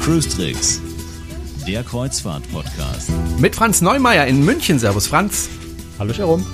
Cruise 0.00 0.28
Tricks, 0.28 0.80
der 1.68 1.84
Kreuzfahrt-Podcast. 1.84 3.10
Mit 3.38 3.54
Franz 3.54 3.80
Neumeier 3.80 4.26
in 4.26 4.44
München. 4.44 4.80
Servus, 4.80 5.06
Franz. 5.06 5.48
Hallo, 6.00 6.12
Jerome. 6.12 6.44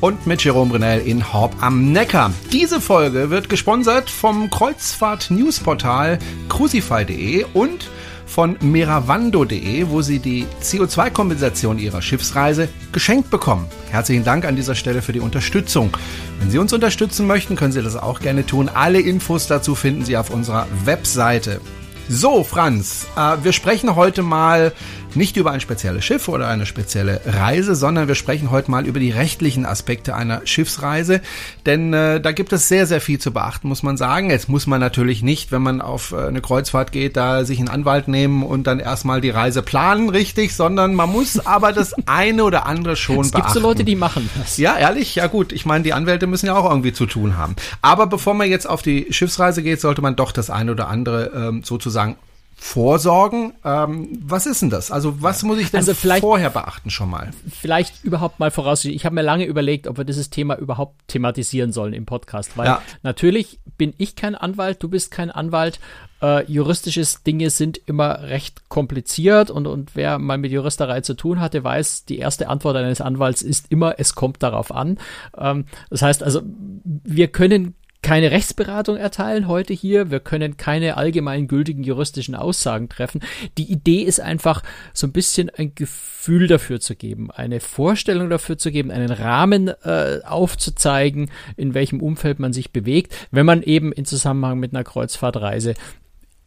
Und 0.00 0.24
mit 0.28 0.44
Jerome 0.44 0.70
Brunel 0.70 1.00
in 1.00 1.32
Horb 1.32 1.56
am 1.60 1.90
Neckar. 1.90 2.32
Diese 2.52 2.80
Folge 2.80 3.30
wird 3.30 3.48
gesponsert 3.48 4.08
vom 4.08 4.50
Kreuzfahrt-Newsportal 4.50 6.20
crucify.de 6.48 7.46
und 7.54 7.90
von 8.34 8.56
meravando.de, 8.60 9.86
wo 9.90 10.02
Sie 10.02 10.18
die 10.18 10.44
CO2-Kompensation 10.60 11.78
Ihrer 11.78 12.02
Schiffsreise 12.02 12.68
geschenkt 12.90 13.30
bekommen. 13.30 13.66
Herzlichen 13.90 14.24
Dank 14.24 14.44
an 14.44 14.56
dieser 14.56 14.74
Stelle 14.74 15.02
für 15.02 15.12
die 15.12 15.20
Unterstützung. 15.20 15.96
Wenn 16.40 16.50
Sie 16.50 16.58
uns 16.58 16.72
unterstützen 16.72 17.28
möchten, 17.28 17.54
können 17.54 17.70
Sie 17.70 17.80
das 17.80 17.94
auch 17.94 18.18
gerne 18.18 18.44
tun. 18.44 18.68
Alle 18.68 18.98
Infos 18.98 19.46
dazu 19.46 19.76
finden 19.76 20.04
Sie 20.04 20.16
auf 20.16 20.30
unserer 20.30 20.66
Webseite. 20.84 21.60
So, 22.08 22.42
Franz, 22.42 23.06
äh, 23.16 23.36
wir 23.44 23.52
sprechen 23.52 23.94
heute 23.94 24.22
mal 24.22 24.72
nicht 25.16 25.36
über 25.36 25.50
ein 25.50 25.60
spezielles 25.60 26.04
Schiff 26.04 26.28
oder 26.28 26.48
eine 26.48 26.66
spezielle 26.66 27.20
Reise, 27.24 27.74
sondern 27.74 28.08
wir 28.08 28.14
sprechen 28.14 28.50
heute 28.50 28.70
mal 28.70 28.86
über 28.86 29.00
die 29.00 29.10
rechtlichen 29.10 29.66
Aspekte 29.66 30.14
einer 30.14 30.42
Schiffsreise. 30.46 31.20
Denn 31.66 31.92
äh, 31.92 32.20
da 32.20 32.32
gibt 32.32 32.52
es 32.52 32.68
sehr, 32.68 32.86
sehr 32.86 33.00
viel 33.00 33.18
zu 33.18 33.32
beachten, 33.32 33.68
muss 33.68 33.82
man 33.82 33.96
sagen. 33.96 34.30
Jetzt 34.30 34.48
muss 34.48 34.66
man 34.66 34.80
natürlich 34.80 35.22
nicht, 35.22 35.52
wenn 35.52 35.62
man 35.62 35.80
auf 35.80 36.12
äh, 36.12 36.26
eine 36.26 36.40
Kreuzfahrt 36.40 36.92
geht, 36.92 37.16
da 37.16 37.44
sich 37.44 37.58
einen 37.58 37.68
Anwalt 37.68 38.08
nehmen 38.08 38.42
und 38.42 38.66
dann 38.66 38.80
erstmal 38.80 39.20
die 39.20 39.30
Reise 39.30 39.62
planen, 39.62 40.08
richtig, 40.08 40.54
sondern 40.54 40.94
man 40.94 41.10
muss 41.10 41.44
aber 41.46 41.72
das 41.72 41.94
eine 42.06 42.44
oder 42.44 42.66
andere 42.66 42.96
schon 42.96 43.20
es 43.20 43.30
beachten. 43.30 43.48
Es 43.48 43.54
gibt 43.54 43.62
so 43.62 43.68
Leute, 43.68 43.84
die 43.84 43.96
machen 43.96 44.28
das. 44.38 44.56
Ja, 44.58 44.76
ehrlich, 44.76 45.14
ja 45.14 45.26
gut. 45.26 45.52
Ich 45.52 45.66
meine, 45.66 45.84
die 45.84 45.92
Anwälte 45.92 46.26
müssen 46.26 46.46
ja 46.46 46.56
auch 46.56 46.68
irgendwie 46.68 46.92
zu 46.92 47.06
tun 47.06 47.36
haben. 47.36 47.56
Aber 47.82 48.06
bevor 48.06 48.34
man 48.34 48.48
jetzt 48.48 48.68
auf 48.68 48.82
die 48.82 49.06
Schiffsreise 49.10 49.62
geht, 49.62 49.80
sollte 49.80 50.02
man 50.02 50.16
doch 50.16 50.32
das 50.32 50.50
eine 50.50 50.72
oder 50.72 50.88
andere 50.88 51.30
ähm, 51.34 51.62
sozusagen 51.64 52.16
vorsorgen. 52.56 53.54
Ähm, 53.64 54.18
was 54.22 54.46
ist 54.46 54.62
denn 54.62 54.70
das? 54.70 54.90
Also 54.90 55.22
was 55.22 55.42
muss 55.42 55.58
ich 55.58 55.70
denn 55.70 55.78
also 55.78 55.94
vorher 55.94 56.50
beachten 56.50 56.90
schon 56.90 57.10
mal? 57.10 57.30
Vielleicht 57.48 58.04
überhaupt 58.04 58.40
mal 58.40 58.50
voraus. 58.50 58.84
Ich 58.84 59.04
habe 59.04 59.14
mir 59.14 59.22
lange 59.22 59.44
überlegt, 59.44 59.86
ob 59.86 59.98
wir 59.98 60.04
dieses 60.04 60.30
Thema 60.30 60.56
überhaupt 60.56 60.96
thematisieren 61.08 61.72
sollen 61.72 61.92
im 61.92 62.06
Podcast, 62.06 62.56
weil 62.56 62.66
ja. 62.66 62.82
natürlich 63.02 63.58
bin 63.76 63.92
ich 63.98 64.16
kein 64.16 64.34
Anwalt, 64.34 64.82
du 64.82 64.88
bist 64.88 65.10
kein 65.10 65.30
Anwalt. 65.30 65.80
Äh, 66.22 66.50
juristische 66.50 67.04
Dinge 67.26 67.50
sind 67.50 67.78
immer 67.86 68.22
recht 68.22 68.68
kompliziert 68.68 69.50
und, 69.50 69.66
und 69.66 69.94
wer 69.94 70.18
mal 70.18 70.38
mit 70.38 70.52
Juristerei 70.52 71.00
zu 71.00 71.14
tun 71.14 71.40
hatte, 71.40 71.64
weiß, 71.64 72.04
die 72.06 72.18
erste 72.18 72.48
Antwort 72.48 72.76
eines 72.76 73.00
Anwalts 73.00 73.42
ist 73.42 73.66
immer, 73.70 73.96
es 73.98 74.14
kommt 74.14 74.42
darauf 74.42 74.72
an. 74.72 74.98
Ähm, 75.36 75.66
das 75.90 76.02
heißt 76.02 76.22
also, 76.22 76.42
wir 76.84 77.28
können 77.28 77.74
keine 78.04 78.30
Rechtsberatung 78.30 78.98
erteilen 78.98 79.48
heute 79.48 79.72
hier. 79.72 80.10
Wir 80.10 80.20
können 80.20 80.58
keine 80.58 80.98
allgemein 80.98 81.48
gültigen 81.48 81.82
juristischen 81.82 82.34
Aussagen 82.34 82.90
treffen. 82.90 83.22
Die 83.56 83.72
Idee 83.72 84.02
ist 84.02 84.20
einfach, 84.20 84.62
so 84.92 85.06
ein 85.06 85.12
bisschen 85.12 85.48
ein 85.48 85.74
Gefühl 85.74 86.46
dafür 86.46 86.80
zu 86.80 86.96
geben, 86.96 87.30
eine 87.30 87.60
Vorstellung 87.60 88.28
dafür 88.28 88.58
zu 88.58 88.70
geben, 88.70 88.90
einen 88.90 89.10
Rahmen 89.10 89.68
äh, 89.68 90.20
aufzuzeigen, 90.22 91.30
in 91.56 91.72
welchem 91.72 92.02
Umfeld 92.02 92.38
man 92.40 92.52
sich 92.52 92.72
bewegt, 92.72 93.16
wenn 93.30 93.46
man 93.46 93.62
eben 93.62 93.90
in 93.90 94.04
Zusammenhang 94.04 94.58
mit 94.58 94.74
einer 94.74 94.84
Kreuzfahrtreise 94.84 95.72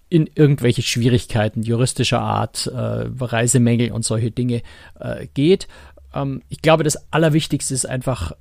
in 0.09 0.29
irgendwelche 0.35 0.83
Schwierigkeiten 0.83 1.63
juristischer 1.63 2.21
Art, 2.21 2.67
äh, 2.67 2.77
Reisemängel 3.19 3.91
und 3.93 4.05
solche 4.05 4.29
Dinge 4.29 4.61
äh, 4.99 5.25
geht. 5.33 5.67
Ähm, 6.13 6.43
ich 6.49 6.61
glaube, 6.61 6.83
das 6.83 7.11
Allerwichtigste 7.11 7.73
ist 7.73 7.89
einfach 7.89 8.33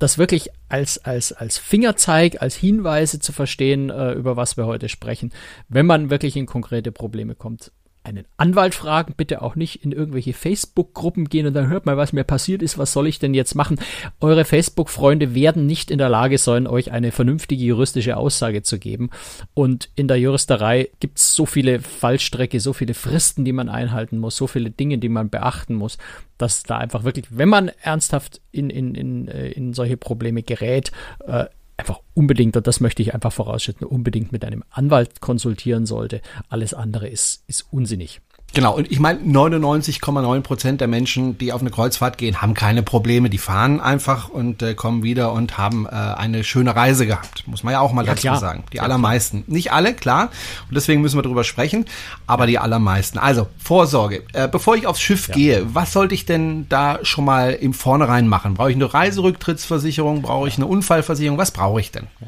das 0.00 0.18
wirklich 0.18 0.50
als, 0.68 0.98
als, 1.04 1.32
als 1.32 1.58
Fingerzeig, 1.58 2.42
als 2.42 2.56
Hinweise 2.56 3.20
zu 3.20 3.32
verstehen, 3.32 3.90
äh, 3.90 4.12
über 4.12 4.36
was 4.36 4.56
wir 4.56 4.66
heute 4.66 4.88
sprechen, 4.88 5.30
wenn 5.68 5.86
man 5.86 6.10
wirklich 6.10 6.36
in 6.36 6.46
konkrete 6.46 6.90
Probleme 6.90 7.34
kommt 7.36 7.70
einen 8.02 8.24
Anwalt 8.36 8.74
fragen, 8.74 9.14
bitte 9.16 9.42
auch 9.42 9.56
nicht 9.56 9.84
in 9.84 9.92
irgendwelche 9.92 10.32
Facebook-Gruppen 10.32 11.28
gehen 11.28 11.46
und 11.46 11.54
dann 11.54 11.68
hört 11.68 11.86
mal, 11.86 11.96
was 11.96 12.12
mir 12.12 12.24
passiert 12.24 12.62
ist, 12.62 12.78
was 12.78 12.92
soll 12.92 13.06
ich 13.06 13.18
denn 13.18 13.34
jetzt 13.34 13.54
machen? 13.54 13.78
Eure 14.20 14.44
Facebook-Freunde 14.44 15.34
werden 15.34 15.66
nicht 15.66 15.90
in 15.90 15.98
der 15.98 16.08
Lage 16.08 16.38
sein, 16.38 16.66
euch 16.66 16.92
eine 16.92 17.12
vernünftige 17.12 17.62
juristische 17.62 18.16
Aussage 18.16 18.62
zu 18.62 18.78
geben. 18.78 19.10
Und 19.54 19.90
in 19.96 20.08
der 20.08 20.18
Juristerei 20.18 20.88
gibt 21.00 21.18
es 21.18 21.34
so 21.34 21.44
viele 21.44 21.80
Fallstrecke, 21.80 22.58
so 22.60 22.72
viele 22.72 22.94
Fristen, 22.94 23.44
die 23.44 23.52
man 23.52 23.68
einhalten 23.68 24.18
muss, 24.18 24.36
so 24.36 24.46
viele 24.46 24.70
Dinge, 24.70 24.98
die 24.98 25.10
man 25.10 25.28
beachten 25.28 25.74
muss, 25.74 25.98
dass 26.38 26.62
da 26.62 26.78
einfach 26.78 27.04
wirklich, 27.04 27.26
wenn 27.30 27.50
man 27.50 27.70
ernsthaft 27.82 28.40
in, 28.50 28.70
in, 28.70 28.94
in, 28.94 29.28
äh, 29.28 29.50
in 29.50 29.74
solche 29.74 29.98
Probleme 29.98 30.42
gerät, 30.42 30.90
äh, 31.26 31.46
einfach 31.80 32.00
unbedingt, 32.14 32.56
und 32.56 32.66
das 32.66 32.80
möchte 32.80 33.02
ich 33.02 33.14
einfach 33.14 33.32
vorausschütten, 33.32 33.86
unbedingt 33.86 34.30
mit 34.30 34.44
einem 34.44 34.62
Anwalt 34.70 35.20
konsultieren 35.20 35.86
sollte. 35.86 36.20
Alles 36.48 36.74
andere 36.74 37.08
ist, 37.08 37.42
ist 37.48 37.66
unsinnig. 37.72 38.20
Genau, 38.52 38.74
und 38.74 38.90
ich 38.90 38.98
meine, 38.98 39.20
99,9 39.20 40.40
Prozent 40.40 40.80
der 40.80 40.88
Menschen, 40.88 41.38
die 41.38 41.52
auf 41.52 41.60
eine 41.60 41.70
Kreuzfahrt 41.70 42.18
gehen, 42.18 42.42
haben 42.42 42.54
keine 42.54 42.82
Probleme. 42.82 43.30
Die 43.30 43.38
fahren 43.38 43.80
einfach 43.80 44.28
und 44.28 44.62
äh, 44.62 44.74
kommen 44.74 45.04
wieder 45.04 45.32
und 45.32 45.56
haben 45.56 45.86
äh, 45.86 45.90
eine 45.90 46.42
schöne 46.42 46.74
Reise 46.74 47.06
gehabt. 47.06 47.46
Muss 47.46 47.62
man 47.62 47.72
ja 47.72 47.80
auch 47.80 47.92
mal 47.92 48.04
ja, 48.04 48.12
dazu 48.12 48.22
klar. 48.22 48.38
sagen. 48.38 48.64
Die 48.72 48.78
ja, 48.78 48.82
allermeisten. 48.82 49.44
Klar. 49.44 49.54
Nicht 49.54 49.72
alle, 49.72 49.94
klar. 49.94 50.30
Und 50.68 50.74
deswegen 50.74 51.00
müssen 51.00 51.16
wir 51.16 51.22
darüber 51.22 51.44
sprechen, 51.44 51.84
aber 52.26 52.46
die 52.46 52.58
allermeisten. 52.58 53.18
Also, 53.18 53.46
Vorsorge. 53.58 54.24
Äh, 54.32 54.48
bevor 54.48 54.74
ich 54.74 54.86
aufs 54.86 55.00
Schiff 55.00 55.28
ja. 55.28 55.34
gehe, 55.34 55.74
was 55.74 55.92
sollte 55.92 56.14
ich 56.14 56.26
denn 56.26 56.66
da 56.68 56.98
schon 57.02 57.24
mal 57.24 57.52
im 57.52 57.72
Vornherein 57.72 58.26
machen? 58.26 58.54
Brauche 58.54 58.70
ich 58.70 58.76
eine 58.76 58.92
Reiserücktrittsversicherung? 58.92 60.22
Brauche 60.22 60.48
ich 60.48 60.56
eine 60.56 60.66
Unfallversicherung? 60.66 61.38
Was 61.38 61.52
brauche 61.52 61.80
ich 61.80 61.92
denn? 61.92 62.08
Ja. 62.20 62.26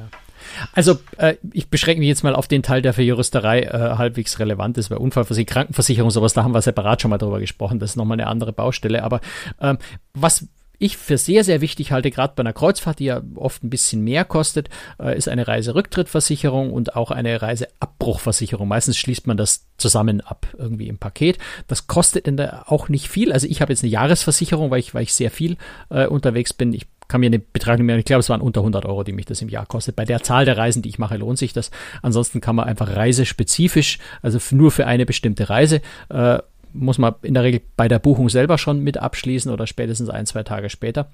Also 0.73 0.99
äh, 1.19 1.37
ich 1.53 1.69
beschränke 1.69 2.01
mich 2.01 2.09
jetzt 2.09 2.25
mal 2.25 2.35
auf 2.35 2.49
den 2.49 2.63
Teil, 2.63 2.83
der 2.83 2.93
für 2.93 3.03
Juristerei 3.03 3.63
äh, 3.63 3.97
halbwegs 3.97 4.39
relevant 4.39 4.79
ist, 4.79 4.91
weil 4.91 4.99
Unfallversicherung, 4.99 5.53
Krankenversicherung, 5.53 6.11
sowas, 6.11 6.33
da 6.35 6.45
haben 6.45 6.55
wir 6.55 6.63
separat 6.63 7.03
schon 7.03 7.11
mal 7.11 7.19
drüber 7.19 7.41
gesprochen, 7.41 7.79
das 7.79 7.91
ist 7.91 7.97
nochmal 7.97 8.21
eine 8.21 8.29
andere 8.29 8.53
Baustelle. 8.53 9.03
Aber 9.03 9.21
ähm, 9.61 9.79
was 10.15 10.47
ich 10.83 10.97
für 10.97 11.17
sehr, 11.17 11.45
sehr 11.45 11.61
wichtig 11.61 11.93
halte, 11.93 12.11
gerade 12.11 12.33
bei 12.35 12.41
einer 12.41 12.53
Kreuzfahrt, 12.53 12.99
die 12.99 13.05
ja 13.05 13.23
oft 13.37 13.63
ein 13.63 13.71
bisschen 13.71 14.03
mehr 14.03 14.25
kostet, 14.25 14.69
äh, 14.99 15.17
ist 15.17 15.29
eine 15.29 15.47
Reiserücktrittversicherung 15.47 16.73
und 16.73 16.97
auch 16.97 17.13
eine 17.13 17.41
Reiseabbruchversicherung. 17.41 18.67
Meistens 18.67 18.97
schließt 18.97 19.29
man 19.29 19.37
das 19.37 19.69
zusammen 19.79 20.21
ab, 20.23 20.49
irgendwie 20.59 20.89
im 20.89 20.99
Paket. 20.99 21.39
Das 21.69 21.87
kostet 21.87 22.29
auch 22.67 22.89
nicht 22.89 23.09
viel. 23.09 23.33
Also 23.33 23.47
ich 23.47 23.63
habe 23.63 23.73
jetzt 23.73 23.85
eine 23.85 23.93
Jahresversicherung, 23.93 24.73
weil 24.73 24.81
ich, 24.81 24.93
weil 24.93 25.05
ich 25.05 25.15
sehr 25.15 25.31
viel 25.31 25.57
äh, 25.91 26.07
unterwegs 26.07 26.53
bin. 26.53 26.73
Ich 26.73 26.89
kann 27.13 27.21
mir 27.21 27.27
eine 27.27 27.41
Betrachtung 27.41 27.85
mehr, 27.85 27.99
ich 27.99 28.07
glaube, 28.07 28.21
es 28.21 28.31
waren 28.31 28.41
unter 28.41 28.61
100 28.61 28.87
Euro, 28.87 29.05
die 29.05 29.13
mich 29.13 29.27
das 29.27 29.43
im 29.43 29.51
Jahr 29.51 29.67
kostet. 29.67 29.97
Bei 29.97 30.07
der 30.07 30.23
Zahl 30.23 30.47
der 30.47 30.57
Reisen, 30.57 30.81
die 30.81 30.89
ich 30.89 30.99
mache, 30.99 31.19
lohnt 31.19 31.37
sich 31.37 31.53
das. 31.53 31.71
Ansonsten 32.01 32.41
kann 32.41 32.57
man 32.57 32.67
einfach 32.67 32.97
reisespezifisch, 32.97 33.99
also 34.23 34.39
nur 34.57 34.71
für 34.71 34.87
eine 34.87 35.05
bestimmte 35.05 35.51
Reise, 35.51 35.83
äh, 36.09 36.39
muss 36.73 36.97
man 36.97 37.15
in 37.21 37.35
der 37.35 37.43
Regel 37.43 37.61
bei 37.77 37.87
der 37.87 37.99
Buchung 37.99 38.31
selber 38.31 38.57
schon 38.57 38.81
mit 38.81 38.97
abschließen 38.97 39.53
oder 39.53 39.67
spätestens 39.67 40.09
ein, 40.09 40.25
zwei 40.25 40.43
Tage 40.43 40.71
später. 40.71 41.11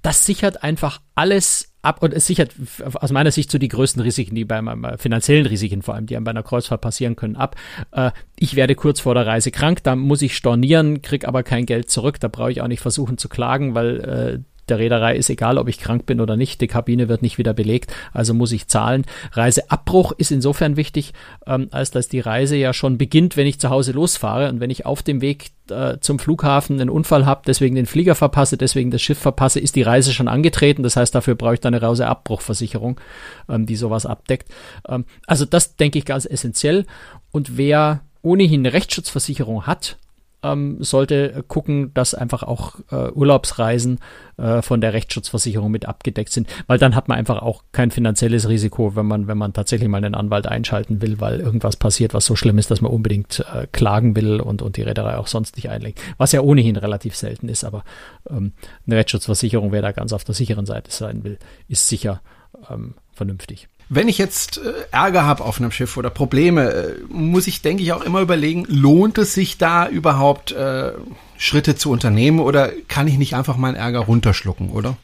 Das 0.00 0.24
sichert 0.24 0.62
einfach 0.62 1.02
alles 1.14 1.74
ab 1.82 2.02
und 2.02 2.14
es 2.14 2.26
sichert 2.26 2.52
aus 2.94 3.12
meiner 3.12 3.30
Sicht 3.30 3.50
so 3.50 3.58
die 3.58 3.68
größten 3.68 4.00
Risiken, 4.00 4.34
die 4.34 4.46
bei 4.46 4.62
meinem 4.62 4.96
finanziellen 4.96 5.44
Risiken 5.44 5.82
vor 5.82 5.94
allem, 5.94 6.06
die 6.06 6.16
einem 6.16 6.24
bei 6.24 6.30
einer 6.30 6.42
Kreuzfahrt 6.42 6.80
passieren 6.80 7.16
können, 7.16 7.36
ab. 7.36 7.54
Äh, 7.92 8.12
ich 8.38 8.56
werde 8.56 8.74
kurz 8.74 9.00
vor 9.00 9.12
der 9.12 9.26
Reise 9.26 9.50
krank, 9.50 9.82
da 9.82 9.94
muss 9.94 10.22
ich 10.22 10.34
stornieren, 10.34 11.02
krieg 11.02 11.28
aber 11.28 11.42
kein 11.42 11.66
Geld 11.66 11.90
zurück, 11.90 12.18
da 12.18 12.28
brauche 12.28 12.50
ich 12.50 12.62
auch 12.62 12.68
nicht 12.68 12.80
versuchen 12.80 13.18
zu 13.18 13.28
klagen, 13.28 13.74
weil 13.74 14.00
äh, 14.00 14.57
der 14.70 14.78
Reederei 14.78 15.16
ist 15.16 15.30
egal, 15.30 15.58
ob 15.58 15.68
ich 15.68 15.78
krank 15.78 16.06
bin 16.06 16.20
oder 16.20 16.36
nicht. 16.36 16.60
Die 16.60 16.66
Kabine 16.66 17.08
wird 17.08 17.22
nicht 17.22 17.38
wieder 17.38 17.54
belegt, 17.54 17.92
also 18.12 18.34
muss 18.34 18.52
ich 18.52 18.68
zahlen. 18.68 19.04
Reiseabbruch 19.32 20.12
ist 20.12 20.30
insofern 20.30 20.76
wichtig, 20.76 21.12
ähm, 21.46 21.68
als 21.70 21.90
dass 21.90 22.08
die 22.08 22.20
Reise 22.20 22.56
ja 22.56 22.72
schon 22.72 22.98
beginnt, 22.98 23.36
wenn 23.36 23.46
ich 23.46 23.58
zu 23.58 23.70
Hause 23.70 23.92
losfahre 23.92 24.48
und 24.48 24.60
wenn 24.60 24.70
ich 24.70 24.86
auf 24.86 25.02
dem 25.02 25.20
Weg 25.20 25.50
äh, 25.70 25.98
zum 26.00 26.18
Flughafen 26.18 26.80
einen 26.80 26.90
Unfall 26.90 27.26
habe, 27.26 27.42
deswegen 27.46 27.74
den 27.74 27.86
Flieger 27.86 28.14
verpasse, 28.14 28.56
deswegen 28.56 28.90
das 28.90 29.02
Schiff 29.02 29.18
verpasse, 29.18 29.60
ist 29.60 29.76
die 29.76 29.82
Reise 29.82 30.12
schon 30.12 30.28
angetreten. 30.28 30.82
Das 30.82 30.96
heißt, 30.96 31.14
dafür 31.14 31.34
brauche 31.34 31.54
ich 31.54 31.60
dann 31.60 31.74
eine 31.74 31.82
Reiseabbruchversicherung, 31.82 33.00
ähm, 33.48 33.66
die 33.66 33.76
sowas 33.76 34.06
abdeckt. 34.06 34.48
Ähm, 34.88 35.04
also 35.26 35.44
das 35.44 35.76
denke 35.76 35.98
ich 35.98 36.04
ganz 36.04 36.26
essentiell. 36.26 36.86
Und 37.30 37.56
wer 37.56 38.00
ohnehin 38.22 38.60
eine 38.60 38.72
Rechtsschutzversicherung 38.72 39.66
hat, 39.66 39.96
ähm, 40.42 40.82
sollte 40.82 41.44
gucken, 41.48 41.92
dass 41.94 42.14
einfach 42.14 42.42
auch 42.42 42.76
äh, 42.90 43.10
Urlaubsreisen 43.10 43.98
äh, 44.36 44.62
von 44.62 44.80
der 44.80 44.92
Rechtsschutzversicherung 44.92 45.70
mit 45.70 45.86
abgedeckt 45.86 46.32
sind, 46.32 46.48
weil 46.66 46.78
dann 46.78 46.94
hat 46.94 47.08
man 47.08 47.18
einfach 47.18 47.42
auch 47.42 47.64
kein 47.72 47.90
finanzielles 47.90 48.48
Risiko, 48.48 48.94
wenn 48.94 49.06
man, 49.06 49.26
wenn 49.26 49.38
man 49.38 49.52
tatsächlich 49.52 49.88
mal 49.88 49.98
einen 49.98 50.14
Anwalt 50.14 50.46
einschalten 50.46 51.02
will, 51.02 51.20
weil 51.20 51.40
irgendwas 51.40 51.76
passiert, 51.76 52.14
was 52.14 52.24
so 52.24 52.36
schlimm 52.36 52.58
ist, 52.58 52.70
dass 52.70 52.80
man 52.80 52.92
unbedingt 52.92 53.44
äh, 53.52 53.66
klagen 53.66 54.14
will 54.14 54.40
und, 54.40 54.62
und 54.62 54.76
die 54.76 54.82
Reederei 54.82 55.16
auch 55.18 55.26
sonst 55.26 55.56
nicht 55.56 55.70
einlegt. 55.70 56.00
Was 56.18 56.32
ja 56.32 56.40
ohnehin 56.40 56.76
relativ 56.76 57.16
selten 57.16 57.48
ist, 57.48 57.64
aber 57.64 57.84
ähm, 58.30 58.52
eine 58.86 58.96
Rechtsschutzversicherung, 58.96 59.72
wer 59.72 59.82
da 59.82 59.92
ganz 59.92 60.12
auf 60.12 60.24
der 60.24 60.34
sicheren 60.34 60.66
Seite 60.66 60.90
sein 60.90 61.24
will, 61.24 61.38
ist 61.66 61.88
sicher 61.88 62.22
ähm, 62.70 62.94
vernünftig. 63.12 63.68
Wenn 63.88 64.08
ich 64.08 64.18
jetzt 64.18 64.58
äh, 64.58 64.72
Ärger 64.90 65.24
habe 65.24 65.44
auf 65.44 65.58
einem 65.58 65.70
Schiff 65.70 65.96
oder 65.96 66.10
Probleme, 66.10 66.70
äh, 66.70 66.94
muss 67.08 67.46
ich, 67.46 67.62
denke 67.62 67.82
ich, 67.82 67.92
auch 67.92 68.02
immer 68.02 68.20
überlegen, 68.20 68.64
lohnt 68.68 69.16
es 69.18 69.34
sich 69.34 69.56
da 69.56 69.88
überhaupt 69.88 70.52
äh, 70.52 70.92
Schritte 71.38 71.76
zu 71.76 71.90
unternehmen 71.90 72.40
oder 72.40 72.70
kann 72.88 73.08
ich 73.08 73.16
nicht 73.16 73.34
einfach 73.34 73.56
meinen 73.56 73.76
Ärger 73.76 74.00
runterschlucken, 74.00 74.70
oder? 74.70 74.96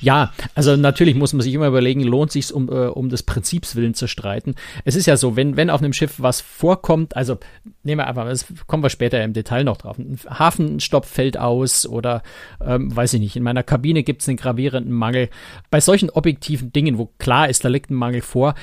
Ja, 0.00 0.32
also 0.54 0.76
natürlich 0.76 1.14
muss 1.14 1.32
man 1.32 1.42
sich 1.42 1.54
immer 1.54 1.68
überlegen, 1.68 2.02
lohnt 2.02 2.32
sich 2.32 2.52
um, 2.52 2.68
äh, 2.68 2.86
um 2.86 3.08
des 3.08 3.22
Prinzips 3.22 3.76
willen 3.76 3.94
zu 3.94 4.06
streiten. 4.06 4.54
Es 4.84 4.96
ist 4.96 5.06
ja 5.06 5.16
so, 5.16 5.36
wenn, 5.36 5.56
wenn 5.56 5.70
auf 5.70 5.82
einem 5.82 5.92
Schiff 5.92 6.14
was 6.18 6.40
vorkommt, 6.40 7.16
also 7.16 7.38
nehmen 7.82 8.00
wir 8.00 8.06
einfach, 8.06 8.24
das 8.24 8.46
kommen 8.66 8.82
wir 8.82 8.90
später 8.90 9.22
im 9.22 9.32
Detail 9.32 9.64
noch 9.64 9.76
drauf, 9.76 9.98
ein 9.98 10.18
Hafenstopp 10.28 11.04
fällt 11.04 11.38
aus 11.38 11.86
oder 11.86 12.22
ähm, 12.64 12.94
weiß 12.94 13.14
ich 13.14 13.20
nicht, 13.20 13.36
in 13.36 13.42
meiner 13.42 13.62
Kabine 13.62 14.02
gibt 14.02 14.22
es 14.22 14.28
einen 14.28 14.36
gravierenden 14.36 14.92
Mangel. 14.92 15.28
Bei 15.70 15.80
solchen 15.80 16.10
objektiven 16.10 16.72
Dingen, 16.72 16.98
wo 16.98 17.10
klar 17.18 17.48
ist, 17.48 17.64
da 17.64 17.68
liegt 17.68 17.90
ein 17.90 17.94
Mangel 17.94 18.22
vor, 18.22 18.54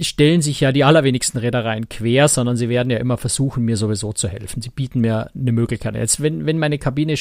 stellen 0.00 0.42
sich 0.42 0.60
ja 0.60 0.72
die 0.72 0.84
allerwenigsten 0.84 1.38
Reedereien 1.38 1.88
quer, 1.88 2.28
sondern 2.28 2.56
sie 2.56 2.68
werden 2.68 2.90
ja 2.90 2.98
immer 2.98 3.16
versuchen, 3.16 3.64
mir 3.64 3.76
sowieso 3.76 4.12
zu 4.12 4.28
helfen. 4.28 4.62
Sie 4.62 4.70
bieten 4.70 5.00
mir 5.00 5.30
eine 5.34 5.52
Möglichkeit. 5.52 5.94
Jetzt, 5.94 6.22
wenn, 6.22 6.46
wenn 6.46 6.58
meine 6.58 6.78
Kabine 6.78 7.14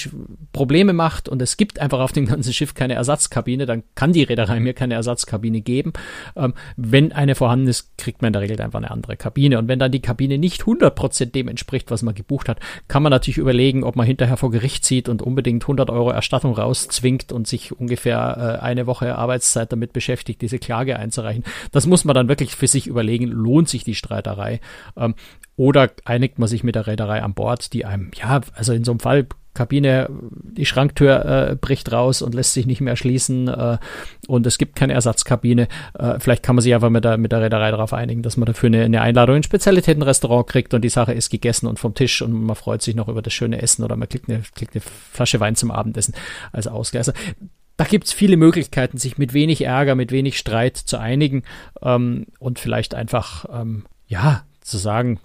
Probleme 0.53 0.93
macht 0.93 1.29
und 1.29 1.41
es 1.41 1.57
gibt 1.57 1.79
einfach 1.79 1.99
auf 1.99 2.11
dem 2.11 2.25
ganzen 2.25 2.53
Schiff 2.53 2.73
keine 2.73 2.93
Ersatzkabine, 2.93 3.34
dann 3.65 3.83
kann 3.95 4.13
die 4.13 4.23
Reederei 4.23 4.59
mir 4.59 4.73
keine 4.73 4.93
Ersatzkabine 4.95 5.61
geben. 5.61 5.93
Ähm, 6.35 6.53
wenn 6.77 7.11
eine 7.11 7.35
vorhanden 7.35 7.67
ist, 7.67 7.97
kriegt 7.97 8.21
man 8.21 8.27
in 8.27 8.33
der 8.33 8.41
Regel 8.41 8.61
einfach 8.61 8.79
eine 8.79 8.91
andere 8.91 9.17
Kabine. 9.17 9.59
Und 9.59 9.67
wenn 9.67 9.79
dann 9.79 9.91
die 9.91 10.01
Kabine 10.01 10.37
nicht 10.37 10.63
100% 10.63 11.31
dem 11.31 11.47
entspricht, 11.47 11.91
was 11.91 12.01
man 12.01 12.15
gebucht 12.15 12.49
hat, 12.49 12.59
kann 12.87 13.03
man 13.03 13.11
natürlich 13.11 13.37
überlegen, 13.37 13.83
ob 13.83 13.95
man 13.95 14.05
hinterher 14.05 14.37
vor 14.37 14.51
Gericht 14.51 14.85
zieht 14.85 15.09
und 15.09 15.21
unbedingt 15.21 15.63
100 15.63 15.89
Euro 15.89 16.11
Erstattung 16.11 16.53
rauszwingt 16.53 17.31
und 17.31 17.47
sich 17.47 17.77
ungefähr 17.77 18.59
äh, 18.61 18.63
eine 18.63 18.87
Woche 18.87 19.15
Arbeitszeit 19.15 19.71
damit 19.71 19.93
beschäftigt, 19.93 20.41
diese 20.41 20.59
Klage 20.59 20.97
einzureichen. 20.97 21.43
Das 21.71 21.87
muss 21.87 22.05
man 22.05 22.15
dann 22.15 22.27
wirklich 22.27 22.55
für 22.55 22.67
sich 22.67 22.87
überlegen, 22.87 23.27
lohnt 23.27 23.69
sich 23.69 23.83
die 23.83 23.95
Streiterei? 23.95 24.59
Ähm, 24.97 25.15
oder 25.57 25.91
einigt 26.03 26.37
man 26.37 26.49
sich 26.49 26.63
mit 26.63 26.75
der 26.75 26.87
Reederei 26.87 27.21
an 27.21 27.33
Bord, 27.33 27.73
die 27.73 27.85
einem, 27.85 28.11
ja, 28.15 28.41
also 28.55 28.73
in 28.73 28.83
so 28.83 28.91
einem 28.91 28.99
Fall 28.99 29.27
Kabine, 29.55 30.07
die 30.31 30.65
Schranktür 30.65 31.25
äh, 31.25 31.55
bricht 31.55 31.91
raus 31.91 32.21
und 32.21 32.35
lässt 32.35 32.53
sich 32.53 32.67
nicht 32.67 32.81
mehr 32.81 32.95
schließen 32.95 33.47
äh, 33.47 33.77
und 34.27 34.45
es 34.45 34.57
gibt 34.57 34.75
keine 34.75 34.93
Ersatzkabine. 34.93 35.67
Äh, 35.97 36.19
vielleicht 36.19 36.43
kann 36.43 36.55
man 36.55 36.61
sich 36.61 36.73
einfach 36.75 36.91
mit 36.91 37.03
der, 37.03 37.17
mit 37.17 37.31
der 37.31 37.41
Reederei 37.41 37.71
darauf 37.71 37.93
einigen, 37.93 38.21
dass 38.21 38.37
man 38.37 38.45
dafür 38.45 38.67
eine, 38.67 38.83
eine 38.83 39.01
Einladung 39.01 39.35
in 39.35 39.39
ein 39.39 39.43
Spezialitätenrestaurant 39.43 40.47
kriegt 40.47 40.73
und 40.73 40.83
die 40.83 40.89
Sache 40.89 41.13
ist 41.13 41.29
gegessen 41.29 41.67
und 41.67 41.79
vom 41.79 41.95
Tisch 41.95 42.21
und 42.21 42.33
man 42.33 42.55
freut 42.55 42.83
sich 42.83 42.95
noch 42.95 43.07
über 43.07 43.21
das 43.21 43.33
schöne 43.33 43.61
Essen 43.61 43.83
oder 43.83 43.95
man 43.95 44.07
kriegt 44.07 44.29
eine, 44.29 44.43
kriegt 44.53 44.75
eine 44.75 44.83
Flasche 45.11 45.39
Wein 45.39 45.55
zum 45.55 45.71
Abendessen 45.71 46.13
als 46.51 46.67
Ausgleich. 46.67 47.07
Also 47.07 47.13
da 47.77 47.83
gibt's 47.83 48.13
viele 48.13 48.37
Möglichkeiten, 48.37 48.97
sich 48.97 49.17
mit 49.17 49.33
wenig 49.33 49.63
Ärger, 49.63 49.95
mit 49.95 50.11
wenig 50.11 50.37
Streit 50.37 50.77
zu 50.77 50.97
einigen 50.97 51.43
ähm, 51.81 52.27
und 52.39 52.59
vielleicht 52.59 52.95
einfach, 52.95 53.45
ähm, 53.51 53.85
ja, 54.07 54.43
zu 54.61 54.77
sagen, 54.77 55.19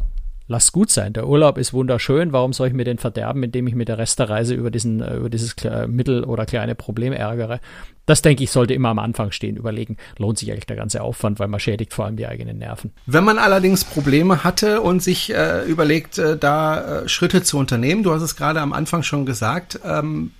lass 0.50 0.72
gut 0.72 0.90
sein. 0.90 1.12
Der 1.12 1.28
Urlaub 1.28 1.58
ist 1.58 1.72
wunderschön. 1.72 2.32
Warum 2.32 2.52
soll 2.52 2.68
ich 2.68 2.74
mir 2.74 2.84
den 2.84 2.98
verderben, 2.98 3.44
indem 3.44 3.68
ich 3.68 3.76
mit 3.76 3.88
der 3.88 3.98
Rest 3.98 4.18
der 4.18 4.28
Reise 4.28 4.54
über 4.54 4.72
diesen, 4.72 5.00
äh, 5.00 5.16
über 5.16 5.30
dieses 5.30 5.54
mittel- 5.86 6.24
oder 6.24 6.44
kleine 6.44 6.74
Problem 6.74 7.12
ärgere? 7.12 7.60
Das 8.04 8.22
denke 8.22 8.42
ich, 8.42 8.50
sollte 8.50 8.74
immer 8.74 8.88
am 8.88 8.98
Anfang 8.98 9.30
stehen. 9.30 9.56
Überlegen, 9.56 9.96
lohnt 10.18 10.38
sich 10.38 10.50
eigentlich 10.50 10.66
der 10.66 10.74
ganze 10.74 11.02
Aufwand, 11.02 11.38
weil 11.38 11.46
man 11.46 11.60
schädigt 11.60 11.94
vor 11.94 12.06
allem 12.06 12.16
die 12.16 12.26
eigenen 12.26 12.58
Nerven. 12.58 12.92
Wenn 13.06 13.22
man 13.22 13.38
allerdings 13.38 13.84
Probleme 13.84 14.42
hatte 14.42 14.80
und 14.80 15.00
sich 15.00 15.32
äh, 15.32 15.64
überlegt, 15.66 16.18
äh, 16.18 16.36
da 16.36 17.02
äh, 17.02 17.08
Schritte 17.08 17.44
zu 17.44 17.56
unternehmen, 17.56 18.02
du 18.02 18.12
hast 18.12 18.22
es 18.22 18.34
gerade 18.34 18.60
am 18.60 18.72
Anfang 18.72 19.04
schon 19.04 19.26
gesagt, 19.26 19.78
ähm, 19.84 20.32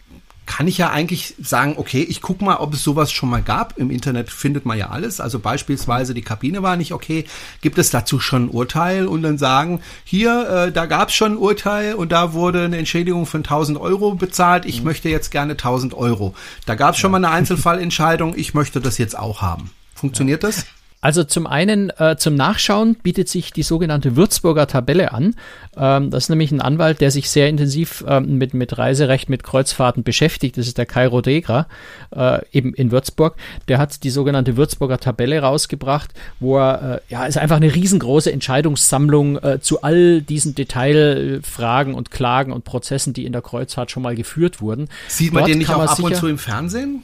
kann 0.51 0.67
ich 0.67 0.79
ja 0.79 0.91
eigentlich 0.91 1.37
sagen, 1.41 1.75
okay, 1.77 2.03
ich 2.03 2.21
guck 2.21 2.43
mal, 2.43 2.57
ob 2.57 2.75
es 2.75 2.83
sowas 2.83 3.13
schon 3.13 3.31
mal 3.31 3.41
gab. 3.41 3.79
Im 3.79 3.89
Internet 3.89 4.31
findet 4.31 4.67
man 4.67 4.77
ja 4.77 4.91
alles. 4.91 5.21
Also 5.21 5.39
beispielsweise 5.39 6.13
die 6.13 6.23
Kabine 6.23 6.61
war 6.65 6.77
nicht 6.77 6.93
okay. 6.93 7.25
Gibt 7.61 7.79
es 7.79 7.91
dazu 7.91 8.19
schon 8.19 8.47
ein 8.47 8.49
Urteil 8.49 9.07
und 9.07 9.23
dann 9.23 9.39
sagen, 9.39 9.81
hier, 10.03 10.67
äh, 10.67 10.73
da 10.73 10.87
gab 10.87 11.11
es 11.11 11.15
schon 11.15 11.35
ein 11.35 11.39
Urteil 11.39 11.95
und 11.95 12.11
da 12.11 12.33
wurde 12.33 12.65
eine 12.65 12.79
Entschädigung 12.79 13.27
von 13.27 13.43
1000 13.45 13.79
Euro 13.79 14.17
bezahlt. 14.17 14.67
Ich 14.67 14.81
mhm. 14.81 14.87
möchte 14.87 15.09
jetzt 15.09 15.31
gerne 15.31 15.53
1000 15.53 15.95
Euro. 15.95 16.35
Da 16.67 16.75
gab 16.75 16.95
es 16.95 17.01
schon 17.01 17.13
ja. 17.13 17.21
mal 17.21 17.25
eine 17.25 17.35
Einzelfallentscheidung. 17.37 18.35
Ich 18.37 18.53
möchte 18.53 18.81
das 18.81 18.99
jetzt 18.99 19.17
auch 19.17 19.43
haben. 19.43 19.71
Funktioniert 19.95 20.43
ja. 20.43 20.49
das? 20.49 20.67
Also 21.01 21.25
zum 21.25 21.47
einen 21.47 21.91
äh, 21.99 22.17
zum 22.19 22.35
Nachschauen 22.35 22.95
bietet 22.95 23.29
sich 23.29 23.53
die 23.53 23.63
sogenannte 23.63 24.17
Würzburger 24.17 24.67
Tabelle 24.67 25.13
an. 25.13 25.35
Ähm, 25.77 26.11
das 26.11 26.25
ist 26.25 26.29
nämlich 26.29 26.53
ein 26.53 26.61
Anwalt, 26.61 27.01
der 27.01 27.11
sich 27.11 27.31
sehr 27.31 27.49
intensiv 27.49 28.05
ähm, 28.07 28.37
mit, 28.37 28.53
mit 28.53 28.77
Reiserecht, 28.77 29.31
mit 29.31 29.43
Kreuzfahrten 29.43 30.03
beschäftigt. 30.03 30.59
Das 30.59 30.67
ist 30.67 30.77
der 30.77 30.85
Kairo 30.85 31.23
Degra, 31.23 31.67
äh, 32.15 32.41
eben 32.53 32.75
in 32.75 32.91
Würzburg. 32.91 33.37
Der 33.69 33.79
hat 33.79 34.05
die 34.05 34.11
sogenannte 34.11 34.59
Würzburger 34.59 34.99
Tabelle 34.99 35.41
rausgebracht, 35.41 36.13
wo 36.39 36.59
er, 36.59 37.01
äh, 37.09 37.13
ja, 37.13 37.25
ist 37.25 37.39
einfach 37.39 37.57
eine 37.57 37.75
riesengroße 37.75 38.31
Entscheidungssammlung 38.31 39.39
äh, 39.39 39.61
zu 39.61 39.83
all 39.83 40.21
diesen 40.21 40.55
Detailfragen 40.55 41.95
und 41.95 42.11
Klagen 42.11 42.53
und 42.53 42.65
Prozessen, 42.65 43.15
die 43.15 43.25
in 43.25 43.33
der 43.33 43.43
Kreuzfahrt 43.43 43.91
schon 43.91 44.03
mal 44.03 44.15
geführt 44.15 44.61
wurden. 44.61 44.89
Sieht 45.09 45.33
man 45.33 45.43
Dort 45.43 45.51
den 45.51 45.59
nicht 45.59 45.71
auch 45.71 45.81
ab 45.81 45.99
und 45.99 46.15
zu 46.15 46.27
im 46.27 46.39
Fernsehen? 46.39 47.03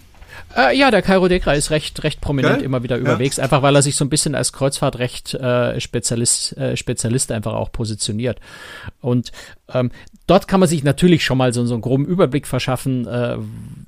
Äh, 0.57 0.77
ja, 0.77 0.91
der 0.91 1.03
Kairo 1.03 1.29
Dekra 1.29 1.55
ist 1.55 1.71
recht, 1.71 2.03
recht 2.05 2.21
prominent 2.21 2.57
okay. 2.57 2.65
immer 2.65 2.83
wieder 2.83 2.97
überwegs, 2.97 3.37
ja. 3.37 3.45
einfach 3.45 3.63
weil 3.63 3.75
er 3.75 3.83
sich 3.83 3.97
so 3.97 4.05
ein 4.05 4.09
bisschen 4.09 4.35
als 4.35 4.53
Kreuzfahrtrecht-Spezialist 4.53 6.57
äh, 6.57 6.77
Spezialist 6.77 7.33
einfach 7.33 7.55
auch 7.55 7.73
positioniert. 7.73 8.39
Und 9.01 9.33
ähm, 9.73 9.91
dort 10.27 10.49
kann 10.49 10.61
man 10.61 10.69
sich 10.69 10.85
natürlich 10.85 11.25
schon 11.25 11.39
mal 11.39 11.53
so, 11.53 11.65
so 11.67 11.75
einen 11.75 11.83
groben 11.83 12.05
Überblick 12.05 12.47
verschaffen, 12.47 13.07
äh, 13.07 13.35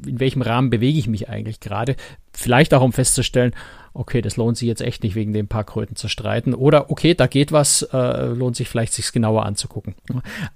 in 0.06 0.20
welchem 0.20 0.42
Rahmen 0.42 0.70
bewege 0.70 0.98
ich 0.98 1.06
mich 1.08 1.28
eigentlich 1.28 1.60
gerade. 1.60 1.96
Vielleicht 2.32 2.75
auch 2.75 2.82
um 2.82 2.92
festzustellen, 2.92 3.52
okay, 3.94 4.22
das 4.22 4.36
lohnt 4.36 4.56
sich 4.56 4.69
jetzt 4.69 4.80
echt 4.80 5.02
nicht, 5.02 5.16
wegen 5.16 5.32
den 5.32 5.48
paar 5.48 5.64
Kröten 5.64 5.96
zu 5.96 6.08
streiten. 6.08 6.54
Oder 6.54 6.90
okay, 6.90 7.14
da 7.14 7.26
geht 7.26 7.50
was, 7.50 7.82
äh, 7.92 8.26
lohnt 8.26 8.54
sich 8.54 8.69
vielleicht, 8.69 8.92
sich 8.92 9.10
genauer 9.12 9.44
anzugucken. 9.44 9.94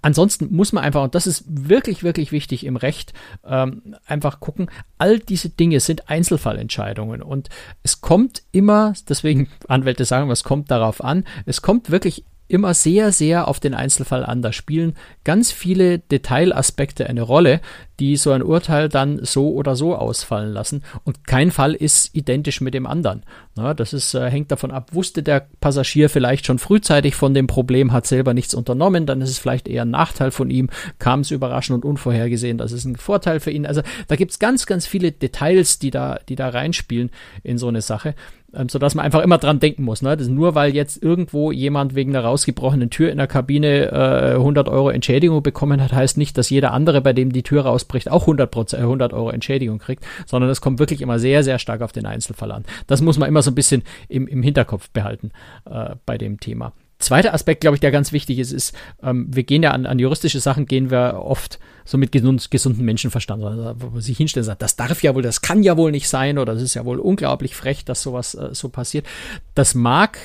Ansonsten 0.01 0.55
muss 0.55 0.73
man 0.73 0.85
einfach, 0.85 1.03
und 1.03 1.15
das 1.15 1.27
ist 1.27 1.45
wirklich, 1.49 2.05
wirklich 2.05 2.31
wichtig 2.31 2.65
im 2.65 2.77
Recht, 2.77 3.13
ähm, 3.45 3.97
einfach 4.07 4.39
gucken, 4.39 4.71
all 4.99 5.19
diese 5.19 5.49
Dinge 5.49 5.81
sind 5.81 6.09
Einzelfallentscheidungen. 6.09 7.21
Und 7.21 7.49
es 7.83 8.01
kommt 8.01 8.43
immer, 8.53 8.95
deswegen 9.09 9.49
Anwälte 9.67 10.05
sagen, 10.05 10.31
es 10.31 10.45
kommt 10.45 10.71
darauf 10.71 11.03
an, 11.03 11.25
es 11.45 11.63
kommt 11.63 11.91
wirklich 11.91 12.25
immer 12.53 12.75
sehr, 12.75 13.13
sehr 13.13 13.49
auf 13.49 13.61
den 13.61 13.73
Einzelfall 13.73 14.25
an. 14.25 14.43
Da 14.43 14.53
spielen 14.53 14.95
ganz 15.25 15.51
viele 15.51 15.99
Detailaspekte 15.99 17.09
eine 17.09 17.23
Rolle, 17.23 17.61
die 17.99 18.17
so 18.17 18.31
ein 18.33 18.43
Urteil 18.43 18.89
dann 18.89 19.25
so 19.25 19.53
oder 19.53 19.75
so 19.75 19.97
ausfallen 19.97 20.53
lassen. 20.53 20.83
Und 21.05 21.27
kein 21.27 21.51
Fall 21.51 21.73
ist 21.73 22.15
identisch 22.15 22.61
mit 22.61 22.75
dem 22.75 22.87
anderen. 22.87 23.23
Na, 23.55 23.73
das 23.73 23.95
ist, 23.95 24.13
äh, 24.15 24.29
hängt 24.29 24.51
davon 24.51 24.71
ab, 24.71 24.91
wusste 24.93 25.23
der 25.23 25.47
Passagier 25.61 26.11
vielleicht 26.11 26.45
schon 26.45 26.59
frühzeitig 26.59 27.15
von 27.15 27.33
dem 27.33 27.47
Problem, 27.47 27.93
hat 27.93 28.07
selber 28.07 28.35
nichts 28.35 28.55
unternommen, 28.55 29.07
dann 29.07 29.21
ist 29.21 29.31
es 29.31 29.39
vielleicht 29.39 29.69
eher 29.69 29.83
ein 29.83 29.91
Nachteil 29.91 30.31
von 30.31 30.51
ihm, 30.51 30.69
kam 30.99 31.21
es 31.21 31.31
überraschend 31.31 31.77
und 31.77 31.89
unvorhergesehen, 31.89 32.59
das 32.59 32.73
ist 32.73 32.85
ein 32.85 32.97
Vorteil 32.97 33.41
für 33.41 33.51
ihn. 33.51 33.67
Also 33.67 33.83
da 34.09 34.17
gibt 34.17 34.33
es 34.33 34.39
ganz, 34.39 34.67
ganz 34.67 34.87
viele 34.87 35.13
Details, 35.13 35.79
die 35.79 35.91
da, 35.91 36.19
die 36.29 36.37
da 36.37 36.49
reinspielen 36.49 37.11
in 37.43 37.57
so 37.57 37.69
eine 37.69 37.83
Sache 37.83 38.15
ähm, 38.55 38.69
sodass 38.69 38.95
man 38.95 39.05
einfach 39.05 39.23
immer 39.23 39.39
dran 39.39 39.61
denken 39.61 39.83
muss. 39.83 40.03
Ne? 40.03 40.17
Das 40.17 40.29
nur 40.29 40.55
weil 40.55 40.75
jetzt 40.75 41.03
irgendwo 41.03 41.53
jemand 41.53 41.95
wegen 41.95 42.15
einer 42.15 42.25
rausgebrochenen 42.25 42.91
Tür 42.91 43.11
in 43.11 43.19
der 43.19 43.27
Kabine 43.27 43.91
äh, 43.91 44.35
100 44.35 44.69
Euro 44.69 44.91
Entschädigung 44.91 45.43
bekommen 45.43 45.83
hat, 45.83 45.93
heißt 45.93 46.19
nicht, 46.19 46.37
dass 46.39 46.51
jeder 46.51 46.73
andere, 46.73 47.01
bei 47.01 47.13
dem 47.13 47.33
die 47.33 47.43
Tür 47.43 47.63
rausbricht, 47.63 48.11
auch 48.11 48.23
100, 48.23 48.75
100 48.75 49.13
äh, 49.13 49.15
Euro 49.15 49.31
Entschädigung 49.31 49.79
kriegt, 49.79 50.05
sondern 50.27 50.51
es 50.51 50.61
kommt 50.61 50.79
wirklich 50.79 51.01
immer 51.01 51.19
sehr, 51.19 51.45
sehr 51.45 51.59
stark 51.59 51.83
auf 51.83 51.93
den 51.93 52.07
Einzelfall 52.07 52.53
an. 52.53 52.65
Das 52.87 53.01
muss 53.01 53.19
man 53.19 53.29
immer 53.29 53.43
so 53.43 53.51
ein 53.51 53.55
bisschen 53.55 53.83
im, 54.09 54.27
im 54.27 54.43
Hinterkopf 54.43 54.91
behalten 54.91 55.31
äh, 55.71 55.95
bei 56.07 56.19
dem 56.19 56.41
Thema. 56.41 56.73
Zweiter 57.03 57.35
Aspekt, 57.35 57.61
glaube 57.61 57.77
ich, 57.77 57.81
der 57.81 57.91
ganz 57.91 58.13
wichtig 58.13 58.39
ist, 58.39 58.53
ist, 58.53 58.75
ähm, 59.03 59.27
wir 59.31 59.43
gehen 59.43 59.63
ja 59.63 59.73
an, 59.73 59.87
an 59.87 59.99
juristische 59.99 60.41
Sachen, 60.41 60.67
gehen 60.67 60.91
wir 60.91 61.21
oft 61.23 61.59
so 61.85 61.99
mit 61.99 62.13
gesund, 62.13 62.51
gesundem 62.51 62.85
Menschenverstand, 62.85 63.43
also, 63.43 63.75
wo 63.79 63.91
man 63.91 64.01
sich 64.01 64.17
hinstellen 64.17 64.45
und 64.45 64.47
sagt, 64.47 64.63
das 64.63 64.77
darf 64.77 65.03
ja 65.03 65.15
wohl, 65.15 65.23
das 65.23 65.43
kann 65.43 65.63
ja 65.63 65.77
wohl 65.77 65.91
nicht 65.91 66.09
sein 66.09 66.39
oder 66.39 66.55
das 66.55 66.63
ist 66.63 66.75
ja 66.75 66.85
wohl 66.85 66.99
unglaublich 66.99 67.57
frech, 67.57 67.85
dass 67.85 68.03
sowas 68.03 68.35
äh, 68.35 68.51
so 68.53 68.69
passiert. 68.69 69.07
Das 69.55 69.75
mag 69.75 70.19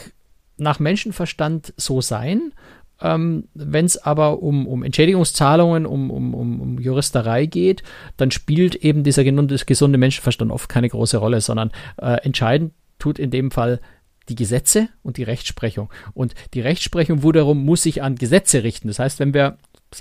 nach 0.57 0.79
Menschenverstand 0.79 1.73
so 1.77 2.01
sein, 2.01 2.53
ähm, 3.01 3.47
Wenn 3.53 3.85
es 3.85 3.97
aber 3.97 4.41
um, 4.41 4.67
um 4.67 4.83
Entschädigungszahlungen, 4.83 5.85
um, 5.85 6.09
um, 6.09 6.33
um, 6.33 6.79
Juristerei 6.79 7.45
geht, 7.45 7.83
dann 8.17 8.31
spielt 8.31 8.75
eben 8.75 9.03
dieser 9.03 9.23
gesunde 9.23 9.97
Menschenverstand 9.97 10.51
oft 10.51 10.69
keine 10.69 10.89
große 10.89 11.17
Rolle, 11.17 11.41
sondern 11.41 11.71
äh, 11.97 12.23
entscheidend 12.23 12.73
tut 12.97 13.19
in 13.19 13.29
dem 13.29 13.51
Fall 13.51 13.79
die 14.29 14.35
Gesetze 14.35 14.89
und 15.03 15.17
die 15.17 15.23
Rechtsprechung. 15.23 15.89
Und 16.13 16.35
die 16.53 16.61
Rechtsprechung 16.61 17.23
wiederum 17.23 17.63
muss 17.63 17.83
sich 17.83 18.01
an 18.01 18.15
Gesetze 18.15 18.63
richten. 18.63 18.87
Das 18.87 18.99
heißt, 18.99 19.19
wenn 19.19 19.33
wir 19.33 19.57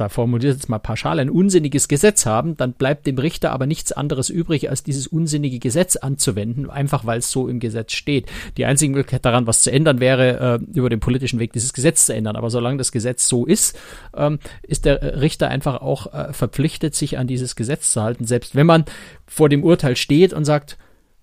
formuliert 0.08 0.54
jetzt 0.54 0.68
mal 0.68 0.78
pauschal, 0.78 1.20
ein 1.20 1.30
unsinniges 1.30 1.86
Gesetz 1.86 2.26
haben, 2.26 2.56
dann 2.56 2.72
bleibt 2.72 3.06
dem 3.06 3.18
Richter 3.18 3.52
aber 3.52 3.66
nichts 3.66 3.92
anderes 3.92 4.30
übrig, 4.30 4.68
als 4.68 4.82
dieses 4.82 5.06
unsinnige 5.06 5.58
Gesetz 5.60 5.96
anzuwenden, 5.96 6.68
einfach 6.68 7.06
weil 7.06 7.20
es 7.20 7.30
so 7.30 7.48
im 7.48 7.60
Gesetz 7.60 7.92
steht. 7.92 8.26
Die 8.56 8.64
einzige 8.64 8.92
Möglichkeit 8.92 9.24
daran, 9.24 9.46
was 9.46 9.62
zu 9.62 9.70
ändern 9.70 10.00
wäre, 10.00 10.60
äh, 10.60 10.76
über 10.76 10.90
den 10.90 11.00
politischen 11.00 11.38
Weg 11.38 11.52
dieses 11.52 11.72
Gesetz 11.72 12.06
zu 12.06 12.14
ändern. 12.14 12.36
Aber 12.36 12.50
solange 12.50 12.78
das 12.78 12.90
Gesetz 12.90 13.28
so 13.28 13.46
ist, 13.46 13.78
ähm, 14.16 14.40
ist 14.62 14.86
der 14.86 15.20
Richter 15.20 15.48
einfach 15.48 15.80
auch 15.80 16.12
äh, 16.12 16.32
verpflichtet, 16.32 16.94
sich 16.94 17.16
an 17.16 17.28
dieses 17.28 17.54
Gesetz 17.54 17.92
zu 17.92 18.02
halten, 18.02 18.26
selbst 18.26 18.56
wenn 18.56 18.66
man 18.66 18.84
vor 19.26 19.48
dem 19.48 19.62
Urteil 19.62 19.94
steht 19.94 20.32
und 20.32 20.44
sagt, 20.44 20.78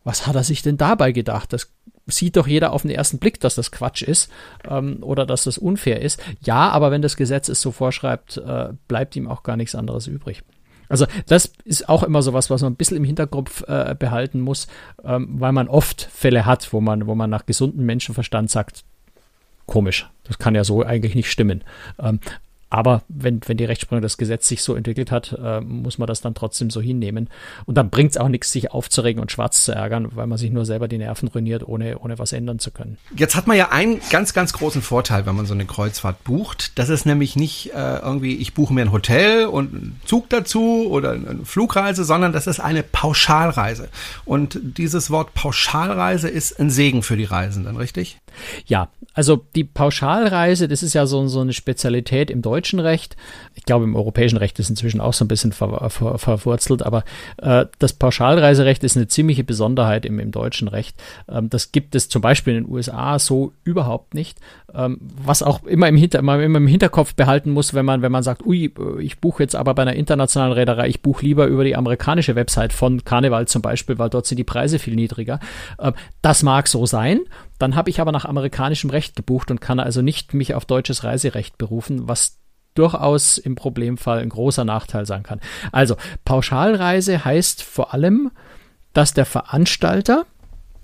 was 0.05 0.25
hat 0.25 0.35
er 0.35 0.43
sich 0.43 0.61
denn 0.61 0.77
dabei 0.77 1.11
gedacht? 1.11 1.53
Das 1.53 1.71
sieht 2.05 2.35
doch 2.35 2.47
jeder 2.47 2.73
auf 2.73 2.81
den 2.81 2.91
ersten 2.91 3.19
Blick, 3.19 3.39
dass 3.39 3.55
das 3.55 3.71
Quatsch 3.71 4.01
ist 4.01 4.29
ähm, 4.69 4.97
oder 5.01 5.25
dass 5.25 5.43
das 5.43 5.57
unfair 5.57 6.01
ist. 6.01 6.21
Ja, 6.41 6.69
aber 6.69 6.91
wenn 6.91 7.01
das 7.01 7.15
Gesetz 7.15 7.49
es 7.49 7.61
so 7.61 7.71
vorschreibt, 7.71 8.37
äh, 8.37 8.69
bleibt 8.87 9.15
ihm 9.15 9.27
auch 9.27 9.43
gar 9.43 9.57
nichts 9.57 9.75
anderes 9.75 10.07
übrig. 10.07 10.43
Also 10.89 11.07
das 11.27 11.51
ist 11.63 11.89
auch 11.89 12.03
immer 12.03 12.21
so 12.21 12.33
was, 12.33 12.49
was 12.49 12.61
man 12.61 12.73
ein 12.73 12.75
bisschen 12.75 12.97
im 12.97 13.03
Hinterkopf 13.03 13.63
äh, 13.67 13.95
behalten 13.97 14.41
muss, 14.41 14.67
ähm, 15.03 15.27
weil 15.39 15.51
man 15.51 15.67
oft 15.67 16.09
Fälle 16.11 16.45
hat, 16.45 16.71
wo 16.73 16.81
man, 16.81 17.07
wo 17.07 17.15
man 17.15 17.29
nach 17.29 17.45
gesundem 17.45 17.85
Menschenverstand 17.85 18.51
sagt, 18.51 18.83
komisch, 19.65 20.09
das 20.23 20.37
kann 20.37 20.55
ja 20.55 20.63
so 20.63 20.83
eigentlich 20.83 21.15
nicht 21.15 21.31
stimmen. 21.31 21.63
Ähm, 21.99 22.19
aber 22.73 23.03
wenn, 23.07 23.39
wenn 23.45 23.57
die 23.57 23.65
Rechtsprechung 23.65 24.01
das 24.01 24.17
Gesetz 24.17 24.47
sich 24.47 24.63
so 24.63 24.73
entwickelt 24.73 25.11
hat, 25.11 25.37
äh, 25.39 25.61
muss 25.61 25.99
man 25.99 26.07
das 26.07 26.21
dann 26.21 26.33
trotzdem 26.33 26.71
so 26.71 26.81
hinnehmen. 26.81 27.29
Und 27.67 27.77
dann 27.77 27.91
bringt 27.91 28.09
es 28.09 28.17
auch 28.17 28.29
nichts, 28.29 28.51
sich 28.51 28.71
aufzuregen 28.71 29.21
und 29.21 29.31
schwarz 29.31 29.63
zu 29.63 29.73
ärgern, 29.73 30.07
weil 30.15 30.25
man 30.25 30.39
sich 30.39 30.49
nur 30.49 30.65
selber 30.65 30.87
die 30.87 30.97
Nerven 30.97 31.27
ruiniert, 31.27 31.67
ohne, 31.67 31.99
ohne 31.99 32.17
was 32.17 32.33
ändern 32.33 32.57
zu 32.57 32.71
können. 32.71 32.97
Jetzt 33.15 33.35
hat 33.35 33.45
man 33.45 33.57
ja 33.57 33.69
einen 33.69 34.01
ganz, 34.09 34.33
ganz 34.33 34.53
großen 34.53 34.81
Vorteil, 34.81 35.27
wenn 35.27 35.35
man 35.35 35.45
so 35.45 35.53
eine 35.53 35.67
Kreuzfahrt 35.67 36.23
bucht. 36.23 36.79
Das 36.79 36.89
ist 36.89 37.05
nämlich 37.05 37.35
nicht 37.35 37.75
äh, 37.75 37.97
irgendwie, 37.97 38.37
ich 38.37 38.55
buche 38.55 38.73
mir 38.73 38.81
ein 38.81 38.91
Hotel 38.91 39.45
und 39.45 39.71
einen 39.71 40.01
Zug 40.05 40.31
dazu 40.31 40.87
oder 40.89 41.11
eine 41.11 41.45
Flugreise, 41.45 42.03
sondern 42.03 42.33
das 42.33 42.47
ist 42.47 42.59
eine 42.59 42.81
Pauschalreise. 42.81 43.89
Und 44.25 44.59
dieses 44.79 45.11
Wort 45.11 45.35
Pauschalreise 45.35 46.27
ist 46.27 46.59
ein 46.59 46.71
Segen 46.71 47.03
für 47.03 47.17
die 47.17 47.25
Reisenden, 47.25 47.77
richtig? 47.77 48.17
Ja, 48.65 48.89
also 49.13 49.45
die 49.55 49.63
Pauschalreise, 49.63 50.67
das 50.67 50.81
ist 50.81 50.93
ja 50.93 51.05
so, 51.05 51.27
so 51.27 51.41
eine 51.41 51.53
Spezialität 51.53 52.31
im 52.31 52.41
deutschen 52.41 52.79
Recht. 52.79 53.15
Ich 53.53 53.63
glaube, 53.63 53.85
im 53.85 53.95
europäischen 53.95 54.37
Recht 54.37 54.57
ist 54.59 54.69
inzwischen 54.69 55.01
auch 55.01 55.13
so 55.13 55.25
ein 55.25 55.27
bisschen 55.27 55.51
ver, 55.51 55.89
ver, 55.89 56.17
verwurzelt, 56.17 56.83
aber 56.83 57.03
äh, 57.37 57.65
das 57.79 57.93
Pauschalreiserecht 57.93 58.83
ist 58.83 58.97
eine 58.97 59.07
ziemliche 59.07 59.43
Besonderheit 59.43 60.05
im, 60.05 60.19
im 60.19 60.31
deutschen 60.31 60.67
Recht. 60.67 60.95
Ähm, 61.29 61.49
das 61.49 61.71
gibt 61.71 61.95
es 61.95 62.09
zum 62.09 62.21
Beispiel 62.21 62.55
in 62.55 62.63
den 62.63 62.73
USA 62.73 63.19
so 63.19 63.53
überhaupt 63.63 64.13
nicht. 64.13 64.39
Ähm, 64.75 64.97
was 65.01 65.43
auch 65.43 65.63
immer 65.63 65.87
im, 65.87 65.95
Hinter, 65.95 66.19
immer 66.19 66.41
im 66.41 66.67
Hinterkopf 66.67 67.13
behalten 67.13 67.51
muss, 67.51 67.73
wenn 67.73 67.85
man, 67.85 68.01
wenn 68.01 68.11
man 68.11 68.23
sagt, 68.23 68.45
ui, 68.45 68.73
ich 68.99 69.19
buche 69.19 69.43
jetzt 69.43 69.55
aber 69.55 69.75
bei 69.75 69.83
einer 69.83 69.95
internationalen 69.95 70.53
Reederei, 70.53 70.87
ich 70.87 71.01
buche 71.01 71.23
lieber 71.23 71.45
über 71.45 71.63
die 71.63 71.75
amerikanische 71.75 72.35
Website 72.35 72.73
von 72.73 73.03
Carnival 73.03 73.47
zum 73.47 73.61
Beispiel, 73.61 73.99
weil 73.99 74.09
dort 74.09 74.25
sind 74.25 74.37
die 74.37 74.43
Preise 74.43 74.79
viel 74.79 74.95
niedriger. 74.95 75.39
Ähm, 75.79 75.93
das 76.21 76.41
mag 76.43 76.67
so 76.67 76.85
sein. 76.85 77.19
Dann 77.59 77.75
habe 77.75 77.89
ich 77.89 78.01
aber 78.01 78.11
nach 78.11 78.25
amerikanischem 78.25 78.89
Recht 78.89 79.15
gebucht 79.15 79.51
und 79.51 79.61
kann 79.61 79.79
also 79.79 80.01
nicht 80.01 80.33
mich 80.33 80.55
auf 80.55 80.65
deutsches 80.65 81.03
Reiserecht 81.03 81.57
berufen, 81.57 82.07
was 82.07 82.39
durchaus 82.73 83.37
im 83.37 83.55
Problemfall 83.55 84.19
ein 84.19 84.29
großer 84.29 84.65
Nachteil 84.65 85.05
sein 85.05 85.23
kann. 85.23 85.39
Also 85.71 85.95
Pauschalreise 86.25 87.23
heißt 87.23 87.61
vor 87.61 87.93
allem, 87.93 88.31
dass 88.93 89.13
der 89.13 89.25
Veranstalter 89.25 90.25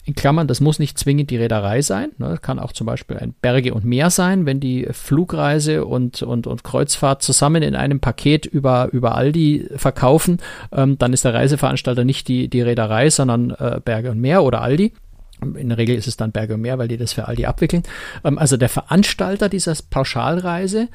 in 0.10 0.16
Klammern, 0.16 0.48
das 0.48 0.60
muss 0.60 0.80
nicht 0.80 0.98
zwingend 0.98 1.30
die 1.30 1.38
Reederei 1.38 1.84
sein. 1.84 2.10
Ne, 2.18 2.40
kann 2.42 2.58
auch 2.58 2.74
zum 2.74 2.88
Beispiel 2.88 3.18
ein 3.18 3.36
Berge 3.42 3.76
und 3.76 3.86
Meer 3.86 4.10
sein, 4.10 4.48
wenn 4.48 4.60
die 4.60 4.88
Flugreise 4.92 5.86
und, 5.86 6.24
und, 6.24 6.48
und 6.48 6.64
Kreuzfahrt 6.64 7.22
zusammen 7.22 7.62
in 7.62 7.76
einem 7.76 8.00
Paket 8.00 8.48
über, 8.48 8.90
über 8.92 9.14
Aldi 9.14 9.70
verkaufen. 9.76 10.40
Ähm, 10.72 10.98
dann 10.98 11.14
ist 11.14 11.26
der 11.26 11.36
Reiseveranstalter 11.36 12.06
nicht 12.06 12.28
die, 12.28 12.48
die 12.48 12.62
Reederei, 12.62 13.12
sondern 13.12 13.52
äh, 13.52 13.80
Berge 13.86 14.10
und 14.10 14.20
Meer 14.20 14.44
oder 14.44 14.62
Aldi. 14.62 14.94
In 15.42 15.70
der 15.70 15.78
Regel 15.78 15.96
ist 15.96 16.08
es 16.08 16.18
dann 16.18 16.32
Berge 16.32 16.56
und 16.56 16.62
Meer, 16.62 16.80
weil 16.80 16.88
die 16.88 16.98
das 16.98 17.14
für 17.14 17.28
Aldi 17.28 17.46
abwickeln. 17.46 17.84
Ähm, 18.24 18.40
also 18.40 18.58
der 18.58 18.70
Veranstalter 18.70 19.48
dieser 19.48 19.76
Pauschalreise 19.92 20.90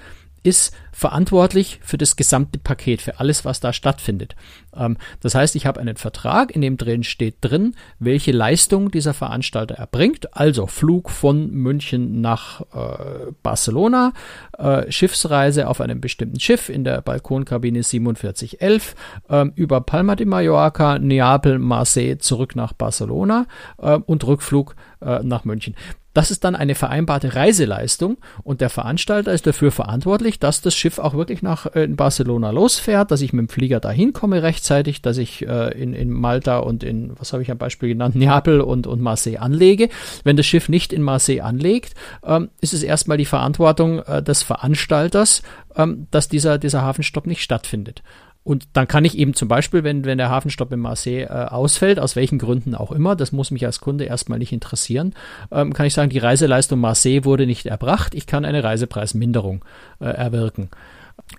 ist 0.45 0.77
verantwortlich 0.93 1.81
für 1.83 1.99
das 1.99 2.15
gesamte 2.15 2.59
Paket, 2.59 3.03
für 3.03 3.19
alles, 3.19 3.45
was 3.45 3.59
da 3.59 3.73
stattfindet. 3.73 4.37
Ähm, 4.77 4.97
das 5.21 5.35
heißt, 5.35 5.57
ich 5.57 5.67
habe 5.67 5.81
einen 5.81 5.97
Vertrag, 5.97 6.55
in 6.55 6.61
dem 6.61 6.77
drin 6.77 7.03
steht 7.03 7.37
drin, 7.41 7.75
welche 7.99 8.31
Leistung 8.31 8.91
dieser 8.91 9.15
Veranstalter 9.15 9.75
erbringt. 9.75 10.37
Also 10.37 10.67
Flug 10.67 11.11
von 11.11 11.51
München 11.51 12.21
nach 12.21 12.61
äh, 12.61 13.33
Barcelona, 13.43 14.13
äh, 14.57 14.91
Schiffsreise 14.93 15.67
auf 15.67 15.81
einem 15.81 16.01
bestimmten 16.01 16.39
Schiff 16.39 16.69
in 16.69 16.85
der 16.85 17.01
Balkonkabine 17.01 17.83
4711, 17.83 18.95
äh, 19.31 19.47
über 19.57 19.81
Palma 19.81 20.15
de 20.15 20.27
Mallorca, 20.27 20.99
Neapel, 20.99 21.59
Marseille 21.59 22.19
zurück 22.19 22.55
nach 22.55 22.75
Barcelona 22.75 23.47
äh, 23.79 23.95
und 23.97 24.25
Rückflug 24.27 24.77
äh, 25.01 25.21
nach 25.23 25.45
München. 25.45 25.75
Das 26.15 26.31
ist 26.31 26.45
dann 26.45 26.55
eine 26.57 26.75
vereinbarte 26.75 27.35
Reiseleistung 27.35 28.19
und 28.45 28.61
der 28.61 28.71
Veranstalter 28.71 29.33
ist 29.33 29.47
dafür 29.47 29.73
verantwortlich, 29.73 30.39
dass 30.39 30.63
das 30.63 30.75
Schiff 30.75 30.99
auch 30.99 31.15
wirklich 31.15 31.43
nach 31.43 31.75
äh, 31.75 31.89
Barcelona 31.89 32.51
losfährt, 32.51 33.11
dass 33.11 33.21
ich 33.21 33.33
mit 33.33 33.49
dem 33.49 33.49
Flieger 33.49 33.81
dahin 33.81 34.13
komme 34.13 34.43
rechtzeitig, 34.43 35.03
dass 35.03 35.19
ich 35.19 35.47
äh, 35.47 35.71
in, 35.77 35.93
in 35.93 36.11
Malta 36.11 36.59
und 36.59 36.85
in, 36.85 37.13
was 37.19 37.33
habe 37.33 37.43
ich 37.43 37.51
am 37.51 37.59
Beispiel 37.59 37.91
genannt, 37.91 38.15
Neapel 38.15 38.61
und, 38.61 38.87
und 38.87 39.01
Marseille 39.01 39.39
anlege. 39.39 39.89
Wenn 40.23 40.37
das 40.37 40.47
Schiff 40.47 40.69
nicht 40.69 40.93
in 40.93 41.03
Marseille 41.03 41.41
anlegt, 41.41 41.95
ähm, 42.25 42.51
ist 42.61 42.73
es 42.73 42.85
erstmal 42.85 43.19
die 43.19 43.25
Verantwortung 43.25 43.99
äh, 43.99 44.23
des 44.23 44.45
Veranstalters, 44.45 45.43
ähm, 45.77 46.07
dass 46.13 46.29
dieser, 46.29 46.59
dieser 46.59 46.83
Hafenstopp 46.83 47.27
nicht 47.27 47.43
stattfindet. 47.43 48.03
Und 48.45 48.69
dann 48.75 48.87
kann 48.87 49.07
ich 49.07 49.17
eben 49.17 49.33
zum 49.33 49.49
Beispiel, 49.49 49.85
wenn, 49.85 50.05
wenn 50.05 50.19
der 50.19 50.29
Hafenstopp 50.29 50.71
in 50.71 50.81
Marseille 50.81 51.25
äh, 51.25 51.29
ausfällt, 51.29 51.99
aus 51.99 52.15
welchen 52.15 52.39
Gründen 52.39 52.75
auch 52.75 52.93
immer, 52.93 53.17
das 53.17 53.33
muss 53.33 53.51
mich 53.51 53.65
als 53.65 53.81
Kunde 53.81 54.05
erstmal 54.05 54.39
nicht 54.39 54.53
interessieren, 54.53 55.15
ähm, 55.51 55.73
kann 55.73 55.87
ich 55.87 55.95
sagen, 55.95 56.11
die 56.11 56.19
Reiseleistung 56.19 56.79
Marseille 56.79 57.25
wurde 57.25 57.47
nicht 57.47 57.65
erbracht, 57.65 58.15
ich 58.15 58.27
kann 58.27 58.45
eine 58.45 58.63
Reisepreisminderung 58.63 59.65
äh, 59.99 60.05
erwirken. 60.05 60.69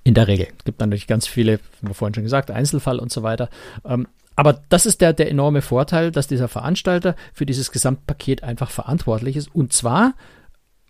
In 0.03 0.13
der 0.13 0.27
Regel. 0.27 0.47
Es 0.57 0.63
gibt 0.63 0.79
natürlich 0.79 1.05
ganz 1.05 1.27
viele, 1.27 1.59
wie 1.81 1.89
wir 1.89 1.93
vorhin 1.93 2.15
schon 2.15 2.23
gesagt, 2.23 2.49
Einzelfall 2.49 2.97
und 2.97 3.11
so 3.11 3.23
weiter. 3.23 3.49
Ähm, 3.85 4.07
aber 4.35 4.61
das 4.69 4.85
ist 4.85 5.01
der, 5.01 5.13
der 5.13 5.29
enorme 5.29 5.61
Vorteil, 5.61 6.11
dass 6.11 6.27
dieser 6.27 6.47
Veranstalter 6.47 7.15
für 7.33 7.45
dieses 7.45 7.71
Gesamtpaket 7.71 8.41
einfach 8.41 8.71
verantwortlich 8.71 9.35
ist. 9.35 9.53
Und 9.53 9.73
zwar 9.73 10.13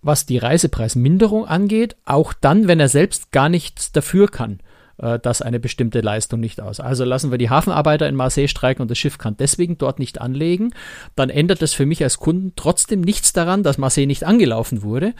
was 0.02 0.28
die 0.28 0.38
Reisepreisminderung 0.38 1.48
angeht, 1.48 1.96
auch 2.06 2.32
dann, 2.34 2.68
wenn 2.68 2.80
er 2.80 2.90
selbst 2.90 3.32
gar 3.32 3.50
nichts 3.50 3.92
dafür 3.92 4.28
kann 4.28 4.60
äh, 4.98 5.20
dass 5.20 5.42
eine 5.42 5.60
bestimmte 5.60 6.02
Leistung 6.02 6.40
nicht 6.40 6.62
aus. 6.62 6.80
Also 6.80 7.04
lassen 7.04 7.32
wir 7.32 7.38
die 7.38 7.50
Hafenarbeiter 7.50 8.08
in 8.08 8.16
Marseille 8.16 8.48
streiken 8.48 8.82
und 8.82 8.92
das 8.92 8.98
Schiff 8.98 9.18
kann 9.18 9.36
deswegen 9.38 9.78
dort 9.78 10.00
nicht 10.00 10.22
anlegen, 10.22 10.74
dann 11.16 11.30
ändert 11.30 11.62
das 11.62 11.74
für 11.74 11.86
mich 11.86 12.04
als 12.04 12.18
Kunden 12.18 12.54
trotzdem 12.56 13.02
nichts 13.02 13.34
daran, 13.34 13.64
dass 13.64 13.78
Marseille 13.78 14.08
nicht 14.08 14.24
angelaufen 14.24 14.84
wurde, 14.84 15.14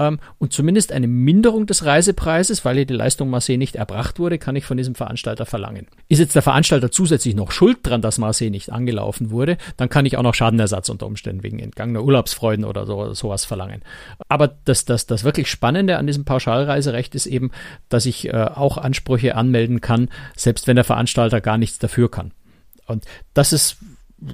ähm, 0.00 0.18
und 0.38 0.52
zumindest 0.52 0.92
eine 0.92 1.06
Minderung 1.06 1.66
des 1.66 1.84
Reisepreises, 1.84 2.64
weil 2.64 2.76
hier 2.76 2.86
die 2.86 2.94
Leistung 2.94 3.28
Marseille 3.28 3.58
nicht 3.58 3.76
erbracht 3.76 4.18
wurde, 4.18 4.38
kann 4.38 4.56
ich 4.56 4.64
von 4.64 4.78
diesem 4.78 4.94
Veranstalter 4.94 5.44
verlangen. 5.44 5.86
Ist 6.08 6.18
jetzt 6.18 6.34
der 6.34 6.42
Veranstalter 6.42 6.90
zusätzlich 6.90 7.36
noch 7.36 7.52
schuld 7.52 7.78
dran, 7.82 8.00
dass 8.00 8.18
Marseille 8.18 8.50
nicht 8.50 8.72
angelaufen 8.72 9.30
wurde, 9.30 9.58
dann 9.76 9.90
kann 9.90 10.06
ich 10.06 10.16
auch 10.16 10.22
noch 10.22 10.34
Schadenersatz 10.34 10.88
unter 10.88 11.06
Umständen 11.06 11.42
wegen 11.42 11.58
entgangener 11.58 12.02
Urlaubsfreuden 12.02 12.64
oder 12.64 12.86
so, 12.86 13.12
sowas 13.12 13.44
verlangen. 13.44 13.82
Aber 14.28 14.48
das, 14.64 14.86
das, 14.86 15.06
das 15.06 15.22
wirklich 15.22 15.50
Spannende 15.50 15.98
an 15.98 16.06
diesem 16.06 16.24
Pauschalreiserecht 16.24 17.14
ist 17.14 17.26
eben, 17.26 17.50
dass 17.90 18.06
ich 18.06 18.28
äh, 18.28 18.32
auch 18.32 18.78
Ansprüche 18.78 19.36
anmelden 19.36 19.82
kann, 19.82 20.08
selbst 20.34 20.66
wenn 20.66 20.76
der 20.76 20.84
Veranstalter 20.84 21.42
gar 21.42 21.58
nichts 21.58 21.78
dafür 21.78 22.10
kann. 22.10 22.32
Und 22.86 23.04
das 23.34 23.52
ist 23.52 23.76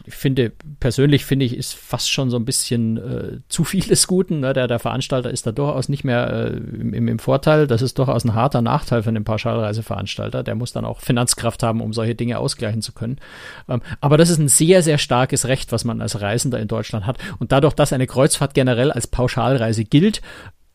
ich 0.04 0.14
finde, 0.14 0.52
persönlich 0.80 1.24
finde 1.24 1.44
ich, 1.44 1.56
ist 1.56 1.74
fast 1.74 2.10
schon 2.10 2.30
so 2.30 2.36
ein 2.36 2.44
bisschen 2.44 2.96
äh, 2.96 3.38
zu 3.48 3.64
viel 3.64 3.84
des 3.84 4.06
Guten. 4.06 4.40
Ne? 4.40 4.52
Der, 4.52 4.66
der 4.66 4.78
Veranstalter 4.78 5.30
ist 5.30 5.46
da 5.46 5.52
durchaus 5.52 5.88
nicht 5.88 6.02
mehr 6.02 6.28
äh, 6.30 6.56
im, 6.56 7.08
im 7.08 7.18
Vorteil. 7.18 7.66
Das 7.66 7.82
ist 7.82 7.98
durchaus 7.98 8.24
ein 8.24 8.34
harter 8.34 8.62
Nachteil 8.62 9.02
für 9.04 9.12
den 9.12 9.24
Pauschalreiseveranstalter. 9.24 10.42
Der 10.42 10.54
muss 10.54 10.72
dann 10.72 10.84
auch 10.84 11.00
Finanzkraft 11.00 11.62
haben, 11.62 11.80
um 11.80 11.92
solche 11.92 12.14
Dinge 12.14 12.38
ausgleichen 12.38 12.82
zu 12.82 12.92
können. 12.92 13.18
Ähm, 13.68 13.80
aber 14.00 14.16
das 14.16 14.30
ist 14.30 14.38
ein 14.38 14.48
sehr, 14.48 14.82
sehr 14.82 14.98
starkes 14.98 15.46
Recht, 15.46 15.70
was 15.70 15.84
man 15.84 16.00
als 16.00 16.20
Reisender 16.20 16.58
in 16.58 16.68
Deutschland 16.68 17.06
hat. 17.06 17.18
Und 17.38 17.52
dadurch, 17.52 17.74
dass 17.74 17.92
eine 17.92 18.06
Kreuzfahrt 18.06 18.54
generell 18.54 18.90
als 18.90 19.06
Pauschalreise 19.06 19.84
gilt, 19.84 20.20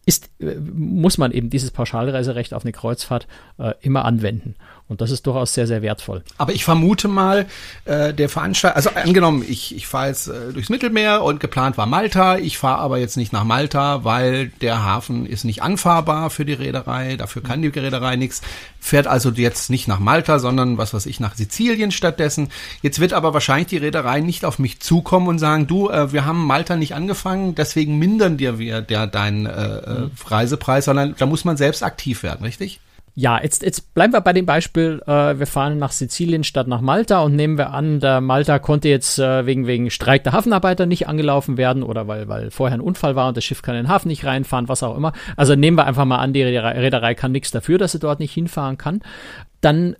ist, 0.06 0.32
äh, 0.40 0.56
muss 0.56 1.18
man 1.18 1.32
eben 1.32 1.50
dieses 1.50 1.72
Pauschalreiserecht 1.72 2.54
auf 2.54 2.64
eine 2.64 2.72
Kreuzfahrt 2.72 3.28
äh, 3.58 3.74
immer 3.82 4.06
anwenden. 4.06 4.56
Und 4.92 5.00
das 5.00 5.10
ist 5.10 5.26
durchaus 5.26 5.54
sehr, 5.54 5.68
sehr 5.68 5.82
wertvoll. 5.82 6.22
Aber 6.38 6.52
ich 6.52 6.66
vermute 6.66 7.08
mal, 7.08 7.46
äh, 7.86 8.14
der 8.14 8.28
Veranstalter, 8.28 8.76
also 8.76 8.90
angenommen, 8.90 9.42
ich, 9.48 9.74
ich 9.74 9.88
fahre 9.88 10.10
jetzt 10.10 10.28
äh, 10.28 10.52
durchs 10.52 10.68
Mittelmeer 10.68 11.24
und 11.24 11.40
geplant 11.40 11.78
war 11.78 11.86
Malta, 11.86 12.38
ich 12.38 12.58
fahre 12.58 12.80
aber 12.80 12.98
jetzt 12.98 13.16
nicht 13.16 13.32
nach 13.32 13.46
Malta, 13.46 14.04
weil 14.04 14.50
der 14.60 14.84
Hafen 14.84 15.26
ist 15.26 15.46
nicht 15.46 15.64
anfahrbar 15.64 16.30
für 16.30 16.44
die 16.44 16.52
Reederei, 16.52 17.16
dafür 17.16 17.42
kann 17.42 17.62
die 17.62 17.70
Reederei 17.70 18.18
nichts, 18.18 18.42
fährt 18.82 19.08
also 19.08 19.30
jetzt 19.30 19.70
nicht 19.70 19.88
nach 19.88 20.00
Malta, 20.00 20.40
sondern 20.40 20.78
was 20.78 20.94
weiß 20.94 21.06
ich, 21.06 21.22
nach 21.22 21.36
Sizilien 21.36 21.92
stattdessen. 21.92 22.50
Jetzt 22.82 23.00
wird 23.00 23.14
aber 23.14 23.34
wahrscheinlich 23.34 23.68
die 23.68 23.78
Reederei 23.78 24.20
nicht 24.20 24.44
auf 24.44 24.60
mich 24.60 24.82
zukommen 24.82 25.30
und 25.30 25.40
sagen, 25.40 25.68
du, 25.68 25.90
äh, 25.90 26.12
wir 26.12 26.26
haben 26.26 26.46
Malta 26.46 26.76
nicht 26.76 26.96
angefangen, 26.96 27.56
deswegen 27.56 27.98
mindern 27.98 28.36
dir 28.36 28.60
wir 28.60 28.82
der 28.82 29.08
deinen 29.08 29.46
äh, 29.46 29.52
äh. 29.52 30.10
Reisepreis, 30.26 30.84
sondern 30.84 31.16
da 31.18 31.26
muss 31.28 31.46
man 31.46 31.56
selbst 31.56 31.82
aktiv 31.82 32.24
werden, 32.24 32.44
richtig? 32.44 32.82
Ja, 33.14 33.42
jetzt, 33.44 33.62
jetzt 33.64 33.94
bleiben 33.94 34.14
wir 34.14 34.22
bei 34.22 34.32
dem 34.32 34.46
Beispiel, 34.46 35.02
äh, 35.06 35.38
wir 35.38 35.46
fahren 35.46 35.78
nach 35.78 35.92
Sizilien 35.92 36.46
statt 36.46 36.68
nach 36.68 36.80
Malta 36.80 37.22
und 37.22 37.36
nehmen 37.36 37.58
wir 37.58 37.72
an, 37.72 38.00
der 38.00 38.22
Malta 38.22 38.58
konnte 38.60 38.88
jetzt 38.88 39.20
äh, 39.20 39.46
wegen, 39.46 39.68
wegen 39.68 39.90
Streik 39.90 40.24
der 40.24 40.32
Hafenarbeiter 40.32 40.86
nicht 40.86 41.10
angelaufen 41.10 41.58
werden 41.58 41.84
oder 41.84 42.08
weil, 42.08 42.30
weil 42.30 42.52
vorher 42.52 42.78
ein 42.78 42.82
Unfall 42.82 43.18
war 43.18 43.28
und 43.28 43.36
das 43.36 43.44
Schiff 43.44 43.62
kann 43.62 43.76
in 43.76 43.84
den 43.84 43.90
Hafen 43.90 44.08
nicht 44.08 44.24
reinfahren, 44.24 44.70
was 44.70 44.82
auch 44.82 44.96
immer. 44.96 45.12
Also 45.36 45.56
nehmen 45.56 45.78
wir 45.78 45.86
einfach 45.86 46.06
mal 46.06 46.20
an, 46.20 46.32
die 46.32 46.44
Reederei 46.44 47.14
kann 47.14 47.34
nichts 47.34 47.52
dafür, 47.52 47.78
dass 47.78 47.92
sie 47.92 48.00
dort 48.00 48.22
nicht 48.22 48.34
hinfahren 48.34 48.78
kann. 48.78 49.02
Dann 49.60 49.98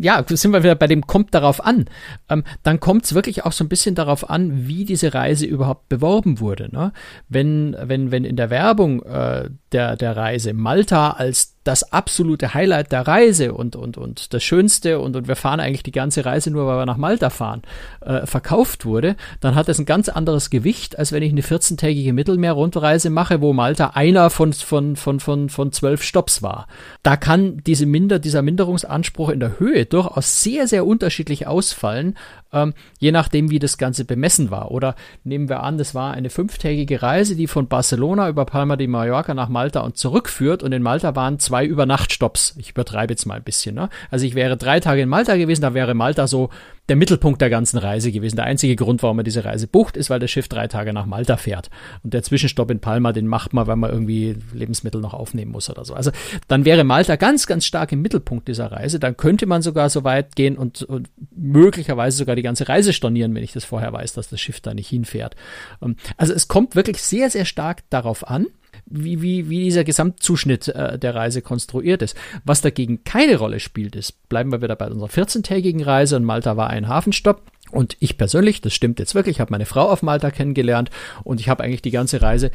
ja, 0.00 0.24
sind 0.26 0.52
wir 0.52 0.62
wieder 0.62 0.74
bei 0.74 0.86
dem 0.86 1.06
kommt 1.06 1.34
darauf 1.34 1.64
an. 1.64 1.86
Ähm, 2.28 2.44
dann 2.62 2.80
kommt 2.80 3.04
es 3.04 3.14
wirklich 3.14 3.44
auch 3.44 3.52
so 3.52 3.64
ein 3.64 3.68
bisschen 3.68 3.94
darauf 3.94 4.30
an, 4.30 4.66
wie 4.66 4.84
diese 4.84 5.14
Reise 5.14 5.46
überhaupt 5.46 5.88
beworben 5.88 6.40
wurde. 6.40 6.68
Ne? 6.72 6.92
Wenn, 7.28 7.76
wenn, 7.78 8.10
wenn 8.10 8.24
in 8.24 8.36
der 8.36 8.50
Werbung 8.50 9.02
äh, 9.02 9.50
der, 9.72 9.96
der 9.96 10.16
Reise 10.16 10.54
Malta 10.54 11.10
als 11.10 11.53
das 11.64 11.92
absolute 11.92 12.54
Highlight 12.54 12.92
der 12.92 13.06
Reise 13.06 13.54
und, 13.54 13.74
und, 13.74 13.96
und 13.96 14.32
das 14.32 14.42
Schönste 14.42 15.00
und, 15.00 15.16
und 15.16 15.28
wir 15.28 15.36
fahren 15.36 15.60
eigentlich 15.60 15.82
die 15.82 15.92
ganze 15.92 16.24
Reise 16.24 16.50
nur, 16.50 16.66
weil 16.66 16.78
wir 16.78 16.86
nach 16.86 16.98
Malta 16.98 17.30
fahren, 17.30 17.62
äh, 18.02 18.26
verkauft 18.26 18.84
wurde, 18.84 19.16
dann 19.40 19.54
hat 19.54 19.68
das 19.68 19.78
ein 19.78 19.86
ganz 19.86 20.08
anderes 20.08 20.50
Gewicht, 20.50 20.98
als 20.98 21.12
wenn 21.12 21.22
ich 21.22 21.32
eine 21.32 21.40
14-tägige 21.40 22.12
Mittelmeerrundreise 22.12 23.10
mache, 23.10 23.40
wo 23.40 23.52
Malta 23.52 23.92
einer 23.94 24.30
von, 24.30 24.52
von, 24.52 24.96
von, 24.96 25.20
von, 25.20 25.48
von 25.48 25.72
zwölf 25.72 26.02
Stops 26.02 26.42
war. 26.42 26.68
Da 27.02 27.16
kann 27.16 27.62
diese 27.66 27.86
Minder, 27.86 28.18
dieser 28.18 28.42
Minderungsanspruch 28.42 29.30
in 29.30 29.40
der 29.40 29.58
Höhe 29.58 29.86
durchaus 29.86 30.42
sehr, 30.42 30.68
sehr 30.68 30.86
unterschiedlich 30.86 31.46
ausfallen, 31.46 32.16
ähm, 32.54 32.74
je 32.98 33.12
nachdem, 33.12 33.50
wie 33.50 33.58
das 33.58 33.78
Ganze 33.78 34.04
bemessen 34.04 34.50
war. 34.50 34.70
Oder 34.70 34.94
nehmen 35.24 35.48
wir 35.48 35.62
an, 35.62 35.78
das 35.78 35.94
war 35.94 36.12
eine 36.12 36.30
fünftägige 36.30 37.02
Reise, 37.02 37.36
die 37.36 37.46
von 37.46 37.68
Barcelona 37.68 38.28
über 38.28 38.44
Palma 38.44 38.76
de 38.76 38.86
Mallorca 38.86 39.34
nach 39.34 39.48
Malta 39.48 39.80
und 39.80 39.96
zurückführt. 39.96 40.62
Und 40.62 40.72
in 40.72 40.82
Malta 40.82 41.14
waren 41.16 41.38
zwei 41.38 41.64
Übernachtstops. 41.64 42.54
Ich 42.58 42.70
übertreibe 42.70 43.12
jetzt 43.12 43.26
mal 43.26 43.36
ein 43.36 43.44
bisschen. 43.44 43.74
Ne? 43.74 43.88
Also 44.10 44.24
ich 44.24 44.34
wäre 44.34 44.56
drei 44.56 44.80
Tage 44.80 45.02
in 45.02 45.08
Malta 45.08 45.36
gewesen, 45.36 45.62
da 45.62 45.74
wäre 45.74 45.94
Malta 45.94 46.26
so 46.26 46.50
der 46.88 46.96
Mittelpunkt 46.96 47.40
der 47.40 47.48
ganzen 47.48 47.78
Reise 47.78 48.12
gewesen. 48.12 48.36
Der 48.36 48.44
einzige 48.44 48.76
Grund, 48.76 49.02
warum 49.02 49.16
man 49.16 49.24
diese 49.24 49.44
Reise 49.44 49.66
bucht, 49.66 49.96
ist, 49.96 50.10
weil 50.10 50.20
das 50.20 50.30
Schiff 50.30 50.48
drei 50.48 50.68
Tage 50.68 50.92
nach 50.92 51.06
Malta 51.06 51.36
fährt. 51.36 51.70
Und 52.02 52.12
der 52.12 52.22
Zwischenstopp 52.22 52.70
in 52.70 52.80
Palma, 52.80 53.12
den 53.12 53.26
macht 53.26 53.54
man, 53.54 53.66
weil 53.66 53.76
man 53.76 53.90
irgendwie 53.90 54.36
Lebensmittel 54.52 55.00
noch 55.00 55.14
aufnehmen 55.14 55.52
muss 55.52 55.70
oder 55.70 55.84
so. 55.84 55.94
Also 55.94 56.10
dann 56.46 56.64
wäre 56.64 56.84
Malta 56.84 57.16
ganz, 57.16 57.46
ganz 57.46 57.64
stark 57.64 57.92
im 57.92 58.02
Mittelpunkt 58.02 58.48
dieser 58.48 58.70
Reise. 58.70 59.00
Dann 59.00 59.16
könnte 59.16 59.46
man 59.46 59.62
sogar 59.62 59.88
so 59.88 60.04
weit 60.04 60.36
gehen 60.36 60.58
und, 60.58 60.82
und 60.82 61.08
möglicherweise 61.34 62.18
sogar 62.18 62.36
die 62.36 62.42
ganze 62.42 62.68
Reise 62.68 62.92
stornieren, 62.92 63.34
wenn 63.34 63.44
ich 63.44 63.52
das 63.52 63.64
vorher 63.64 63.92
weiß, 63.92 64.12
dass 64.12 64.28
das 64.28 64.40
Schiff 64.40 64.60
da 64.60 64.74
nicht 64.74 64.88
hinfährt. 64.88 65.36
Ähm, 65.82 65.96
also 66.18 66.34
es 66.34 66.48
kommt 66.48 66.76
wirklich 66.76 67.02
sehr, 67.02 67.30
sehr 67.30 67.46
stark 67.46 67.82
darauf 67.88 68.28
an, 68.28 68.46
wie, 68.86 69.22
wie, 69.22 69.48
wie 69.48 69.64
dieser 69.64 69.84
Gesamtzuschnitt 69.84 70.68
äh, 70.68 70.98
der 70.98 71.14
Reise 71.14 71.42
konstruiert 71.42 72.02
ist. 72.02 72.16
Was 72.44 72.60
dagegen 72.60 73.04
keine 73.04 73.36
Rolle 73.36 73.60
spielt, 73.60 73.96
ist, 73.96 74.28
bleiben 74.28 74.52
wir 74.52 74.62
wieder 74.62 74.76
bei 74.76 74.88
unserer 74.88 75.08
14-tägigen 75.08 75.82
Reise 75.82 76.16
und 76.16 76.24
Malta 76.24 76.56
war 76.56 76.70
ein 76.70 76.88
Hafenstopp. 76.88 77.42
Und 77.70 77.96
ich 78.00 78.18
persönlich, 78.18 78.60
das 78.60 78.74
stimmt 78.74 78.98
jetzt 78.98 79.14
wirklich, 79.14 79.40
habe 79.40 79.52
meine 79.52 79.66
Frau 79.66 79.88
auf 79.90 80.02
Malta 80.02 80.30
kennengelernt 80.30 80.90
und 81.24 81.40
ich 81.40 81.48
habe 81.48 81.64
eigentlich 81.64 81.82
die 81.82 81.90
ganze 81.90 82.22
Reise, 82.22 82.50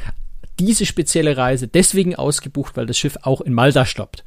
diese 0.59 0.85
spezielle 0.85 1.35
Reise 1.35 1.67
deswegen 1.67 2.15
ausgebucht, 2.15 2.77
weil 2.77 2.85
das 2.85 2.97
Schiff 2.97 3.17
auch 3.23 3.41
in 3.41 3.53
Malta 3.53 3.85
stoppt. 3.85 4.23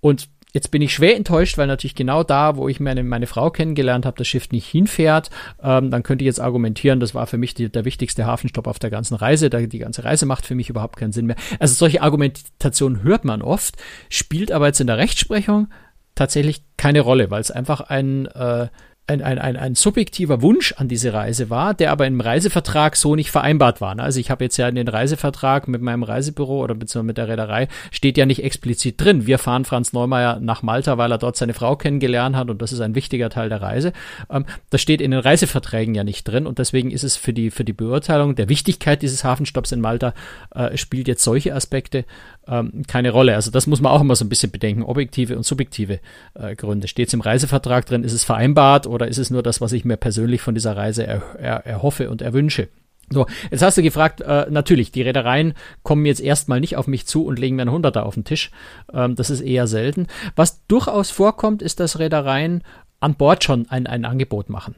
Und 0.00 0.28
Jetzt 0.54 0.70
bin 0.70 0.82
ich 0.82 0.94
schwer 0.94 1.16
enttäuscht, 1.16 1.58
weil 1.58 1.66
natürlich 1.66 1.96
genau 1.96 2.22
da, 2.22 2.56
wo 2.56 2.68
ich 2.68 2.78
meine, 2.78 3.02
meine 3.02 3.26
Frau 3.26 3.50
kennengelernt 3.50 4.06
habe, 4.06 4.16
das 4.16 4.28
Schiff 4.28 4.50
nicht 4.52 4.68
hinfährt. 4.68 5.28
Ähm, 5.60 5.90
dann 5.90 6.04
könnte 6.04 6.22
ich 6.22 6.26
jetzt 6.26 6.40
argumentieren, 6.40 7.00
das 7.00 7.12
war 7.12 7.26
für 7.26 7.38
mich 7.38 7.54
die, 7.54 7.68
der 7.68 7.84
wichtigste 7.84 8.24
Hafenstopp 8.24 8.68
auf 8.68 8.78
der 8.78 8.90
ganzen 8.90 9.16
Reise. 9.16 9.50
Da, 9.50 9.60
die 9.60 9.78
ganze 9.80 10.04
Reise 10.04 10.26
macht 10.26 10.46
für 10.46 10.54
mich 10.54 10.70
überhaupt 10.70 10.96
keinen 10.96 11.10
Sinn 11.10 11.26
mehr. 11.26 11.34
Also 11.58 11.74
solche 11.74 12.02
Argumentationen 12.02 13.02
hört 13.02 13.24
man 13.24 13.42
oft, 13.42 13.74
spielt 14.08 14.52
aber 14.52 14.68
jetzt 14.68 14.80
in 14.80 14.86
der 14.86 14.96
Rechtsprechung 14.96 15.68
tatsächlich 16.14 16.62
keine 16.76 17.00
Rolle, 17.00 17.32
weil 17.32 17.40
es 17.40 17.50
einfach 17.50 17.80
ein 17.80 18.26
äh, 18.26 18.68
ein, 19.06 19.20
ein, 19.20 19.38
ein, 19.38 19.56
ein 19.56 19.74
subjektiver 19.74 20.40
Wunsch 20.40 20.72
an 20.78 20.88
diese 20.88 21.12
Reise 21.12 21.50
war, 21.50 21.74
der 21.74 21.92
aber 21.92 22.06
im 22.06 22.20
Reisevertrag 22.20 22.96
so 22.96 23.14
nicht 23.14 23.30
vereinbart 23.30 23.82
war. 23.82 23.98
Also 23.98 24.18
ich 24.18 24.30
habe 24.30 24.44
jetzt 24.44 24.56
ja 24.56 24.66
in 24.66 24.76
den 24.76 24.88
Reisevertrag 24.88 25.68
mit 25.68 25.82
meinem 25.82 26.02
Reisebüro 26.02 26.62
oder 26.62 26.74
beziehungsweise 26.74 27.06
mit 27.06 27.18
der 27.18 27.28
Reederei 27.28 27.68
steht 27.90 28.16
ja 28.16 28.24
nicht 28.24 28.42
explizit 28.42 28.98
drin. 28.98 29.26
Wir 29.26 29.38
fahren 29.38 29.66
Franz 29.66 29.92
Neumeier 29.92 30.40
nach 30.40 30.62
Malta, 30.62 30.96
weil 30.96 31.12
er 31.12 31.18
dort 31.18 31.36
seine 31.36 31.52
Frau 31.52 31.76
kennengelernt 31.76 32.34
hat 32.34 32.48
und 32.48 32.62
das 32.62 32.72
ist 32.72 32.80
ein 32.80 32.94
wichtiger 32.94 33.28
Teil 33.28 33.50
der 33.50 33.60
Reise. 33.60 33.92
Ähm, 34.30 34.46
das 34.70 34.80
steht 34.80 35.02
in 35.02 35.10
den 35.10 35.20
Reiseverträgen 35.20 35.94
ja 35.94 36.02
nicht 36.02 36.24
drin 36.24 36.46
und 36.46 36.58
deswegen 36.58 36.90
ist 36.90 37.04
es 37.04 37.16
für 37.18 37.34
die, 37.34 37.50
für 37.50 37.64
die 37.64 37.74
Beurteilung 37.74 38.36
der 38.36 38.48
Wichtigkeit 38.48 39.02
dieses 39.02 39.22
Hafenstopps 39.22 39.72
in 39.72 39.82
Malta 39.82 40.14
äh, 40.54 40.78
spielt 40.78 41.08
jetzt 41.08 41.24
solche 41.24 41.54
Aspekte 41.54 42.06
ähm, 42.48 42.84
keine 42.86 43.10
Rolle. 43.10 43.34
Also 43.34 43.50
das 43.50 43.66
muss 43.66 43.80
man 43.80 43.92
auch 43.92 44.00
immer 44.00 44.16
so 44.16 44.24
ein 44.24 44.28
bisschen 44.28 44.50
bedenken. 44.50 44.82
Objektive 44.82 45.36
und 45.36 45.44
subjektive 45.44 46.00
äh, 46.34 46.54
Gründe. 46.56 46.88
Steht 46.88 47.08
es 47.08 47.14
im 47.14 47.20
Reisevertrag 47.20 47.86
drin? 47.86 48.04
Ist 48.04 48.12
es 48.12 48.24
vereinbart 48.24 48.86
oder 48.94 49.08
ist 49.08 49.18
es 49.18 49.30
nur 49.30 49.42
das, 49.42 49.60
was 49.60 49.72
ich 49.72 49.84
mir 49.84 49.96
persönlich 49.96 50.40
von 50.40 50.54
dieser 50.54 50.76
Reise 50.76 51.06
er, 51.06 51.22
er, 51.38 51.66
erhoffe 51.66 52.10
und 52.10 52.22
erwünsche? 52.22 52.68
So, 53.10 53.26
jetzt 53.50 53.62
hast 53.62 53.76
du 53.76 53.82
gefragt, 53.82 54.22
äh, 54.22 54.46
natürlich, 54.48 54.90
die 54.90 55.02
Reedereien 55.02 55.52
kommen 55.82 56.06
jetzt 56.06 56.20
erstmal 56.20 56.60
nicht 56.60 56.76
auf 56.76 56.86
mich 56.86 57.06
zu 57.06 57.26
und 57.26 57.38
legen 57.38 57.56
mir 57.56 57.62
einen 57.62 57.70
Hunderter 57.70 58.06
auf 58.06 58.14
den 58.14 58.24
Tisch. 58.24 58.50
Ähm, 58.92 59.14
das 59.14 59.28
ist 59.28 59.42
eher 59.42 59.66
selten. 59.66 60.06
Was 60.36 60.64
durchaus 60.66 61.10
vorkommt, 61.10 61.60
ist, 61.60 61.80
dass 61.80 61.98
Reedereien 61.98 62.62
an 63.00 63.14
Bord 63.14 63.44
schon 63.44 63.68
ein, 63.68 63.86
ein 63.86 64.06
Angebot 64.06 64.48
machen 64.48 64.76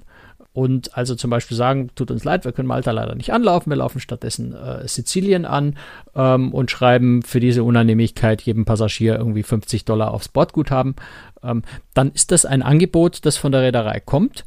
und 0.57 0.97
also 0.97 1.15
zum 1.15 1.29
Beispiel 1.29 1.55
sagen, 1.55 1.91
tut 1.97 2.11
uns 2.11 2.25
leid, 2.25 2.47
wir 2.47 2.53
können 2.53 2.67
Malta 2.67 2.91
leider 2.91 3.15
nicht 3.15 3.31
anlaufen, 3.31 3.69
wir 3.69 3.77
laufen 3.77 4.01
stattdessen 4.01 4.55
äh, 4.55 4.89
Sizilien 4.89 5.45
an 5.45 5.77
ähm, 6.15 6.51
und 6.55 6.71
schreiben 6.71 7.23
für 7.23 7.41
diese 7.41 7.63
Unannehmlichkeit 7.63 8.41
jedem 8.41 8.65
Passagier 8.65 9.19
irgendwie 9.19 9.43
50 9.43 9.85
Dollar 9.85 10.15
aufs 10.15 10.29
Bordguthaben, 10.29 10.97
ähm, 11.43 11.63
dann 11.93 12.11
ist 12.11 12.33
das 12.33 12.47
ein 12.47 12.63
Angebot, 12.63 13.27
das 13.27 13.37
von 13.37 13.53
der 13.53 13.61
Reederei 13.61 14.01
kommt. 14.01 14.47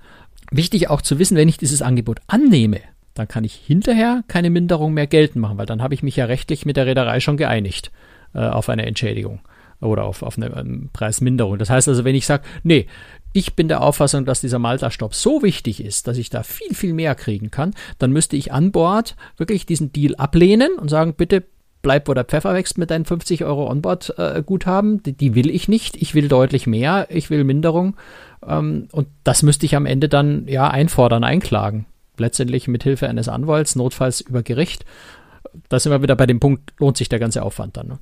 Wichtig 0.49 0.89
auch 0.89 1.03
zu 1.03 1.19
wissen, 1.19 1.37
wenn 1.37 1.47
ich 1.47 1.59
dieses 1.59 1.83
Angebot 1.83 2.21
annehme, 2.25 2.79
dann 3.13 3.27
kann 3.27 3.43
ich 3.43 3.53
hinterher 3.53 4.23
keine 4.27 4.49
Minderung 4.49 4.95
mehr 4.95 5.05
geltend 5.05 5.43
machen, 5.43 5.59
weil 5.59 5.67
dann 5.67 5.83
habe 5.83 5.93
ich 5.93 6.01
mich 6.01 6.15
ja 6.15 6.25
rechtlich 6.25 6.65
mit 6.65 6.75
der 6.75 6.87
Reederei 6.87 7.19
schon 7.19 7.37
geeinigt 7.37 7.91
äh, 8.33 8.39
auf 8.39 8.67
eine 8.67 8.87
Entschädigung 8.87 9.41
oder 9.81 10.05
auf, 10.05 10.23
auf 10.23 10.37
eine 10.37 10.47
ähm, 10.57 10.89
Preisminderung. 10.91 11.57
Das 11.57 11.69
heißt 11.69 11.87
also, 11.87 12.03
wenn 12.03 12.15
ich 12.15 12.25
sage, 12.25 12.43
nee, 12.63 12.87
ich 13.33 13.55
bin 13.55 13.67
der 13.67 13.81
Auffassung, 13.81 14.25
dass 14.25 14.41
dieser 14.41 14.59
Malta-Stopp 14.59 15.13
so 15.13 15.43
wichtig 15.43 15.83
ist, 15.83 16.07
dass 16.07 16.17
ich 16.17 16.29
da 16.29 16.43
viel, 16.43 16.73
viel 16.73 16.93
mehr 16.93 17.15
kriegen 17.15 17.51
kann, 17.51 17.73
dann 17.99 18.11
müsste 18.11 18.35
ich 18.35 18.51
an 18.51 18.71
Bord 18.71 19.15
wirklich 19.37 19.65
diesen 19.65 19.91
Deal 19.91 20.15
ablehnen 20.15 20.77
und 20.79 20.89
sagen, 20.89 21.13
bitte 21.13 21.43
bleib, 21.81 22.07
wo 22.07 22.13
der 22.13 22.25
Pfeffer 22.25 22.53
wächst 22.53 22.77
mit 22.77 22.91
deinen 22.91 23.05
50 23.05 23.45
Euro 23.45 23.69
Onboard-Guthaben. 23.69 25.03
Die, 25.03 25.13
die, 25.13 25.35
will 25.35 25.49
ich 25.49 25.67
nicht. 25.67 25.95
Ich 26.01 26.13
will 26.13 26.27
deutlich 26.27 26.67
mehr. 26.67 27.07
Ich 27.09 27.29
will 27.29 27.43
Minderung. 27.43 27.95
Ähm, 28.45 28.87
und 28.91 29.07
das 29.23 29.43
müsste 29.43 29.65
ich 29.65 29.75
am 29.75 29.85
Ende 29.85 30.09
dann 30.09 30.47
ja 30.47 30.67
einfordern, 30.67 31.23
einklagen. 31.23 31.85
Letztendlich 32.17 32.67
mit 32.67 32.83
Hilfe 32.83 33.07
eines 33.07 33.29
Anwalts, 33.29 33.75
notfalls 33.75 34.21
über 34.21 34.43
Gericht 34.43 34.85
da 35.69 35.79
sind 35.79 35.91
wir 35.91 36.01
wieder 36.01 36.15
bei 36.15 36.25
dem 36.25 36.39
Punkt, 36.39 36.73
lohnt 36.79 36.97
sich 36.97 37.09
der 37.09 37.19
ganze 37.19 37.43
Aufwand 37.43 37.77
dann? 37.77 37.87
Ne? 37.87 37.99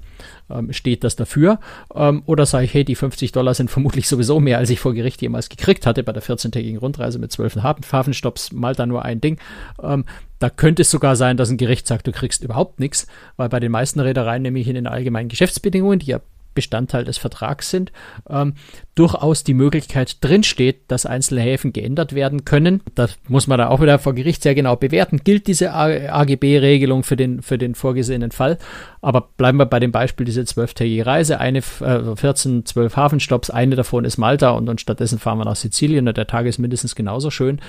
Ähm, 0.49 0.73
steht 0.73 1.03
das 1.03 1.15
dafür? 1.15 1.59
Ähm, 1.93 2.23
oder 2.25 2.45
sage 2.45 2.65
ich, 2.65 2.73
hey, 2.73 2.83
die 2.83 2.95
50 2.95 3.31
Dollar 3.31 3.53
sind 3.53 3.69
vermutlich 3.71 4.07
sowieso 4.07 4.39
mehr, 4.39 4.57
als 4.57 4.69
ich 4.69 4.79
vor 4.79 4.93
Gericht 4.93 5.21
jemals 5.21 5.49
gekriegt 5.49 5.85
hatte 5.85 6.03
bei 6.03 6.13
der 6.13 6.23
14-tägigen 6.23 6.79
Rundreise 6.79 7.19
mit 7.19 7.31
12 7.31 7.57
Hafenstopps, 7.63 8.51
Malta 8.51 8.85
nur 8.85 9.03
ein 9.03 9.21
Ding. 9.21 9.39
Ähm, 9.81 10.05
da 10.39 10.49
könnte 10.49 10.83
es 10.83 10.91
sogar 10.91 11.15
sein, 11.15 11.37
dass 11.37 11.49
ein 11.49 11.57
Gericht 11.57 11.87
sagt, 11.87 12.07
du 12.07 12.11
kriegst 12.11 12.43
überhaupt 12.43 12.79
nichts, 12.79 13.07
weil 13.37 13.49
bei 13.49 13.59
den 13.59 13.71
meisten 13.71 13.99
Reedereien, 13.99 14.43
nämlich 14.43 14.67
in 14.67 14.75
den 14.75 14.87
allgemeinen 14.87 15.29
Geschäftsbedingungen, 15.29 15.99
die 15.99 16.07
ja 16.07 16.19
Bestandteil 16.57 17.03
des 17.03 17.19
Vertrags 17.19 17.69
sind, 17.69 17.91
ähm, 18.27 18.55
durchaus 18.95 19.43
die 19.43 19.53
Möglichkeit 19.53 20.17
drinsteht, 20.21 20.79
dass 20.87 21.05
einzelne 21.05 21.41
Häfen 21.41 21.71
geändert 21.71 22.15
werden 22.15 22.45
können. 22.45 22.81
Das 22.95 23.15
muss 23.27 23.45
man 23.45 23.59
da 23.59 23.67
auch 23.67 23.79
wieder 23.79 23.99
vor 23.99 24.15
Gericht 24.15 24.41
sehr 24.41 24.55
genau 24.55 24.75
bewerten. 24.75 25.21
Gilt 25.23 25.45
diese 25.45 25.71
AGB-Regelung 25.71 27.03
für 27.03 27.15
den, 27.15 27.43
für 27.43 27.59
den 27.59 27.75
vorgesehenen 27.75 28.31
Fall? 28.31 28.57
Aber 29.01 29.29
bleiben 29.37 29.59
wir 29.59 29.67
bei 29.67 29.79
dem 29.79 29.91
Beispiel 29.91 30.25
diese 30.25 30.45
zwölftägige 30.45 31.05
Reise. 31.05 31.39
Eine, 31.39 31.59
äh, 31.59 32.15
14, 32.15 32.65
12 32.65 32.95
Hafenstopps, 32.95 33.51
eine 33.51 33.75
davon 33.75 34.03
ist 34.03 34.17
Malta 34.17 34.49
und, 34.49 34.67
und 34.67 34.81
stattdessen 34.81 35.19
fahren 35.19 35.37
wir 35.37 35.45
nach 35.45 35.55
Sizilien 35.55 36.07
und 36.07 36.17
der 36.17 36.25
Tag 36.25 36.47
ist 36.47 36.57
mindestens 36.57 36.95
genauso 36.95 37.29
schön 37.29 37.61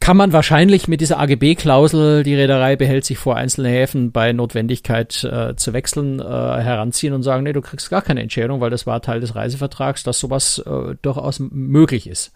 kann 0.00 0.16
man 0.16 0.32
wahrscheinlich 0.32 0.88
mit 0.88 1.00
dieser 1.00 1.18
AGB-Klausel, 1.18 2.22
die 2.22 2.34
Reederei 2.34 2.76
behält 2.76 3.04
sich 3.04 3.18
vor, 3.18 3.36
einzelne 3.36 3.68
Häfen 3.68 4.12
bei 4.12 4.32
Notwendigkeit 4.32 5.24
äh, 5.24 5.56
zu 5.56 5.72
wechseln, 5.72 6.20
äh, 6.20 6.24
heranziehen 6.24 7.12
und 7.12 7.22
sagen, 7.22 7.42
nee, 7.42 7.52
du 7.52 7.60
kriegst 7.60 7.90
gar 7.90 8.02
keine 8.02 8.22
Entschädigung, 8.22 8.60
weil 8.60 8.70
das 8.70 8.86
war 8.86 9.02
Teil 9.02 9.20
des 9.20 9.34
Reisevertrags, 9.34 10.04
dass 10.04 10.18
sowas 10.18 10.58
äh, 10.64 10.94
durchaus 11.02 11.40
möglich 11.40 12.08
ist. 12.08 12.32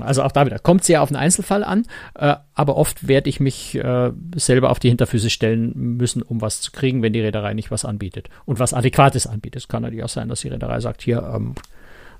Also 0.00 0.22
auch 0.22 0.32
da 0.32 0.46
wieder, 0.46 0.58
kommt 0.58 0.84
sehr 0.84 1.02
auf 1.02 1.08
den 1.08 1.16
Einzelfall 1.16 1.62
an, 1.62 1.86
äh, 2.14 2.34
aber 2.54 2.76
oft 2.76 3.06
werde 3.06 3.28
ich 3.28 3.38
mich 3.38 3.76
äh, 3.76 4.10
selber 4.34 4.70
auf 4.70 4.78
die 4.78 4.88
Hinterfüße 4.88 5.30
stellen 5.30 5.72
müssen, 5.96 6.22
um 6.22 6.40
was 6.40 6.60
zu 6.60 6.72
kriegen, 6.72 7.02
wenn 7.02 7.12
die 7.12 7.20
Reederei 7.20 7.54
nicht 7.54 7.70
was 7.70 7.84
anbietet 7.84 8.28
und 8.44 8.58
was 8.58 8.74
Adäquates 8.74 9.26
anbietet. 9.26 9.62
Es 9.62 9.68
kann 9.68 9.82
natürlich 9.82 10.04
auch 10.04 10.08
sein, 10.08 10.28
dass 10.28 10.40
die 10.40 10.48
Reederei 10.48 10.80
sagt, 10.80 11.02
hier, 11.02 11.22
ähm, 11.34 11.54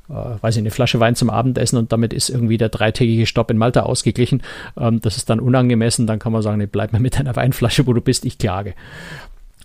äh, 0.08 0.12
weiß 0.40 0.56
ich, 0.56 0.60
eine 0.60 0.70
Flasche 0.70 1.00
Wein 1.00 1.16
zum 1.16 1.30
Abendessen 1.30 1.78
und 1.78 1.92
damit 1.92 2.12
ist 2.12 2.28
irgendwie 2.28 2.58
der 2.58 2.68
dreitägige 2.68 3.26
Stopp 3.26 3.50
in 3.50 3.58
Malta 3.58 3.82
ausgeglichen. 3.82 4.42
Ähm, 4.78 5.00
das 5.00 5.16
ist 5.16 5.30
dann 5.30 5.40
unangemessen, 5.40 6.06
dann 6.06 6.18
kann 6.18 6.32
man 6.32 6.42
sagen, 6.42 6.58
nee, 6.58 6.66
bleib 6.66 6.92
mal 6.92 7.00
mit 7.00 7.18
deiner 7.18 7.36
Weinflasche, 7.36 7.86
wo 7.86 7.92
du 7.92 8.00
bist, 8.00 8.24
ich 8.24 8.38
klage. 8.38 8.74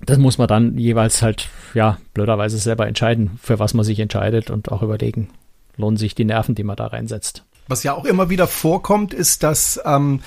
Das 0.06 0.18
muss 0.18 0.38
man 0.38 0.48
dann 0.48 0.78
jeweils 0.78 1.22
halt, 1.22 1.50
ja, 1.74 1.98
blöderweise 2.14 2.58
selber 2.58 2.88
entscheiden, 2.88 3.38
für 3.42 3.60
was 3.60 3.74
man 3.74 3.84
sich 3.84 4.00
entscheidet 4.00 4.50
und 4.50 4.72
auch 4.72 4.82
überlegen, 4.82 5.30
lohnen 5.76 5.98
sich 5.98 6.16
die 6.16 6.26
Nerven, 6.26 6.56
die 6.56 6.64
man 6.64 6.78
da 6.78 6.88
reinsetzt. 6.88 7.44
Was 7.68 7.84
ja 7.84 7.94
auch 7.94 8.06
immer 8.06 8.30
wieder 8.30 8.48
vorkommt, 8.48 9.14
ist, 9.14 9.44
dass 9.44 9.80
ähm, 9.86 10.22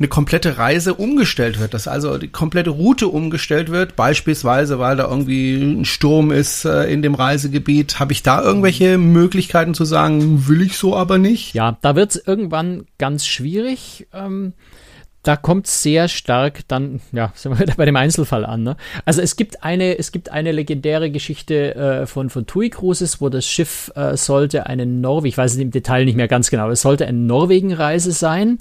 eine 0.00 0.08
komplette 0.08 0.56
Reise 0.56 0.94
umgestellt 0.94 1.60
wird, 1.60 1.74
dass 1.74 1.86
also 1.86 2.16
die 2.16 2.28
komplette 2.28 2.70
Route 2.70 3.06
umgestellt 3.06 3.70
wird, 3.70 3.96
beispielsweise 3.96 4.78
weil 4.78 4.96
da 4.96 5.06
irgendwie 5.06 5.54
ein 5.56 5.84
Sturm 5.84 6.32
ist 6.32 6.64
äh, 6.64 6.90
in 6.90 7.02
dem 7.02 7.14
Reisegebiet. 7.14 8.00
Habe 8.00 8.12
ich 8.12 8.22
da 8.22 8.42
irgendwelche 8.42 8.96
Möglichkeiten 8.96 9.74
zu 9.74 9.84
sagen, 9.84 10.48
will 10.48 10.62
ich 10.62 10.78
so 10.78 10.96
aber 10.96 11.18
nicht? 11.18 11.52
Ja, 11.52 11.76
da 11.82 11.96
wird 11.96 12.12
es 12.12 12.26
irgendwann 12.26 12.86
ganz 12.96 13.26
schwierig. 13.26 14.08
Ähm 14.14 14.54
da 15.22 15.36
kommt 15.36 15.66
sehr 15.66 16.08
stark 16.08 16.60
dann, 16.68 17.00
ja, 17.12 17.32
sind 17.34 17.52
wir 17.52 17.60
wieder 17.60 17.74
bei 17.76 17.84
dem 17.84 17.96
Einzelfall 17.96 18.46
an. 18.46 18.62
Ne? 18.62 18.76
Also 19.04 19.20
es 19.20 19.36
gibt 19.36 19.62
eine, 19.62 19.98
es 19.98 20.12
gibt 20.12 20.32
eine 20.32 20.52
legendäre 20.52 21.10
Geschichte 21.10 21.74
äh, 21.74 22.06
von 22.06 22.30
von 22.30 22.46
TUI 22.46 22.70
Cruises, 22.70 23.20
wo 23.20 23.28
das 23.28 23.46
Schiff 23.46 23.92
äh, 23.96 24.16
sollte 24.16 24.66
eine 24.66 24.86
Norwegen, 24.86 25.28
ich 25.28 25.38
weiß 25.38 25.52
es 25.52 25.58
im 25.58 25.70
Detail 25.70 26.06
nicht 26.06 26.16
mehr 26.16 26.28
ganz 26.28 26.50
genau, 26.50 26.70
es 26.70 26.80
sollte 26.80 27.06
eine 27.06 27.18
Norwegen-Reise 27.18 28.12
sein 28.12 28.60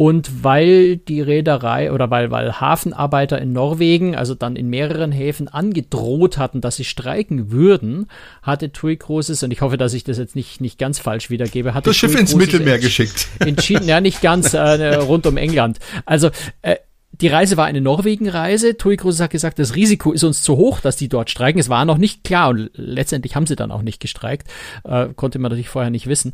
und 0.00 0.42
weil 0.42 0.96
die 0.96 1.20
Reederei 1.20 1.92
oder 1.92 2.10
weil, 2.10 2.30
weil 2.30 2.58
Hafenarbeiter 2.58 3.38
in 3.38 3.52
Norwegen, 3.52 4.16
also 4.16 4.34
dann 4.34 4.56
in 4.56 4.70
mehreren 4.70 5.12
Häfen 5.12 5.46
angedroht 5.46 6.38
hatten, 6.38 6.62
dass 6.62 6.76
sie 6.76 6.84
streiken 6.84 7.50
würden, 7.50 8.06
hatte 8.40 8.72
TUI 8.72 8.96
Cruises, 8.96 9.42
und 9.42 9.50
ich 9.50 9.60
hoffe, 9.60 9.76
dass 9.76 9.92
ich 9.92 10.02
das 10.02 10.16
jetzt 10.16 10.34
nicht, 10.36 10.62
nicht 10.62 10.78
ganz 10.78 10.98
falsch 10.98 11.28
wiedergebe, 11.28 11.74
hat 11.74 11.86
das 11.86 11.98
Schiff 11.98 12.18
ins 12.18 12.34
Mittelmeer 12.34 12.78
geschickt. 12.78 13.28
Entschieden, 13.40 13.86
ja, 13.88 14.00
nicht 14.00 14.22
ganz 14.22 14.54
äh, 14.54 14.94
rund 14.94 15.26
um 15.26 15.36
England. 15.36 15.80
Also, 16.06 16.30
äh, 16.62 16.76
die 17.20 17.28
Reise 17.28 17.58
war 17.58 17.66
eine 17.66 17.82
Norwegen-Reise. 17.82 18.78
TUI 18.78 18.96
Cruises 18.96 19.20
hat 19.20 19.30
gesagt, 19.30 19.58
das 19.58 19.74
Risiko 19.74 20.12
ist 20.12 20.24
uns 20.24 20.42
zu 20.42 20.56
hoch, 20.56 20.80
dass 20.80 20.96
die 20.96 21.10
dort 21.10 21.28
streiken. 21.28 21.60
Es 21.60 21.68
war 21.68 21.84
noch 21.84 21.98
nicht 21.98 22.24
klar 22.24 22.48
und 22.48 22.70
letztendlich 22.74 23.36
haben 23.36 23.46
sie 23.46 23.56
dann 23.56 23.70
auch 23.70 23.82
nicht 23.82 24.00
gestreikt. 24.00 24.48
Äh, 24.84 25.08
konnte 25.14 25.38
man 25.38 25.50
natürlich 25.50 25.68
vorher 25.68 25.90
nicht 25.90 26.06
wissen. 26.06 26.32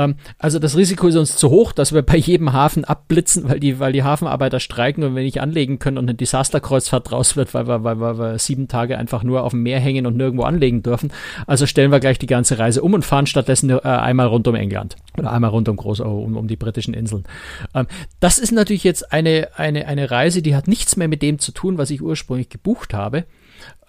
Ähm, 0.00 0.14
also 0.38 0.58
das 0.58 0.76
Risiko 0.76 1.06
ist 1.06 1.16
uns 1.16 1.36
zu 1.36 1.50
hoch, 1.50 1.72
dass 1.72 1.92
wir 1.92 2.02
bei 2.02 2.16
jedem 2.16 2.52
Hafen 2.52 2.84
abblitzen, 2.84 3.48
weil 3.48 3.60
die, 3.60 3.78
weil 3.78 3.92
die 3.92 4.02
Hafenarbeiter 4.02 4.58
streiken 4.58 5.04
und 5.04 5.14
wir 5.14 5.22
nicht 5.22 5.40
anlegen 5.40 5.78
können 5.78 5.98
und 5.98 6.04
eine 6.04 6.14
Desasterkreuzfahrt 6.14 7.10
draus 7.10 7.36
wird, 7.36 7.52
weil 7.54 7.68
wir, 7.68 7.84
weil, 7.84 8.00
weil 8.00 8.18
wir 8.18 8.38
sieben 8.38 8.66
Tage 8.66 8.96
einfach 8.96 9.22
nur 9.22 9.44
auf 9.44 9.52
dem 9.52 9.62
Meer 9.62 9.78
hängen 9.78 10.06
und 10.06 10.16
nirgendwo 10.16 10.44
anlegen 10.44 10.82
dürfen. 10.82 11.12
Also 11.46 11.66
stellen 11.66 11.92
wir 11.92 12.00
gleich 12.00 12.18
die 12.18 12.26
ganze 12.26 12.58
Reise 12.58 12.82
um 12.82 12.94
und 12.94 13.04
fahren 13.04 13.26
stattdessen 13.26 13.70
äh, 13.70 13.80
einmal 13.82 14.26
rund 14.26 14.48
um 14.48 14.54
England 14.54 14.96
oder 15.18 15.32
einmal 15.32 15.50
rund 15.50 15.68
um 15.68 15.76
groß 15.76 16.00
um, 16.00 16.36
um 16.36 16.48
die 16.48 16.56
britischen 16.56 16.94
Inseln. 16.94 17.24
Ähm, 17.74 17.86
das 18.20 18.38
ist 18.38 18.52
natürlich 18.52 18.84
jetzt 18.84 19.12
eine, 19.12 19.48
eine, 19.56 19.86
eine 19.86 20.10
Reise, 20.10 20.40
die 20.42 20.56
hat 20.56 20.66
nichts 20.66 20.96
mehr 20.96 21.08
mit 21.08 21.22
dem 21.22 21.38
zu 21.38 21.52
tun, 21.52 21.78
was 21.78 21.90
ich 21.90 22.02
ursprünglich 22.02 22.48
gebucht 22.48 22.94
habe. 22.94 23.24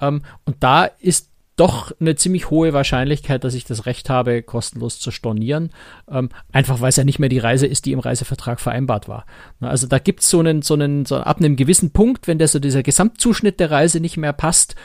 Ähm, 0.01 0.23
und 0.45 0.57
da 0.59 0.85
ist 0.85 1.30
doch 1.57 1.91
eine 1.99 2.15
ziemlich 2.15 2.49
hohe 2.49 2.73
Wahrscheinlichkeit, 2.73 3.43
dass 3.43 3.53
ich 3.53 3.65
das 3.65 3.85
Recht 3.85 4.09
habe, 4.09 4.41
kostenlos 4.41 4.99
zu 4.99 5.11
stornieren. 5.11 5.71
Ähm, 6.09 6.29
einfach 6.51 6.81
weil 6.81 6.89
es 6.89 6.95
ja 6.95 7.03
nicht 7.03 7.19
mehr 7.19 7.29
die 7.29 7.39
Reise 7.39 7.67
ist, 7.67 7.85
die 7.85 7.91
im 7.91 7.99
Reisevertrag 7.99 8.59
vereinbart 8.59 9.07
war. 9.07 9.25
Also 9.59 9.85
da 9.85 9.99
gibt 9.99 10.21
so 10.21 10.41
es 10.41 10.67
so 10.67 10.73
einen, 10.73 11.05
so 11.05 11.17
ab 11.17 11.37
einem 11.37 11.55
gewissen 11.55 11.91
Punkt, 11.91 12.27
wenn 12.27 12.39
der 12.39 12.47
so 12.47 12.59
dieser 12.59 12.83
Gesamtzuschnitt 12.83 13.59
der 13.59 13.69
Reise 13.69 13.99
nicht 13.99 14.17
mehr 14.17 14.33
passt, 14.33 14.75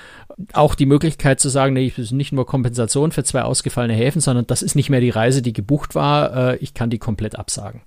auch 0.52 0.74
die 0.74 0.86
Möglichkeit 0.86 1.40
zu 1.40 1.48
sagen, 1.48 1.72
nee, 1.72 1.88
das 1.88 2.06
ist 2.06 2.12
nicht 2.12 2.32
nur 2.32 2.46
Kompensation 2.46 3.12
für 3.12 3.24
zwei 3.24 3.42
ausgefallene 3.42 3.94
Häfen, 3.94 4.20
sondern 4.20 4.46
das 4.46 4.62
ist 4.62 4.74
nicht 4.74 4.90
mehr 4.90 5.00
die 5.00 5.10
Reise, 5.10 5.42
die 5.42 5.52
gebucht 5.52 5.94
war. 5.94 6.52
Äh, 6.52 6.56
ich 6.56 6.74
kann 6.74 6.90
die 6.90 6.98
komplett 6.98 7.38
absagen. 7.38 7.82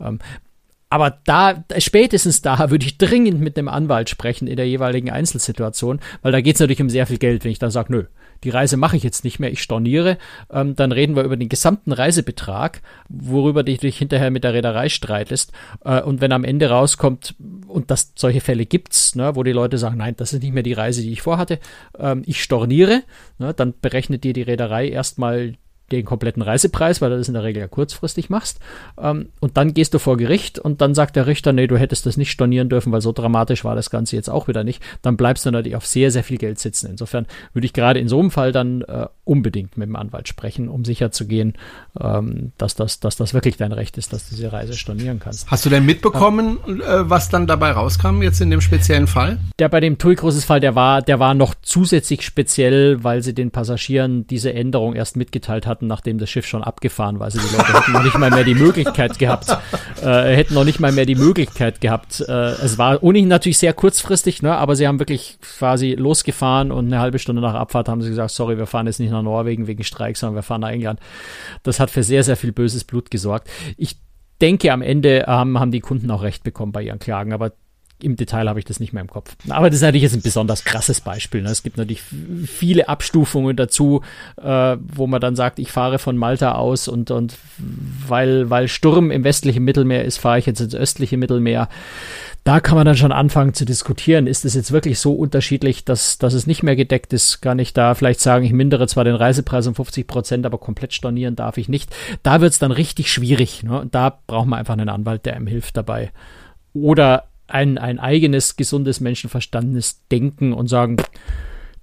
Ähm, 0.00 0.20
aber 0.92 1.18
da, 1.24 1.64
spätestens 1.78 2.42
da 2.42 2.70
würde 2.70 2.84
ich 2.84 2.98
dringend 2.98 3.40
mit 3.40 3.56
dem 3.56 3.66
Anwalt 3.66 4.10
sprechen 4.10 4.46
in 4.46 4.56
der 4.56 4.68
jeweiligen 4.68 5.08
Einzelsituation, 5.08 6.00
weil 6.20 6.32
da 6.32 6.42
geht 6.42 6.56
es 6.56 6.60
natürlich 6.60 6.82
um 6.82 6.90
sehr 6.90 7.06
viel 7.06 7.16
Geld, 7.16 7.44
wenn 7.44 7.50
ich 7.50 7.58
dann 7.58 7.70
sage, 7.70 7.90
nö, 7.90 8.04
die 8.44 8.50
Reise 8.50 8.76
mache 8.76 8.98
ich 8.98 9.02
jetzt 9.02 9.24
nicht 9.24 9.38
mehr, 9.38 9.50
ich 9.50 9.62
storniere, 9.62 10.18
ähm, 10.50 10.76
dann 10.76 10.92
reden 10.92 11.16
wir 11.16 11.22
über 11.22 11.38
den 11.38 11.48
gesamten 11.48 11.92
Reisebetrag, 11.92 12.82
worüber 13.08 13.62
du 13.62 13.74
dich 13.74 13.96
hinterher 13.96 14.30
mit 14.30 14.44
der 14.44 14.52
Reederei 14.52 14.90
streitest. 14.90 15.52
Äh, 15.82 16.02
und 16.02 16.20
wenn 16.20 16.32
am 16.32 16.44
Ende 16.44 16.68
rauskommt, 16.68 17.36
und 17.68 17.90
das 17.90 18.12
solche 18.14 18.42
Fälle 18.42 18.66
gibt's, 18.66 19.14
ne, 19.14 19.34
wo 19.34 19.44
die 19.44 19.52
Leute 19.52 19.78
sagen, 19.78 19.96
nein, 19.96 20.16
das 20.18 20.34
ist 20.34 20.42
nicht 20.42 20.52
mehr 20.52 20.62
die 20.62 20.74
Reise, 20.74 21.00
die 21.00 21.12
ich 21.12 21.22
vorhatte, 21.22 21.58
ähm, 21.98 22.22
ich 22.26 22.42
storniere, 22.42 23.02
ne, 23.38 23.54
dann 23.54 23.72
berechnet 23.80 24.24
dir 24.24 24.34
die 24.34 24.42
Reederei 24.42 24.88
erstmal 24.88 25.54
den 25.92 26.04
kompletten 26.04 26.42
Reisepreis, 26.42 27.00
weil 27.00 27.10
du 27.10 27.18
das 27.18 27.28
in 27.28 27.34
der 27.34 27.44
Regel 27.44 27.60
ja 27.60 27.68
kurzfristig 27.68 28.30
machst. 28.30 28.58
Ähm, 29.00 29.28
und 29.40 29.56
dann 29.56 29.74
gehst 29.74 29.94
du 29.94 29.98
vor 29.98 30.16
Gericht 30.16 30.58
und 30.58 30.80
dann 30.80 30.94
sagt 30.94 31.16
der 31.16 31.26
Richter, 31.26 31.52
nee, 31.52 31.66
du 31.66 31.76
hättest 31.76 32.06
das 32.06 32.16
nicht 32.16 32.30
stornieren 32.30 32.68
dürfen, 32.68 32.92
weil 32.92 33.00
so 33.00 33.12
dramatisch 33.12 33.64
war 33.64 33.74
das 33.74 33.90
Ganze 33.90 34.16
jetzt 34.16 34.28
auch 34.28 34.48
wieder 34.48 34.64
nicht. 34.64 34.82
Dann 35.02 35.16
bleibst 35.16 35.46
du 35.46 35.50
natürlich 35.50 35.76
auf 35.76 35.86
sehr, 35.86 36.10
sehr 36.10 36.24
viel 36.24 36.38
Geld 36.38 36.58
sitzen. 36.58 36.90
Insofern 36.90 37.26
würde 37.52 37.66
ich 37.66 37.72
gerade 37.72 38.00
in 38.00 38.08
so 38.08 38.18
einem 38.18 38.30
Fall 38.30 38.52
dann 38.52 38.82
äh, 38.82 39.06
unbedingt 39.24 39.76
mit 39.76 39.88
dem 39.88 39.94
Anwalt 39.94 40.26
sprechen, 40.26 40.68
um 40.68 40.84
sicherzugehen, 40.84 41.54
ähm, 42.00 42.52
dass, 42.58 42.74
das, 42.74 42.98
dass 42.98 43.16
das 43.16 43.34
wirklich 43.34 43.56
dein 43.56 43.70
Recht 43.70 43.96
ist, 43.96 44.12
dass 44.12 44.28
du 44.28 44.34
diese 44.34 44.52
Reise 44.52 44.74
stornieren 44.74 45.20
kannst. 45.20 45.48
Hast 45.48 45.64
du 45.64 45.70
denn 45.70 45.86
mitbekommen, 45.86 46.58
äh, 46.66 47.08
was 47.08 47.28
dann 47.28 47.46
dabei 47.46 47.70
rauskam 47.70 48.22
jetzt 48.22 48.40
in 48.40 48.50
dem 48.50 48.60
speziellen 48.60 49.06
Fall? 49.06 49.38
Der 49.60 49.68
bei 49.68 49.78
dem 49.78 49.96
TUI 49.98 50.16
Cruises 50.16 50.44
Fall, 50.44 50.58
der 50.58 50.74
war, 50.74 51.02
der 51.02 51.20
war 51.20 51.34
noch 51.34 51.54
zusätzlich 51.62 52.22
speziell, 52.22 53.04
weil 53.04 53.22
sie 53.22 53.32
den 53.32 53.52
Passagieren 53.52 54.26
diese 54.26 54.52
Änderung 54.52 54.94
erst 54.94 55.16
mitgeteilt 55.16 55.68
hatten, 55.68 55.86
nachdem 55.86 56.18
das 56.18 56.28
Schiff 56.28 56.46
schon 56.46 56.64
abgefahren 56.64 57.20
war. 57.20 57.26
Also 57.26 57.38
die 57.38 57.56
Leute 57.56 57.72
hätten 57.72 57.92
noch 57.92 58.02
nicht 58.02 58.18
mal 58.18 58.30
mehr 58.30 58.44
die 58.44 58.56
Möglichkeit 58.56 59.20
gehabt, 59.20 59.56
äh, 60.02 60.34
hätten 60.34 60.54
noch 60.54 60.64
nicht 60.64 60.80
mal 60.80 60.90
mehr 60.90 61.06
die 61.06 61.14
Möglichkeit 61.14 61.80
gehabt. 61.80 62.24
Äh, 62.26 62.32
es 62.32 62.76
war 62.76 63.00
ohnehin 63.04 63.28
natürlich 63.28 63.58
sehr 63.58 63.72
kurzfristig, 63.72 64.42
ne, 64.42 64.56
aber 64.56 64.74
sie 64.74 64.88
haben 64.88 64.98
wirklich 64.98 65.38
quasi 65.58 65.92
losgefahren 65.92 66.72
und 66.72 66.86
eine 66.86 66.98
halbe 66.98 67.20
Stunde 67.20 67.40
nach 67.40 67.54
Abfahrt 67.54 67.88
haben 67.88 68.02
sie 68.02 68.08
gesagt, 68.08 68.32
sorry, 68.32 68.58
wir 68.58 68.66
fahren 68.66 68.86
jetzt 68.86 68.98
nicht 68.98 69.11
nach 69.12 69.22
Norwegen 69.22 69.66
wegen 69.66 69.84
Streik, 69.84 70.16
sondern 70.16 70.36
wir 70.36 70.42
fahren 70.42 70.62
nach 70.62 70.70
England. 70.70 71.00
Das 71.62 71.80
hat 71.80 71.90
für 71.90 72.02
sehr, 72.02 72.24
sehr 72.24 72.36
viel 72.36 72.52
böses 72.52 72.84
Blut 72.84 73.10
gesorgt. 73.10 73.48
Ich 73.76 73.96
denke, 74.40 74.72
am 74.72 74.82
Ende 74.82 75.24
ähm, 75.28 75.58
haben 75.58 75.70
die 75.70 75.80
Kunden 75.80 76.10
auch 76.10 76.22
recht 76.22 76.42
bekommen 76.42 76.72
bei 76.72 76.82
ihren 76.82 76.98
Klagen, 76.98 77.32
aber 77.32 77.52
im 78.04 78.16
Detail 78.16 78.48
habe 78.48 78.58
ich 78.58 78.64
das 78.64 78.80
nicht 78.80 78.92
mehr 78.92 79.00
im 79.00 79.10
Kopf. 79.10 79.34
Aber 79.48 79.68
das 79.68 79.76
ist 79.76 79.82
natürlich 79.82 80.02
jetzt 80.02 80.14
ein 80.14 80.22
besonders 80.22 80.64
krasses 80.64 81.00
Beispiel. 81.00 81.42
Ne? 81.42 81.50
Es 81.50 81.62
gibt 81.62 81.76
natürlich 81.76 82.02
viele 82.46 82.88
Abstufungen 82.88 83.56
dazu, 83.56 84.02
äh, 84.42 84.76
wo 84.80 85.06
man 85.06 85.20
dann 85.20 85.36
sagt, 85.36 85.58
ich 85.58 85.70
fahre 85.70 85.98
von 85.98 86.16
Malta 86.16 86.52
aus 86.52 86.88
und, 86.88 87.10
und 87.10 87.36
weil, 88.06 88.50
weil 88.50 88.68
Sturm 88.68 89.10
im 89.10 89.24
westlichen 89.24 89.64
Mittelmeer 89.64 90.04
ist, 90.04 90.18
fahre 90.18 90.38
ich 90.38 90.46
jetzt 90.46 90.60
ins 90.60 90.74
östliche 90.74 91.16
Mittelmeer 91.16 91.68
da 92.44 92.58
kann 92.58 92.74
man 92.74 92.86
dann 92.86 92.96
schon 92.96 93.12
anfangen 93.12 93.54
zu 93.54 93.64
diskutieren. 93.64 94.26
Ist 94.26 94.44
es 94.44 94.54
jetzt 94.54 94.72
wirklich 94.72 94.98
so 94.98 95.12
unterschiedlich, 95.12 95.84
dass, 95.84 96.18
dass 96.18 96.34
es 96.34 96.46
nicht 96.46 96.64
mehr 96.64 96.74
gedeckt 96.74 97.12
ist? 97.12 97.40
Kann 97.40 97.60
ich 97.60 97.72
da 97.72 97.94
vielleicht 97.94 98.20
sagen, 98.20 98.44
ich 98.44 98.52
mindere 98.52 98.88
zwar 98.88 99.04
den 99.04 99.14
Reisepreis 99.14 99.66
um 99.68 99.76
50 99.76 100.06
Prozent, 100.08 100.44
aber 100.44 100.58
komplett 100.58 100.92
stornieren 100.92 101.36
darf 101.36 101.56
ich 101.56 101.68
nicht. 101.68 101.94
Da 102.24 102.40
wird 102.40 102.52
es 102.52 102.58
dann 102.58 102.72
richtig 102.72 103.12
schwierig. 103.12 103.62
Ne? 103.62 103.86
Da 103.90 104.18
braucht 104.26 104.48
man 104.48 104.58
einfach 104.58 104.72
einen 104.72 104.88
Anwalt, 104.88 105.24
der 105.24 105.36
einem 105.36 105.46
hilft 105.46 105.76
dabei. 105.76 106.10
Oder 106.72 107.24
ein, 107.52 107.78
ein 107.78 107.98
eigenes, 107.98 108.56
gesundes, 108.56 109.00
menschenverstandenes 109.00 110.00
Denken 110.10 110.52
und 110.52 110.68
sagen, 110.68 110.96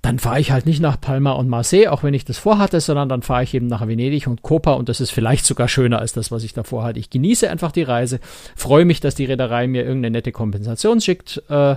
dann 0.02 0.18
fahre 0.18 0.40
ich 0.40 0.52
halt 0.52 0.66
nicht 0.66 0.80
nach 0.80 1.00
Palma 1.00 1.34
und 1.34 1.50
Marseille, 1.50 1.90
auch 1.90 2.04
wenn 2.04 2.14
ich 2.14 2.24
das 2.24 2.38
vorhatte, 2.38 2.80
sondern 2.80 3.10
dann 3.10 3.22
fahre 3.22 3.44
ich 3.44 3.54
eben 3.54 3.68
nach 3.68 3.86
Venedig 3.86 4.28
und 4.28 4.42
Copa 4.42 4.74
und 4.74 4.88
das 4.88 5.02
ist 5.02 5.12
vielleicht 5.12 5.46
sogar 5.46 5.68
schöner 5.68 6.00
als 6.00 6.14
das, 6.14 6.32
was 6.32 6.44
ich 6.44 6.54
davor 6.54 6.84
hatte. 6.84 7.00
Ich 7.00 7.10
genieße 7.10 7.50
einfach 7.50 7.74
die 7.74 7.84
Reise, 7.84 8.20
freue 8.56 8.86
mich, 8.86 9.02
dass 9.02 9.16
die 9.16 9.26
Reederei 9.26 9.68
mir 9.68 9.84
irgendeine 9.84 10.12
nette 10.12 10.32
Kompensation 10.32 11.02
schickt. 11.02 11.44
Äh, 11.50 11.76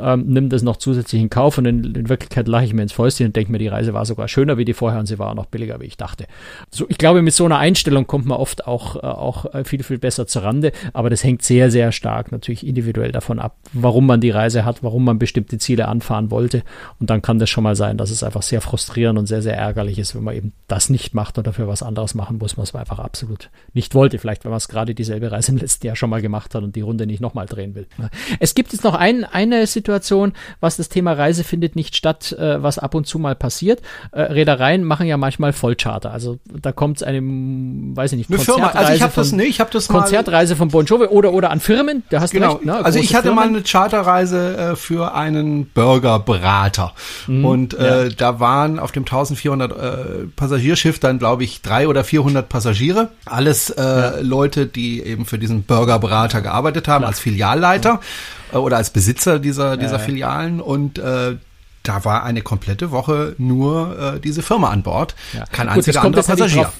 ähm, 0.00 0.24
nimm 0.26 0.48
das 0.48 0.62
noch 0.62 0.76
zusätzlich 0.76 1.22
in 1.22 1.30
Kauf 1.30 1.58
und 1.58 1.66
in, 1.66 1.84
in 1.94 2.08
Wirklichkeit 2.08 2.48
lache 2.48 2.64
ich 2.64 2.74
mir 2.74 2.82
ins 2.82 2.92
Fäustchen 2.92 3.26
und 3.26 3.36
denke 3.36 3.52
mir, 3.52 3.58
die 3.58 3.68
Reise 3.68 3.94
war 3.94 4.04
sogar 4.04 4.28
schöner 4.28 4.58
wie 4.58 4.64
die 4.64 4.74
vorher 4.74 5.00
und 5.00 5.06
sie 5.06 5.18
war 5.18 5.30
auch 5.30 5.34
noch 5.34 5.46
billiger, 5.46 5.80
wie 5.80 5.86
ich 5.86 5.96
dachte. 5.96 6.26
So, 6.70 6.86
ich 6.88 6.98
glaube, 6.98 7.22
mit 7.22 7.34
so 7.34 7.44
einer 7.44 7.58
Einstellung 7.58 8.06
kommt 8.06 8.26
man 8.26 8.38
oft 8.38 8.66
auch, 8.66 8.96
äh, 8.96 9.06
auch 9.06 9.54
äh, 9.54 9.64
viel, 9.64 9.82
viel 9.82 9.98
besser 9.98 10.26
zur 10.26 10.42
Rande, 10.42 10.72
aber 10.92 11.10
das 11.10 11.22
hängt 11.24 11.42
sehr, 11.42 11.70
sehr 11.70 11.92
stark 11.92 12.32
natürlich 12.32 12.66
individuell 12.66 13.12
davon 13.12 13.38
ab, 13.38 13.56
warum 13.72 14.06
man 14.06 14.20
die 14.20 14.30
Reise 14.30 14.64
hat, 14.64 14.82
warum 14.82 15.04
man 15.04 15.18
bestimmte 15.18 15.58
Ziele 15.58 15.88
anfahren 15.88 16.30
wollte 16.30 16.62
und 16.98 17.10
dann 17.10 17.22
kann 17.22 17.38
das 17.38 17.48
schon 17.48 17.64
mal 17.64 17.76
sein, 17.76 17.96
dass 17.96 18.10
es 18.10 18.22
einfach 18.22 18.42
sehr 18.42 18.60
frustrierend 18.60 19.18
und 19.18 19.26
sehr, 19.26 19.42
sehr 19.42 19.56
ärgerlich 19.56 19.98
ist, 19.98 20.14
wenn 20.14 20.24
man 20.24 20.34
eben 20.34 20.52
das 20.68 20.90
nicht 20.90 21.14
macht 21.14 21.38
und 21.38 21.46
dafür 21.46 21.68
was 21.68 21.82
anderes 21.82 22.14
machen 22.14 22.38
muss, 22.38 22.58
was 22.58 22.72
man 22.72 22.80
einfach 22.80 22.98
absolut 22.98 23.50
nicht 23.72 23.94
wollte. 23.94 24.18
Vielleicht, 24.18 24.44
wenn 24.44 24.50
man 24.50 24.58
es 24.58 24.68
gerade 24.68 24.94
dieselbe 24.94 25.30
Reise 25.30 25.52
im 25.52 25.58
letzten 25.58 25.86
Jahr 25.86 25.96
schon 25.96 26.10
mal 26.10 26.22
gemacht 26.22 26.54
hat 26.54 26.62
und 26.62 26.76
die 26.76 26.80
Runde 26.80 27.06
nicht 27.06 27.20
nochmal 27.20 27.46
drehen 27.46 27.74
will. 27.74 27.86
Es 28.40 28.54
gibt 28.54 28.72
jetzt 28.72 28.84
noch 28.84 28.94
ein, 28.94 29.24
eine 29.24 29.66
Situation, 29.76 30.32
was 30.60 30.76
das 30.76 30.88
Thema 30.88 31.12
Reise 31.12 31.44
findet 31.44 31.76
nicht 31.76 31.96
statt, 31.96 32.32
äh, 32.32 32.62
was 32.62 32.78
ab 32.78 32.94
und 32.94 33.06
zu 33.06 33.18
mal 33.18 33.34
passiert. 33.34 33.82
Äh, 34.12 34.22
Reedereien 34.22 34.84
machen 34.84 35.06
ja 35.06 35.18
manchmal 35.18 35.52
Vollcharter. 35.52 36.12
Also 36.12 36.38
da 36.46 36.72
kommt 36.72 36.98
es 36.98 37.02
einem, 37.02 37.94
weiß 37.94 38.12
ich 38.12 38.18
nicht, 38.18 38.30
Eine 38.30 38.38
Firma. 38.38 38.68
Also 38.68 38.92
ich 38.94 39.02
habe 39.02 39.12
das, 39.14 39.32
nee, 39.32 39.44
ich 39.44 39.60
habe 39.60 39.70
das 39.70 39.88
Konzertreise 39.88 40.54
mal, 40.54 40.58
von 40.58 40.68
Bon 40.68 40.86
Jovi 40.86 41.06
oder 41.06 41.32
oder 41.32 41.50
an 41.50 41.60
Firmen. 41.60 42.04
Da 42.08 42.20
hast 42.20 42.30
genau. 42.30 42.54
recht. 42.54 42.64
Ne? 42.64 42.84
Also 42.84 42.98
ich 42.98 43.14
hatte 43.14 43.28
Firmen. 43.28 43.36
mal 43.36 43.48
eine 43.48 43.62
Charterreise 43.62 44.56
äh, 44.56 44.76
für 44.76 45.14
einen 45.14 45.66
Burgerberater 45.66 46.94
mhm, 47.26 47.44
und 47.44 47.74
äh, 47.74 48.04
ja. 48.04 48.10
da 48.16 48.40
waren 48.40 48.78
auf 48.78 48.92
dem 48.92 49.02
1400 49.02 49.72
äh, 49.72 49.76
Passagierschiff 50.34 50.98
dann 50.98 51.18
glaube 51.18 51.44
ich 51.44 51.60
drei 51.60 51.86
oder 51.86 52.02
400 52.02 52.48
Passagiere. 52.48 53.10
Alles 53.26 53.68
äh, 53.70 53.82
ja. 53.82 54.14
Leute, 54.22 54.66
die 54.66 55.02
eben 55.02 55.26
für 55.26 55.38
diesen 55.38 55.64
Burgerberater 55.64 56.40
gearbeitet 56.40 56.88
haben 56.88 57.02
Klar. 57.02 57.10
als 57.10 57.20
Filialleiter. 57.20 57.90
Ja 57.90 58.00
oder 58.52 58.76
als 58.76 58.90
Besitzer 58.90 59.38
dieser, 59.38 59.76
dieser 59.76 59.98
Filialen 59.98 60.60
und 60.60 60.98
äh, 60.98 61.36
da 61.82 62.04
war 62.04 62.24
eine 62.24 62.42
komplette 62.42 62.90
Woche 62.90 63.34
nur 63.38 64.16
äh, 64.16 64.20
diese 64.20 64.42
Firma 64.42 64.70
an 64.70 64.82
Bord. 64.82 65.14
Ja. 65.32 65.44
Kein 65.52 65.68
einziger 65.68 66.02
anderer 66.02 66.24
Passagier. 66.24 66.72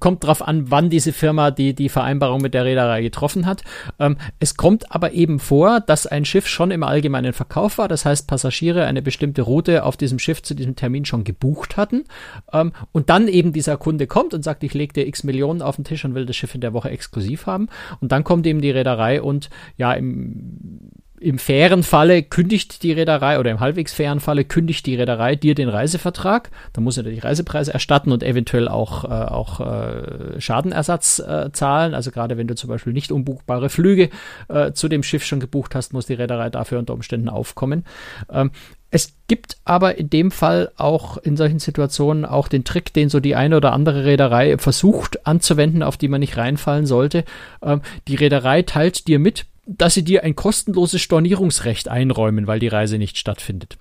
Kommt 0.00 0.24
drauf 0.24 0.46
an, 0.46 0.70
wann 0.70 0.90
diese 0.90 1.12
Firma 1.12 1.50
die, 1.50 1.74
die 1.74 1.88
Vereinbarung 1.88 2.40
mit 2.40 2.54
der 2.54 2.64
Reederei 2.64 3.02
getroffen 3.02 3.46
hat. 3.46 3.62
Ähm, 3.98 4.16
es 4.38 4.56
kommt 4.56 4.92
aber 4.94 5.12
eben 5.12 5.38
vor, 5.38 5.80
dass 5.80 6.06
ein 6.06 6.24
Schiff 6.24 6.46
schon 6.46 6.70
im 6.70 6.82
allgemeinen 6.82 7.32
Verkauf 7.32 7.78
war. 7.78 7.88
Das 7.88 8.04
heißt, 8.04 8.26
Passagiere 8.26 8.84
eine 8.84 9.02
bestimmte 9.02 9.42
Route 9.42 9.84
auf 9.84 9.96
diesem 9.96 10.18
Schiff 10.18 10.42
zu 10.42 10.54
diesem 10.54 10.76
Termin 10.76 11.04
schon 11.04 11.24
gebucht 11.24 11.76
hatten. 11.76 12.04
Ähm, 12.52 12.72
und 12.92 13.10
dann 13.10 13.28
eben 13.28 13.52
dieser 13.52 13.76
Kunde 13.76 14.06
kommt 14.06 14.34
und 14.34 14.42
sagt, 14.42 14.64
ich 14.64 14.74
lege 14.74 14.92
dir 14.92 15.06
x 15.06 15.24
Millionen 15.24 15.62
auf 15.62 15.76
den 15.76 15.84
Tisch 15.84 16.04
und 16.04 16.14
will 16.14 16.26
das 16.26 16.36
Schiff 16.36 16.54
in 16.54 16.60
der 16.60 16.72
Woche 16.72 16.90
exklusiv 16.90 17.46
haben. 17.46 17.68
Und 18.00 18.12
dann 18.12 18.24
kommt 18.24 18.46
eben 18.46 18.60
die 18.60 18.70
Reederei 18.70 19.22
und 19.22 19.50
ja, 19.76 19.92
im 19.92 20.90
im 21.20 21.38
fairen 21.38 21.82
Falle 21.82 22.22
kündigt 22.22 22.82
die 22.82 22.92
Reederei 22.92 23.38
oder 23.38 23.50
im 23.50 23.60
halbwegs 23.60 23.92
fairen 23.92 24.20
Falle 24.20 24.44
kündigt 24.44 24.86
die 24.86 24.96
Reederei 24.96 25.36
dir 25.36 25.54
den 25.54 25.68
Reisevertrag. 25.68 26.50
Da 26.72 26.80
muss 26.80 26.96
er 26.96 27.02
die 27.02 27.18
Reisepreise 27.18 27.72
erstatten 27.72 28.12
und 28.12 28.22
eventuell 28.22 28.68
auch, 28.68 29.04
äh, 29.04 29.08
auch 29.08 29.60
äh, 29.60 30.40
Schadenersatz 30.40 31.18
äh, 31.18 31.50
zahlen. 31.52 31.94
Also 31.94 32.10
gerade 32.10 32.36
wenn 32.36 32.46
du 32.46 32.54
zum 32.54 32.68
Beispiel 32.68 32.92
nicht 32.92 33.12
umbuchbare 33.12 33.68
Flüge 33.68 34.10
äh, 34.48 34.72
zu 34.72 34.88
dem 34.88 35.02
Schiff 35.02 35.24
schon 35.24 35.40
gebucht 35.40 35.74
hast, 35.74 35.92
muss 35.92 36.06
die 36.06 36.14
Reederei 36.14 36.50
dafür 36.50 36.78
unter 36.78 36.94
Umständen 36.94 37.28
aufkommen. 37.28 37.84
Ähm, 38.30 38.50
es 38.90 39.14
gibt 39.26 39.58
aber 39.64 39.98
in 39.98 40.08
dem 40.08 40.30
Fall 40.30 40.72
auch 40.76 41.18
in 41.18 41.36
solchen 41.36 41.58
Situationen 41.58 42.24
auch 42.24 42.48
den 42.48 42.64
Trick, 42.64 42.94
den 42.94 43.10
so 43.10 43.20
die 43.20 43.36
eine 43.36 43.56
oder 43.56 43.72
andere 43.74 44.04
Reederei 44.04 44.56
versucht 44.56 45.26
anzuwenden, 45.26 45.82
auf 45.82 45.98
die 45.98 46.08
man 46.08 46.20
nicht 46.20 46.38
reinfallen 46.38 46.86
sollte. 46.86 47.24
Ähm, 47.62 47.82
die 48.06 48.14
Reederei 48.14 48.62
teilt 48.62 49.06
dir 49.06 49.18
mit, 49.18 49.44
dass 49.68 49.94
sie 49.94 50.02
dir 50.02 50.24
ein 50.24 50.34
kostenloses 50.34 51.00
Stornierungsrecht 51.02 51.88
einräumen, 51.88 52.46
weil 52.46 52.58
die 52.58 52.68
Reise 52.68 52.98
nicht 52.98 53.18
stattfindet. 53.18 53.76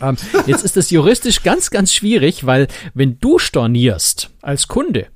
Ähm, 0.00 0.16
jetzt 0.46 0.64
ist 0.64 0.76
das 0.76 0.90
juristisch 0.90 1.42
ganz, 1.42 1.70
ganz 1.70 1.92
schwierig, 1.92 2.46
weil 2.46 2.68
wenn 2.94 3.18
du 3.18 3.38
stornierst 3.38 4.30
als 4.40 4.68
Kunde, 4.68 5.08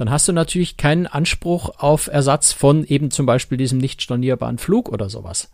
dann 0.00 0.10
hast 0.10 0.26
du 0.26 0.32
natürlich 0.32 0.78
keinen 0.78 1.06
Anspruch 1.06 1.72
auf 1.76 2.06
Ersatz 2.06 2.54
von 2.54 2.84
eben 2.84 3.10
zum 3.10 3.26
Beispiel 3.26 3.58
diesem 3.58 3.76
nicht 3.76 4.00
stornierbaren 4.00 4.56
Flug 4.56 4.88
oder 4.88 5.10
sowas. 5.10 5.50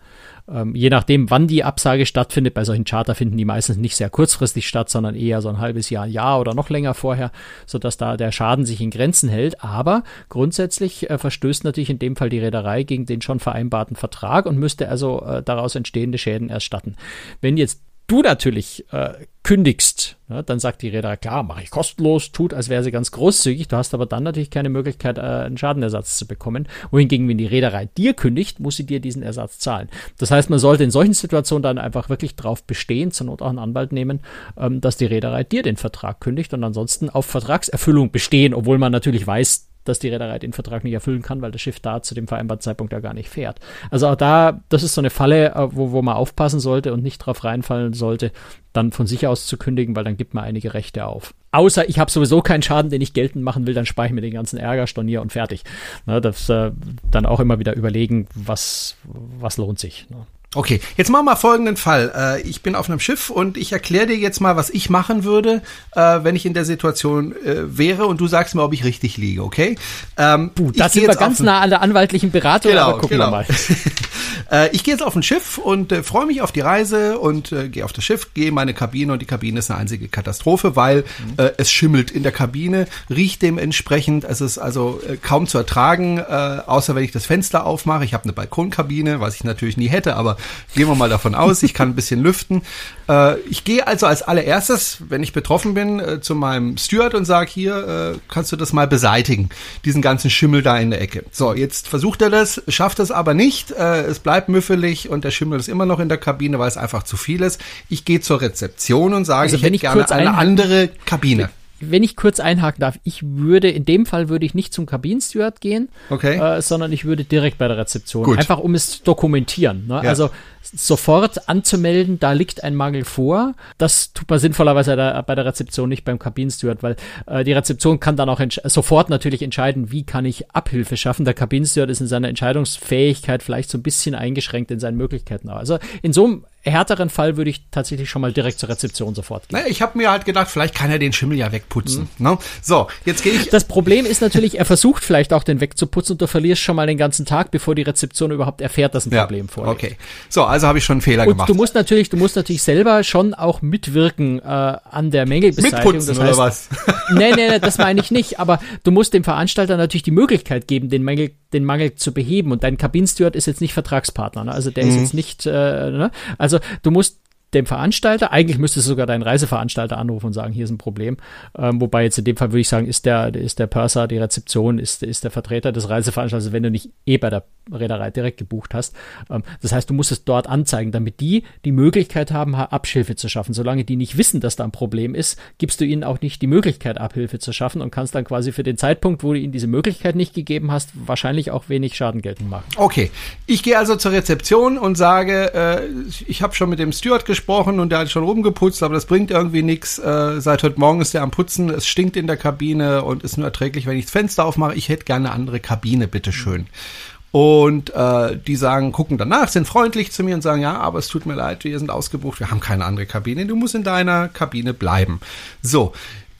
Ähm, 0.49 0.77
je 0.77 0.89
nachdem, 0.89 1.29
wann 1.31 1.49
die 1.49 1.65
Absage 1.65 2.07
stattfindet, 2.07 2.55
bei 2.55 2.63
solchen 2.63 2.85
Charter 2.85 3.17
finden 3.17 3.37
die 3.37 3.45
meistens 3.45 3.77
nicht 3.77 3.97
sehr 3.97 4.09
kurzfristig 4.09 4.69
statt, 4.69 4.89
sondern 4.89 5.17
eher 5.17 5.43
so 5.43 5.49
ein 5.49 5.59
halbes 5.59 5.91
Jahr, 5.91 6.05
ein 6.05 6.13
Jahr 6.13 6.39
oder 6.39 6.55
noch 6.55 6.71
länger 6.71 6.95
vorher, 6.95 7.33
sodass 7.67 7.97
da 7.97 8.17
der 8.17 8.31
Schaden 8.31 8.65
sich 8.65 8.81
in 8.81 8.93
Grenzen 8.93 9.29
hält. 9.29 9.65
Aber 9.65 10.05
grundsätzlich 10.29 11.11
äh, 11.11 11.19
verstößt 11.19 11.65
natürlich 11.65 11.91
in 11.91 11.99
dem 11.99 12.15
Fall 12.15 12.29
die 12.29 12.39
Reederei 12.39 12.85
gegen 12.85 13.05
den 13.05 13.23
schon 13.23 13.41
vereinbarten 13.41 13.97
Vertrag 13.97 14.47
und 14.47 14.59
müsste 14.59 14.89
also 14.89 15.23
äh, 15.23 15.43
daraus 15.43 15.75
entstehende 15.75 16.19
Schäden 16.19 16.51
erstatten. 16.51 16.95
Wenn 17.41 17.57
jetzt 17.57 17.81
du 18.07 18.23
natürlich 18.23 18.85
äh, 18.92 19.14
kündigst, 19.42 20.16
ja, 20.29 20.42
dann 20.42 20.59
sagt 20.59 20.83
die 20.83 20.88
Reederei, 20.88 21.16
klar, 21.16 21.42
mache 21.42 21.62
ich 21.62 21.71
kostenlos, 21.71 22.33
tut, 22.33 22.53
als 22.53 22.69
wäre 22.69 22.83
sie 22.83 22.90
ganz 22.90 23.12
großzügig. 23.12 23.69
Du 23.69 23.77
hast 23.77 23.95
aber 23.95 24.07
dann 24.07 24.25
natürlich 24.25 24.51
keine 24.51 24.69
Möglichkeit, 24.69 25.19
äh, 25.19 25.21
einen 25.21 25.57
Schadenersatz 25.57 26.16
zu 26.16 26.27
bekommen. 26.27 26.69
Wohingegen, 26.90 27.29
wenn 27.29 27.38
die 27.38 27.47
Reederei 27.47 27.87
dir 27.97 28.14
kündigt, 28.14 28.59
muss 28.61 28.77
sie 28.77 28.87
dir 28.87 29.01
diesen 29.01 29.23
Ersatz 29.23 29.59
zahlen. 29.59 29.88
Das 30.19 30.31
heißt, 30.31 30.51
man 30.51 30.59
sollte 30.59 30.85
in 30.85 30.90
solchen 30.90 31.14
Situationen 31.14 31.62
dann 31.62 31.79
einfach 31.79 32.09
wirklich 32.09 32.35
drauf 32.35 32.64
bestehen, 32.64 33.12
zur 33.12 33.27
Not 33.27 33.42
auch 33.42 33.49
einen 33.49 33.59
Anwalt 33.59 33.92
nehmen, 33.92 34.21
ähm, 34.57 34.81
dass 34.81 34.97
die 34.97 35.07
Reederei 35.07 35.45
dir 35.45 35.62
den 35.62 35.77
Vertrag 35.77 36.21
kündigt 36.21 36.53
und 36.55 36.64
ansonsten 36.64 37.11
auf 37.11 37.27
Vertragserfüllung 37.27 38.11
bestehen, 38.11 38.55
obwohl 38.55 38.79
man 38.79 38.92
natürlich 38.92 39.27
weiß, 39.27 39.69
dass 39.88 39.99
die 39.99 40.09
Reederei 40.09 40.38
den 40.38 40.53
Vertrag 40.53 40.85
nicht 40.85 40.92
erfüllen 40.92 41.22
kann, 41.22 41.42
weil 41.42 41.51
das 41.51 41.61
Schiff 41.61 41.81
da 41.81 42.03
zu 42.03 42.14
dem 42.14 42.29
vereinbarten 42.29 42.62
Zeitpunkt 42.62 42.92
ja 42.92 43.01
gar 43.01 43.14
nicht 43.14 43.29
fährt. 43.29 43.61
Also 43.90 44.09
auch 44.09 44.16
da, 44.16 44.61
das 44.68 44.83
ist 44.83 44.94
so 44.94 45.01
eine 45.01 45.11
Falle, 45.11 45.55
äh, 45.55 45.68
wo, 45.72 45.92
wo 45.92 46.03
man 46.03 46.16
aufpassen 46.16 46.61
sollte 46.61 46.92
und 46.92 47.03
nicht 47.03 47.18
drauf 47.18 47.44
reinfallen 47.44 47.92
sollte, 47.92 48.33
dann 48.72 48.92
von 48.92 49.07
sich 49.07 49.27
aus 49.27 49.46
zu 49.46 49.57
kündigen, 49.57 49.96
weil 49.96 50.05
dann 50.05 50.16
gibt 50.16 50.35
man 50.35 50.44
einige 50.44 50.75
Rechte 50.75 51.07
auf. 51.07 51.35
Außer 51.53 51.88
ich 51.88 51.99
habe 51.99 52.11
sowieso 52.11 52.42
keinen 52.42 52.62
Schaden, 52.62 52.90
den 52.90 53.01
ich 53.01 53.14
geltend 53.14 53.42
machen 53.42 53.66
will, 53.66 53.72
dann 53.72 53.87
spare 53.87 54.09
ich 54.09 54.12
mir 54.12 54.20
den 54.20 54.35
ganzen 54.35 54.59
Ärger, 54.59 54.87
stornier 54.87 55.22
und 55.22 55.33
fertig. 55.33 55.64
Ne, 56.05 56.20
das 56.20 56.49
äh, 56.51 56.72
dann 57.11 57.25
auch 57.25 57.40
immer 57.40 57.59
wieder 57.59 57.75
überlegen, 57.75 58.27
was, 58.35 58.96
was 59.05 59.57
lohnt 59.57 59.79
sich. 59.79 60.07
Ne? 60.11 60.27
Okay, 60.57 60.81
jetzt 60.97 61.11
machen 61.11 61.27
wir 61.27 61.33
mal 61.33 61.37
folgenden 61.37 61.77
Fall. 61.77 62.12
Äh, 62.16 62.49
ich 62.49 62.62
bin 62.62 62.75
auf 62.75 62.88
einem 62.88 62.99
Schiff 62.99 63.29
und 63.29 63.59
ich 63.59 63.73
erkläre 63.73 64.07
dir 64.07 64.16
jetzt 64.16 64.40
mal, 64.40 64.57
was 64.57 64.71
ich 64.71 64.88
machen 64.88 65.23
würde, 65.23 65.61
äh, 65.95 66.01
wenn 66.23 66.35
ich 66.35 66.47
in 66.47 66.55
der 66.55 66.64
Situation 66.64 67.33
äh, 67.33 67.77
wäre 67.77 68.07
und 68.07 68.23
du 68.23 68.27
sagst 68.27 68.55
mir, 68.55 68.62
ob 68.62 68.73
ich 68.73 68.83
richtig 68.83 69.19
liege, 69.19 69.45
okay? 69.45 69.77
Ähm, 70.16 70.53
Puh, 70.55 70.73
da 70.73 70.88
sind 70.88 71.07
wir 71.07 71.14
ganz 71.14 71.40
nah 71.40 71.61
an 71.61 71.69
der 71.69 71.83
anwaltlichen 71.83 72.31
Beratung, 72.31 72.73
genau, 72.73 72.85
aber 72.85 72.99
gucken 73.01 73.19
genau. 73.19 73.27
wir 73.27 73.31
mal. 73.31 73.47
ich 74.73 74.83
gehe 74.83 74.95
jetzt 74.95 75.03
auf 75.03 75.14
ein 75.14 75.23
Schiff 75.23 75.59
und 75.59 75.92
freue 75.92 76.25
mich 76.25 76.40
auf 76.40 76.53
die 76.53 76.61
Reise 76.61 77.19
und 77.19 77.53
gehe 77.73 77.85
auf 77.85 77.92
das 77.92 78.05
Schiff, 78.05 78.33
gehe 78.33 78.49
in 78.49 78.55
meine 78.55 78.75
Kabine 78.75 79.12
und 79.12 79.21
die 79.21 79.27
Kabine 79.27 79.59
ist 79.59 79.71
eine 79.71 79.81
einzige 79.81 80.09
Katastrophe, 80.09 80.77
weil 80.77 80.99
mhm. 80.99 81.51
es 81.57 81.71
schimmelt 81.71 82.11
in 82.12 82.23
der 82.23 82.33
Kabine, 82.33 82.87
riecht 83.11 83.42
dementsprechend, 83.42 84.25
es 84.25 84.40
ist 84.40 84.59
also 84.59 85.01
kaum 85.23 85.49
zu 85.49 85.59
ertragen, 85.59 86.21
außer 86.21 86.95
wenn 86.95 87.03
ich 87.03 87.11
das 87.11 87.27
Fenster 87.27 87.66
aufmache. 87.66 88.05
Ich 88.05 88.14
habe 88.14 88.25
eine 88.25 88.33
Balkonkabine, 88.33 89.21
was 89.21 89.35
ich 89.35 89.42
natürlich 89.42 89.77
nie 89.77 89.88
hätte, 89.88 90.14
aber 90.14 90.37
Gehen 90.75 90.89
wir 90.89 90.95
mal 90.95 91.09
davon 91.09 91.35
aus, 91.35 91.63
ich 91.63 91.75
kann 91.75 91.91
ein 91.91 91.95
bisschen 91.95 92.23
lüften. 92.23 92.63
Äh, 93.09 93.39
ich 93.41 93.65
gehe 93.65 93.87
also 93.87 94.07
als 94.07 94.23
allererstes, 94.23 94.99
wenn 95.09 95.23
ich 95.23 95.33
betroffen 95.33 95.75
bin, 95.75 96.01
äh, 96.01 96.21
zu 96.21 96.35
meinem 96.35 96.77
Steward 96.77 97.15
und 97.15 97.25
sage, 97.25 97.51
hier, 97.51 98.15
äh, 98.15 98.19
kannst 98.29 98.53
du 98.53 98.57
das 98.57 98.73
mal 98.73 98.87
beseitigen, 98.87 99.49
diesen 99.85 100.03
ganzen 100.03 100.31
Schimmel 100.31 100.63
da 100.63 100.79
in 100.79 100.91
der 100.91 101.01
Ecke. 101.01 101.25
So, 101.31 101.55
jetzt 101.55 101.89
versucht 101.89 102.23
er 102.23 102.31
das, 102.31 102.63
schafft 102.69 102.99
es 102.99 103.11
aber 103.11 103.35
nicht, 103.35 103.71
äh, 103.71 104.03
es 104.03 104.19
bleibt 104.19 104.49
müffelig 104.49 105.09
und 105.09 105.25
der 105.25 105.31
Schimmel 105.31 105.59
ist 105.59 105.69
immer 105.69 105.87
noch 105.87 106.01
in 106.01 106.09
der 106.09 106.19
Kabine, 106.19 106.59
weil 106.59 106.69
es 106.69 106.77
einfach 106.77 107.03
zu 107.03 107.17
viel 107.17 107.43
ist. 107.43 107.61
Ich 107.89 108.05
gehe 108.05 108.21
zur 108.21 108.41
Rezeption 108.41 109.15
und 109.15 109.25
sage, 109.25 109.43
also, 109.43 109.57
ich 109.57 109.63
hätte 109.63 109.75
ich 109.75 109.83
gerne 109.83 110.11
eine 110.11 110.35
andere 110.35 110.91
Kabine 111.05 111.51
wenn 111.81 112.03
ich 112.03 112.17
kurz 112.17 112.41
einhaken 112.41 112.81
darf, 112.81 112.99
ich 113.05 113.23
würde, 113.23 113.71
in 113.71 113.85
dem 113.85 114.07
Fall 114.07 114.29
würde 114.29 114.47
ich 114.47 114.55
nicht 114.55 114.73
zum 114.73 114.87
Kabinensteward 114.87 115.61
gehen, 115.61 115.89
okay. 116.11 116.39
äh, 116.39 116.62
sondern 116.62 116.93
ich 116.93 117.05
würde 117.05 117.25
direkt 117.25 117.59
bei 117.59 117.69
der 117.69 117.77
Rezeption, 117.77 118.25
Gut. 118.25 118.39
einfach 118.39 118.59
um 118.59 118.75
es 118.75 118.99
zu 118.99 119.05
dokumentieren. 119.05 119.87
Ne? 119.87 120.01
Ja. 120.03 120.09
Also 120.09 120.31
sofort 120.62 121.49
anzumelden, 121.49 122.19
da 122.19 122.33
liegt 122.33 122.65
ein 122.65 122.75
Mangel 122.75 123.05
vor. 123.05 123.55
Das 123.79 124.12
tut 124.12 124.29
man 124.29 124.39
sinnvollerweise 124.39 124.97
bei 125.27 125.35
der 125.35 125.45
Rezeption 125.45 125.89
nicht 125.89 126.05
beim 126.05 126.19
Kabinensteward, 126.19 126.83
weil 126.83 126.97
äh, 127.27 127.45
die 127.45 127.53
Rezeption 127.53 128.01
kann 128.01 128.17
dann 128.17 128.29
auch 128.29 128.41
sofort 128.65 129.11
natürlich 129.11 129.43
entscheiden, 129.43 129.93
wie 129.93 130.05
kann 130.05 130.25
ich 130.25 130.51
Abhilfe 130.53 130.97
schaffen. 130.97 131.25
Der 131.25 131.35
Kabinensteward 131.35 131.91
ist 131.91 132.01
in 132.01 132.07
seiner 132.07 132.29
Entscheidungsfähigkeit 132.29 133.43
vielleicht 133.43 133.71
so 133.71 133.79
ein 133.79 133.83
bisschen 133.83 134.15
eingeschränkt 134.15 134.71
in 134.71 134.81
seinen 134.81 134.97
Möglichkeiten. 134.97 135.49
Also 135.49 135.79
in 136.03 136.12
so 136.12 136.25
einem 136.25 136.45
härteren 136.67 137.11
Fall 137.11 137.37
würde 137.37 137.51
ich 137.51 137.63
tatsächlich 137.71 138.11
schon 138.11 138.23
mal 138.23 138.33
direkt 138.33 138.59
zur 138.59 138.69
Rezeption 138.69 139.15
sofort 139.15 139.49
gehen. 139.49 139.59
Naja, 139.59 139.71
ich 139.71 139.83
habe 139.83 139.97
mir 139.99 140.11
halt 140.11 140.25
gedacht, 140.25 140.49
vielleicht 140.49 140.75
kann 140.75 140.91
er 140.91 140.99
den 140.99 141.13
Schimmel 141.13 141.39
ja 141.39 141.53
wegputzen. 141.53 142.09
Mhm. 142.19 142.27
Ne? 142.27 142.39
So, 142.63 142.89
jetzt 143.05 143.23
gehe 143.23 143.33
ich. 143.33 143.49
Das 143.49 143.65
Problem 143.65 144.07
ist 144.07 144.21
natürlich, 144.21 144.59
er 144.59 144.65
versucht 144.65 145.05
vielleicht 145.05 145.33
auch 145.33 145.45
den 145.45 145.61
wegzuputzen 145.61 146.15
und 146.15 146.23
du 146.23 146.27
verlierst 146.27 146.63
schon 146.63 146.77
mal 146.77 146.87
den 146.87 146.99
ganzen 146.99 147.27
Tag, 147.27 147.51
bevor 147.51 147.75
die 147.75 147.83
Rezeption 147.83 148.31
überhaupt 148.31 148.61
erfährt, 148.61 148.95
dass 148.95 149.07
ein 149.07 149.13
ja, 149.13 149.23
Problem 149.25 149.49
vorliegt. 149.49 149.85
Okay. 149.85 149.97
So, 150.29 150.45
also 150.45 150.67
habe 150.67 150.79
ich 150.79 150.85
schon 150.85 150.95
einen 150.95 151.01
Fehler 151.03 151.23
und 151.23 151.31
gemacht. 151.31 151.49
Du 151.49 151.55
musst 151.55 151.75
natürlich, 151.75 152.09
du 152.09 152.17
musst 152.17 152.37
natürlich 152.37 152.63
selber 152.63 153.05
schon 153.05 153.35
auch 153.35 153.63
mitwirken 153.63 154.41
äh, 154.41 154.43
an 154.45 155.11
der 155.11 155.27
Mängelbeseitigung. 155.27 155.93
Mitputzen 155.93 156.17
das 156.17 156.25
heißt, 156.25 156.39
oder 156.39 156.39
was? 156.39 156.69
nee, 157.15 157.33
nee, 157.35 157.49
nee, 157.49 157.59
das 157.59 157.79
meine 157.79 158.01
ich 158.01 158.11
nicht. 158.11 158.41
Aber 158.41 158.61
du 158.83 158.91
musst 158.91 159.15
dem 159.15 159.25
Veranstalter 159.25 159.77
natürlich 159.77 160.03
die 160.03 160.11
Möglichkeit 160.11 160.69
geben, 160.69 160.89
den 160.89 161.03
Mangel, 161.03 161.31
den 161.53 161.65
Mangel 161.65 161.95
zu 161.95 162.13
beheben. 162.13 162.53
Und 162.53 162.63
dein 162.65 162.77
Kabinensteward 162.77 163.37
ist 163.37 163.47
jetzt 163.47 163.61
nicht 163.61 163.75
Vertragspartner. 163.75 164.45
Ne? 164.45 164.53
Also 164.53 164.71
der 164.71 164.85
mhm. 164.85 164.91
ist 164.91 164.97
jetzt 164.97 165.15
nicht. 165.15 165.47
Äh, 165.47 165.51
ne? 165.51 166.11
Also 166.39 166.56
du 166.83 166.90
musst 166.90 167.21
dem 167.55 167.66
Veranstalter. 167.66 168.33
Eigentlich 168.33 168.59
müsstest 168.59 168.87
du 168.87 168.90
sogar 168.90 169.07
deinen 169.07 169.23
Reiseveranstalter 169.23 169.99
anrufen 169.99 170.27
und 170.27 170.33
sagen, 170.33 170.53
hier 170.53 170.64
ist 170.64 170.71
ein 170.71 170.79
Problem. 170.79 171.16
Ähm, 171.57 171.81
wobei 171.81 172.05
jetzt 172.05 172.19
in 172.19 172.25
dem 172.25 172.37
Fall 172.37 172.51
würde 172.51 172.61
ich 172.61 172.69
sagen, 172.69 172.87
ist 172.87 173.07
der, 173.07 173.35
ist 173.35 173.59
der 173.59 173.66
Purser, 173.66 174.09
die 174.09 174.19
Rezeption, 174.19 174.79
ist, 174.79 175.03
ist 175.03 175.25
der 175.25 175.31
Vertreter 175.31 175.73
des 175.73 175.88
Reiseveranstalters, 175.88 176.53
wenn 176.53 176.62
du 176.62 176.71
nicht 176.71 176.90
eh 177.07 177.19
bei 177.19 177.31
der 177.31 177.45
Reederei 177.73 178.11
direkt 178.11 178.39
gebucht 178.39 178.75
hast. 178.75 178.95
Ähm, 179.31 179.43
das 179.61 179.73
heißt, 179.73 179.91
du 179.91 179.95
musst 179.95 180.13
es 180.13 180.25
dort 180.25 180.49
anzeigen, 180.49 180.93
damit 180.93 181.21
die 181.21 181.45
die 181.65 181.73
Möglichkeit 181.73 182.31
haben, 182.31 182.55
Abhilfe 182.55 183.17
zu 183.17 183.29
schaffen. 183.29 183.55
Solange 183.55 183.85
die 183.85 183.97
nicht 183.97 184.17
wissen, 184.17 184.41
dass 184.41 184.57
da 184.57 184.65
ein 184.65 184.73
Problem 184.73 185.15
ist, 185.15 185.39
gibst 185.59 185.81
du 185.81 185.85
ihnen 185.85 186.05
auch 186.05 186.21
nicht 186.21 186.43
die 186.43 186.47
Möglichkeit, 186.47 186.99
Abhilfe 186.99 187.39
zu 187.39 187.53
schaffen 187.53 187.81
und 187.81 187.91
kannst 187.91 188.15
dann 188.15 188.25
quasi 188.25 188.53
für 188.53 188.63
den 188.63 188.79
Zeitpunkt, 188.79 189.23
wo 189.23 189.33
du 189.33 189.39
ihnen 189.39 189.53
diese 189.53 189.67
Möglichkeit 189.67 190.17
nicht 190.17 190.35
gegeben 190.35 190.71
hast, 190.71 190.91
wahrscheinlich 190.95 191.51
auch 191.51 191.69
wenig 191.69 191.97
Schaden 191.97 192.23
geltend 192.23 192.51
machen. 192.51 192.65
Okay, 192.77 193.11
ich 193.47 193.63
gehe 193.63 193.79
also 193.79 193.97
zur 193.97 194.13
Rezeption 194.13 194.79
und 194.79 194.97
sage, 194.97 195.55
äh, 195.55 195.89
ich 196.27 196.43
habe 196.43 196.55
schon 196.55 196.71
mit 196.71 196.79
dem 196.79 196.93
Steward 196.93 197.25
gesprochen 197.25 197.81
und 197.81 197.91
der 197.91 198.01
hat 198.01 198.11
schon 198.11 198.25
rumgeputzt, 198.25 198.83
aber 198.83 198.95
das 198.95 199.07
bringt 199.07 199.31
irgendwie 199.31 199.63
nichts. 199.63 199.99
Äh, 199.99 200.41
seit 200.41 200.63
heute 200.63 200.79
Morgen 200.79 201.01
ist 201.01 201.15
der 201.15 201.23
am 201.23 201.31
Putzen, 201.31 201.71
es 201.71 201.87
stinkt 201.87 202.17
in 202.17 202.27
der 202.27 202.37
Kabine 202.37 203.03
und 203.03 203.23
ist 203.23 203.37
nur 203.37 203.47
erträglich, 203.47 203.87
wenn 203.87 203.97
ich 203.97 204.05
das 204.05 204.13
Fenster 204.13 204.45
aufmache. 204.45 204.75
Ich 204.75 204.89
hätte 204.89 205.05
gerne 205.05 205.27
eine 205.27 205.35
andere 205.35 205.61
Kabine, 205.61 206.09
bitteschön. 206.09 206.63
Mhm. 206.63 207.16
Und 207.37 207.94
äh, 207.94 208.38
die 208.38 208.57
sagen, 208.57 208.92
gucken 208.92 209.18
danach, 209.18 209.49
sind 209.49 209.68
freundlich 209.68 210.11
zu 210.11 210.25
mir 210.25 210.35
und 210.35 210.40
sagen, 210.40 210.62
ja, 210.62 210.79
aber 210.79 210.99
es 210.99 211.09
tut 211.09 211.27
mir 211.27 211.35
leid, 211.35 211.64
wir 211.64 211.79
sind 211.79 211.90
ausgebucht, 211.90 212.40
wir 212.40 212.51
haben 212.51 212.61
keine 212.61 212.87
andere 212.87 213.05
Kabine, 213.05 213.44
du 213.44 213.57
musst 213.57 213.75
in 213.75 213.83
deiner 213.83 214.29
Kabine 214.29 214.72
bleiben. 214.72 215.20
So, 215.61 215.92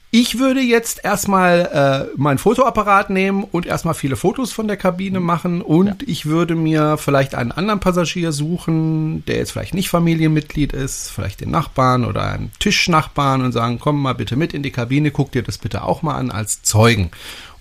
ich 0.09 0.39
würde 0.39 0.59
jetzt 0.59 1.05
erstmal 1.05 2.09
äh, 2.11 2.17
mein 2.17 2.39
Fotoapparat 2.39 3.11
nehmen 3.11 3.43
und 3.43 3.67
erstmal 3.67 3.93
viele 3.93 4.15
Fotos 4.15 4.51
von 4.51 4.67
der 4.67 4.75
Kabine 4.75 5.19
machen 5.19 5.61
und 5.61 5.85
ja. 5.85 6.07
ich 6.07 6.25
würde 6.25 6.55
mir 6.55 6.97
vielleicht 6.97 7.35
einen 7.35 7.51
anderen 7.51 7.79
Passagier 7.79 8.31
suchen, 8.31 9.23
der 9.27 9.35
jetzt 9.35 9.51
vielleicht 9.51 9.75
nicht 9.75 9.89
Familienmitglied 9.89 10.73
ist, 10.73 11.11
vielleicht 11.11 11.41
den 11.41 11.51
Nachbarn 11.51 12.05
oder 12.05 12.23
einen 12.23 12.51
Tischnachbarn 12.57 13.43
und 13.43 13.51
sagen, 13.51 13.77
komm 13.77 14.01
mal 14.01 14.15
bitte 14.15 14.35
mit 14.35 14.51
in 14.51 14.63
die 14.63 14.71
Kabine, 14.71 15.11
guck 15.11 15.31
dir 15.31 15.43
das 15.43 15.59
bitte 15.59 15.83
auch 15.83 16.01
mal 16.01 16.15
an 16.15 16.31
als 16.31 16.63
Zeugen. 16.63 17.11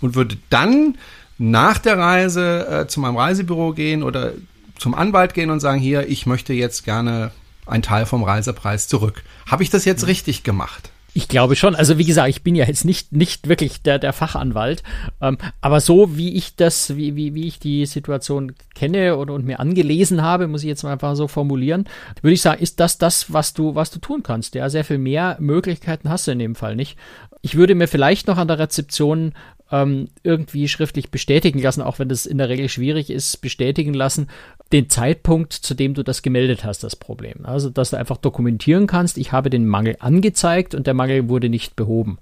und 0.01 0.15
würde 0.15 0.39
dann 0.49 0.97
nach 1.39 1.79
der 1.79 1.99
Reise 1.99 2.67
äh, 2.69 2.87
zu 2.87 3.01
meinem 3.01 3.17
Reisebüro 3.17 3.73
gehen 3.73 4.03
oder 4.03 4.33
zum 4.79 4.95
Anwalt 4.95 5.35
gehen 5.35 5.51
und 5.51 5.61
sagen, 5.61 5.81
hier, 5.81 6.09
ich 6.09 6.27
möchte 6.27 6.53
jetzt 6.53 6.85
gerne 6.85 7.31
einen 7.67 7.83
Teil 7.83 8.07
vom 8.07 8.23
Reisepreis 8.23 8.89
zurück. 8.89 9.23
Habe 9.51 9.63
ich 9.63 9.71
das 9.71 9.85
jetzt 9.85 10.03
mhm. 10.03 10.09
richtig 10.09 10.43
gemacht? 10.43 10.91
Ich 11.17 11.29
glaube 11.29 11.57
schon. 11.57 11.75
Also 11.75 11.97
wie 11.97 12.05
gesagt, 12.05 12.29
ich 12.29 12.43
bin 12.43 12.55
ja 12.55 12.67
jetzt 12.67 12.85
nicht, 12.85 13.11
nicht 13.11 13.49
wirklich 13.49 13.81
der, 13.81 13.99
der 13.99 14.13
Fachanwalt. 14.13 14.83
Ähm, 15.23 15.39
aber 15.63 15.81
so 15.81 16.19
wie 16.19 16.35
ich 16.35 16.57
das, 16.57 16.95
wie, 16.95 17.17
wie, 17.17 17.35
wie 17.35 17.47
ich 17.47 17.59
die 17.59 17.87
Situation 17.87 18.53
kenne 18.75 19.17
und, 19.17 19.31
und 19.31 19.47
mir 19.47 19.59
angelesen 19.59 20.21
habe, 20.21 20.47
muss 20.47 20.63
ich 20.63 20.69
jetzt 20.69 20.83
mal 20.83 20.93
einfach 20.93 21.17
so 21.17 21.27
formulieren, 21.27 21.89
würde 22.21 22.35
ich 22.35 22.43
sagen, 22.43 22.63
ist 22.63 22.81
das 22.81 22.99
das, 22.99 23.33
was 23.33 23.55
du, 23.55 23.75
was 23.75 23.91
du 23.91 23.99
tun 23.99 24.23
kannst. 24.23 24.55
Ja, 24.55 24.69
sehr 24.69 24.85
viel 24.85 24.99
mehr 24.99 25.39
Möglichkeiten 25.41 26.11
hast 26.11 26.27
du 26.27 26.33
in 26.33 26.39
dem 26.39 26.55
Fall 26.55 26.77
nicht. 26.77 26.99
Ich 27.41 27.55
würde 27.55 27.75
mir 27.75 27.89
vielleicht 27.89 28.27
noch 28.27 28.37
an 28.37 28.49
der 28.49 28.59
Rezeption 28.59 29.33
ähm, 29.73 30.09
irgendwie 30.23 30.69
schriftlich 30.69 31.11
bestätigen 31.11 31.61
lassen, 31.61 31.83
auch 31.83 31.99
wenn 31.99 32.09
das 32.09 32.27
in 32.27 32.39
der 32.39 32.49
Regel 32.49 32.69
schwierig 32.69 33.11
ist, 33.11 33.41
bestätigen 33.41 33.95
lassen, 33.95 34.29
den 34.73 34.89
Zeitpunkt, 34.89 35.53
zu 35.53 35.75
dem 35.75 35.95
du 35.95 36.03
das 36.03 36.23
gemeldet 36.23 36.65
hast, 36.65 36.85
das 36.85 36.97
Problem. 36.97 37.45
Also, 37.45 37.71
dass 37.71 37.91
du 37.91 37.97
einfach 37.97 38.17
dokumentieren 38.17 38.87
kannst, 38.87 39.19
ich 39.19 39.33
habe 39.33 39.51
den 39.51 39.67
Mangel 39.67 39.97
angezeigt 40.01 40.75
und 40.75 40.87
der 40.87 40.95
Mangel 40.95 41.29
wurde 41.29 41.49
nicht 41.49 41.77
behoben. 41.77 42.19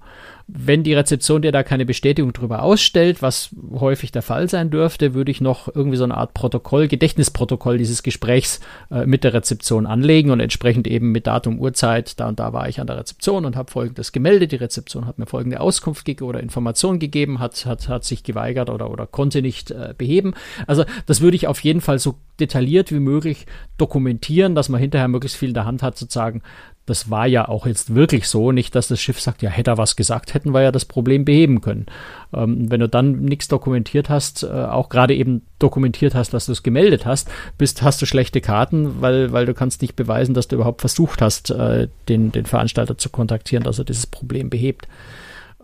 Wenn 0.47 0.83
die 0.83 0.93
Rezeption 0.93 1.41
dir 1.41 1.51
da 1.51 1.63
keine 1.63 1.87
Bestätigung 1.87 2.31
darüber 2.31 2.61
ausstellt, 2.61 3.23
was 3.23 3.49
häufig 3.73 4.11
der 4.11 4.21
Fall 4.21 4.47
sein 4.47 4.69
dürfte, 4.69 5.15
würde 5.15 5.31
ich 5.31 5.41
noch 5.41 5.73
irgendwie 5.73 5.97
so 5.97 6.03
eine 6.03 6.15
Art 6.15 6.35
Protokoll, 6.35 6.87
Gedächtnisprotokoll 6.87 7.79
dieses 7.79 8.03
Gesprächs 8.03 8.59
äh, 8.91 9.07
mit 9.07 9.23
der 9.23 9.33
Rezeption 9.33 9.87
anlegen 9.87 10.29
und 10.29 10.39
entsprechend 10.39 10.85
eben 10.85 11.11
mit 11.11 11.25
Datum, 11.25 11.59
Uhrzeit, 11.59 12.19
da 12.19 12.27
und 12.27 12.39
da 12.39 12.53
war 12.53 12.69
ich 12.69 12.79
an 12.79 12.85
der 12.85 12.97
Rezeption 12.97 13.43
und 13.45 13.55
habe 13.55 13.71
folgendes 13.71 14.11
gemeldet. 14.11 14.51
Die 14.51 14.57
Rezeption 14.57 15.07
hat 15.07 15.17
mir 15.17 15.25
folgende 15.25 15.59
Auskunft 15.59 16.05
gegeben 16.05 16.29
oder 16.29 16.41
Information 16.41 16.99
gegeben, 16.99 17.39
hat, 17.39 17.65
hat, 17.65 17.89
hat 17.89 18.03
sich 18.03 18.23
geweigert 18.23 18.69
oder, 18.69 18.91
oder 18.91 19.07
konnte 19.07 19.41
nicht 19.41 19.71
äh, 19.71 19.95
beheben. 19.97 20.35
Also 20.67 20.85
das 21.07 21.21
würde 21.21 21.37
ich 21.37 21.47
auf 21.47 21.59
jeden 21.61 21.81
Fall 21.81 21.97
so 21.97 22.19
detailliert 22.39 22.91
wie 22.91 22.99
möglich 22.99 23.47
dokumentieren, 23.77 24.53
dass 24.55 24.69
man 24.69 24.79
hinterher 24.79 25.07
möglichst 25.07 25.37
viel 25.37 25.49
in 25.49 25.53
der 25.53 25.65
Hand 25.65 25.81
hat, 25.81 25.97
sozusagen, 25.97 26.41
das 26.85 27.09
war 27.09 27.25
ja 27.25 27.47
auch 27.47 27.65
jetzt 27.65 27.95
wirklich 27.95 28.27
so. 28.27 28.51
Nicht, 28.51 28.75
dass 28.75 28.87
das 28.87 29.01
Schiff 29.01 29.19
sagt, 29.19 29.41
ja, 29.41 29.49
hätte 29.49 29.71
er 29.71 29.77
was 29.77 29.95
gesagt, 29.95 30.33
hätten 30.33 30.53
wir 30.53 30.61
ja 30.61 30.71
das 30.71 30.85
Problem 30.85 31.25
beheben 31.25 31.61
können. 31.61 31.87
Ähm, 32.33 32.69
wenn 32.69 32.79
du 32.79 32.87
dann 32.87 33.21
nichts 33.21 33.47
dokumentiert 33.47 34.09
hast, 34.09 34.43
äh, 34.43 34.47
auch 34.47 34.89
gerade 34.89 35.15
eben 35.15 35.41
dokumentiert 35.57 36.13
hast, 36.13 36.33
dass 36.33 36.45
du 36.45 36.51
es 36.51 36.63
gemeldet 36.63 37.05
hast, 37.05 37.29
bist, 37.57 37.81
hast 37.81 38.01
du 38.01 38.05
schlechte 38.05 38.39
Karten, 38.39 39.01
weil, 39.01 39.31
weil 39.31 39.45
du 39.45 39.53
kannst 39.53 39.81
nicht 39.81 39.95
beweisen, 39.95 40.35
dass 40.35 40.47
du 40.47 40.55
überhaupt 40.57 40.81
versucht 40.81 41.21
hast, 41.21 41.49
äh, 41.49 41.87
den, 42.07 42.31
den 42.31 42.45
Veranstalter 42.45 42.97
zu 42.97 43.09
kontaktieren, 43.09 43.63
dass 43.63 43.79
er 43.79 43.85
dieses 43.85 44.05
Problem 44.05 44.49
behebt. 44.49 44.87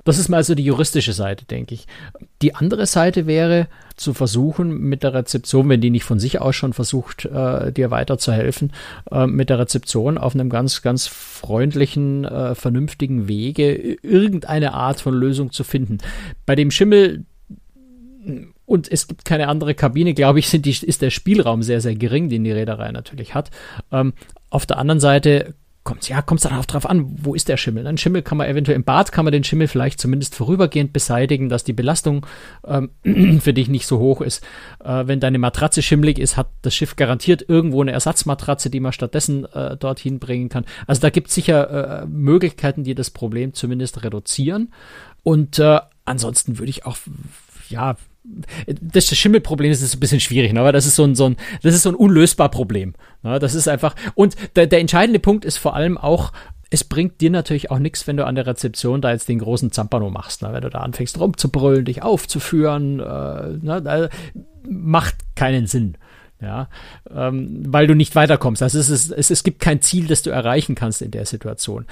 Das 0.03 0.17
ist 0.17 0.29
mal 0.29 0.43
so 0.43 0.55
die 0.55 0.65
juristische 0.65 1.13
Seite, 1.13 1.45
denke 1.45 1.75
ich. 1.75 1.87
Die 2.41 2.55
andere 2.55 2.85
Seite 2.85 3.27
wäre 3.27 3.67
zu 3.95 4.13
versuchen, 4.13 4.77
mit 4.79 5.03
der 5.03 5.13
Rezeption, 5.13 5.69
wenn 5.69 5.81
die 5.81 5.91
nicht 5.91 6.03
von 6.03 6.19
sich 6.19 6.41
aus 6.41 6.55
schon 6.55 6.73
versucht, 6.73 7.25
äh, 7.25 7.71
dir 7.71 7.91
weiterzuhelfen, 7.91 8.73
äh, 9.11 9.27
mit 9.27 9.49
der 9.49 9.59
Rezeption 9.59 10.17
auf 10.17 10.33
einem 10.33 10.49
ganz, 10.49 10.81
ganz 10.81 11.07
freundlichen, 11.07 12.25
äh, 12.25 12.55
vernünftigen 12.55 13.27
Wege 13.27 13.73
irgendeine 13.75 14.73
Art 14.73 15.01
von 15.01 15.13
Lösung 15.13 15.51
zu 15.51 15.63
finden. 15.63 15.99
Bei 16.45 16.55
dem 16.55 16.71
Schimmel 16.71 17.25
und 18.65 18.89
es 18.89 19.07
gibt 19.07 19.25
keine 19.25 19.47
andere 19.47 19.73
Kabine, 19.75 20.13
glaube 20.13 20.39
ich, 20.39 20.49
die, 20.61 20.69
ist 20.69 21.01
der 21.01 21.09
Spielraum 21.09 21.61
sehr, 21.61 21.81
sehr 21.81 21.95
gering, 21.95 22.29
den 22.29 22.43
die 22.43 22.51
Reederei 22.51 22.91
natürlich 22.91 23.35
hat. 23.35 23.51
Ähm, 23.91 24.13
auf 24.49 24.65
der 24.65 24.77
anderen 24.77 24.99
Seite 24.99 25.55
kommt 25.83 26.07
ja, 26.07 26.21
kommt 26.21 26.39
es 26.39 26.43
dann 26.43 26.57
auch 26.57 26.65
drauf 26.65 26.87
an, 26.87 27.05
wo 27.23 27.33
ist 27.33 27.49
der 27.49 27.57
Schimmel? 27.57 27.87
Ein 27.87 27.97
Schimmel 27.97 28.21
kann 28.21 28.37
man 28.37 28.47
eventuell 28.47 28.75
im 28.75 28.83
Bad 28.83 29.11
kann 29.11 29.25
man 29.25 29.31
den 29.31 29.43
Schimmel 29.43 29.67
vielleicht 29.67 29.99
zumindest 29.99 30.35
vorübergehend 30.35 30.93
beseitigen, 30.93 31.49
dass 31.49 31.63
die 31.63 31.73
Belastung 31.73 32.25
ähm, 32.65 32.91
für 33.41 33.53
dich 33.53 33.67
nicht 33.67 33.87
so 33.87 33.99
hoch 33.99 34.21
ist. 34.21 34.43
Äh, 34.83 35.07
wenn 35.07 35.19
deine 35.19 35.39
Matratze 35.39 35.81
schimmelig 35.81 36.19
ist, 36.19 36.37
hat 36.37 36.49
das 36.61 36.75
Schiff 36.75 36.95
garantiert 36.95 37.45
irgendwo 37.47 37.81
eine 37.81 37.91
Ersatzmatratze, 37.91 38.69
die 38.69 38.79
man 38.79 38.93
stattdessen 38.93 39.45
äh, 39.45 39.75
dorthin 39.75 40.19
bringen 40.19 40.49
kann. 40.49 40.65
Also 40.85 41.01
da 41.01 41.09
gibt 41.09 41.29
es 41.29 41.35
sicher 41.35 42.01
äh, 42.01 42.05
Möglichkeiten, 42.05 42.83
die 42.83 42.93
das 42.93 43.09
Problem 43.09 43.53
zumindest 43.53 44.03
reduzieren. 44.03 44.71
Und 45.23 45.57
äh, 45.57 45.79
ansonsten 46.05 46.59
würde 46.59 46.69
ich 46.69 46.85
auch 46.85 46.97
ja, 47.69 47.95
das 48.23 49.15
Schimmelproblem 49.15 49.71
ist 49.71 49.93
ein 49.93 49.99
bisschen 49.99 50.19
schwierig, 50.19 50.53
ne? 50.53 50.59
aber 50.59 50.71
das 50.71 50.85
ist 50.85 50.95
so 50.95 51.03
ein, 51.03 51.15
so 51.15 51.25
ein, 51.25 51.37
das 51.63 51.73
ist 51.73 51.83
so 51.83 51.89
ein 51.89 51.95
unlösbar 51.95 52.49
Problem. 52.49 52.93
Ne? 53.23 53.39
Das 53.39 53.55
ist 53.55 53.67
einfach, 53.67 53.95
und 54.15 54.35
der, 54.55 54.67
der 54.67 54.79
entscheidende 54.79 55.19
Punkt 55.19 55.45
ist 55.45 55.57
vor 55.57 55.75
allem 55.75 55.97
auch, 55.97 56.31
es 56.69 56.83
bringt 56.83 57.19
dir 57.19 57.29
natürlich 57.29 57.69
auch 57.69 57.79
nichts, 57.79 58.07
wenn 58.07 58.17
du 58.17 58.25
an 58.25 58.35
der 58.35 58.47
Rezeption 58.47 59.01
da 59.01 59.11
jetzt 59.11 59.27
den 59.27 59.39
großen 59.39 59.71
Zampano 59.71 60.09
machst, 60.09 60.41
ne? 60.41 60.53
wenn 60.53 60.61
du 60.61 60.69
da 60.69 60.79
anfängst 60.79 61.19
rumzubrüllen, 61.19 61.85
dich 61.85 62.01
aufzuführen, 62.01 62.99
äh, 62.99 63.57
ne? 63.61 64.09
macht 64.63 65.15
keinen 65.35 65.67
Sinn 65.67 65.97
ja, 66.41 66.69
ähm, 67.13 67.63
weil 67.67 67.87
du 67.87 67.95
nicht 67.95 68.15
weiterkommst. 68.15 68.63
Also 68.63 68.79
es, 68.79 68.89
ist, 68.89 69.11
es, 69.11 69.29
es 69.29 69.43
gibt 69.43 69.59
kein 69.59 69.81
Ziel, 69.81 70.07
das 70.07 70.23
du 70.23 70.31
erreichen 70.31 70.75
kannst 70.75 71.01
in 71.01 71.11
der 71.11 71.25
Situation. 71.25 71.85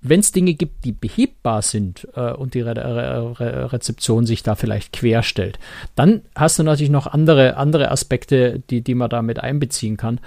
Wenn 0.00 0.20
es 0.20 0.30
Dinge 0.30 0.54
gibt, 0.54 0.84
die 0.84 0.92
behebbar 0.92 1.62
sind 1.62 2.06
äh, 2.14 2.32
und 2.32 2.54
die 2.54 2.60
Re 2.60 2.76
Re 2.76 3.72
Rezeption 3.72 4.24
sich 4.24 4.44
da 4.44 4.54
vielleicht 4.54 4.92
querstellt, 4.92 5.58
dann 5.96 6.22
hast 6.36 6.58
du 6.58 6.62
natürlich 6.62 6.90
noch 6.90 7.08
andere, 7.08 7.56
andere 7.56 7.90
Aspekte, 7.90 8.62
die, 8.70 8.82
die 8.82 8.94
man 8.94 9.10
da 9.10 9.22
mit 9.22 9.40
einbeziehen 9.40 9.96
kann. 9.96 10.20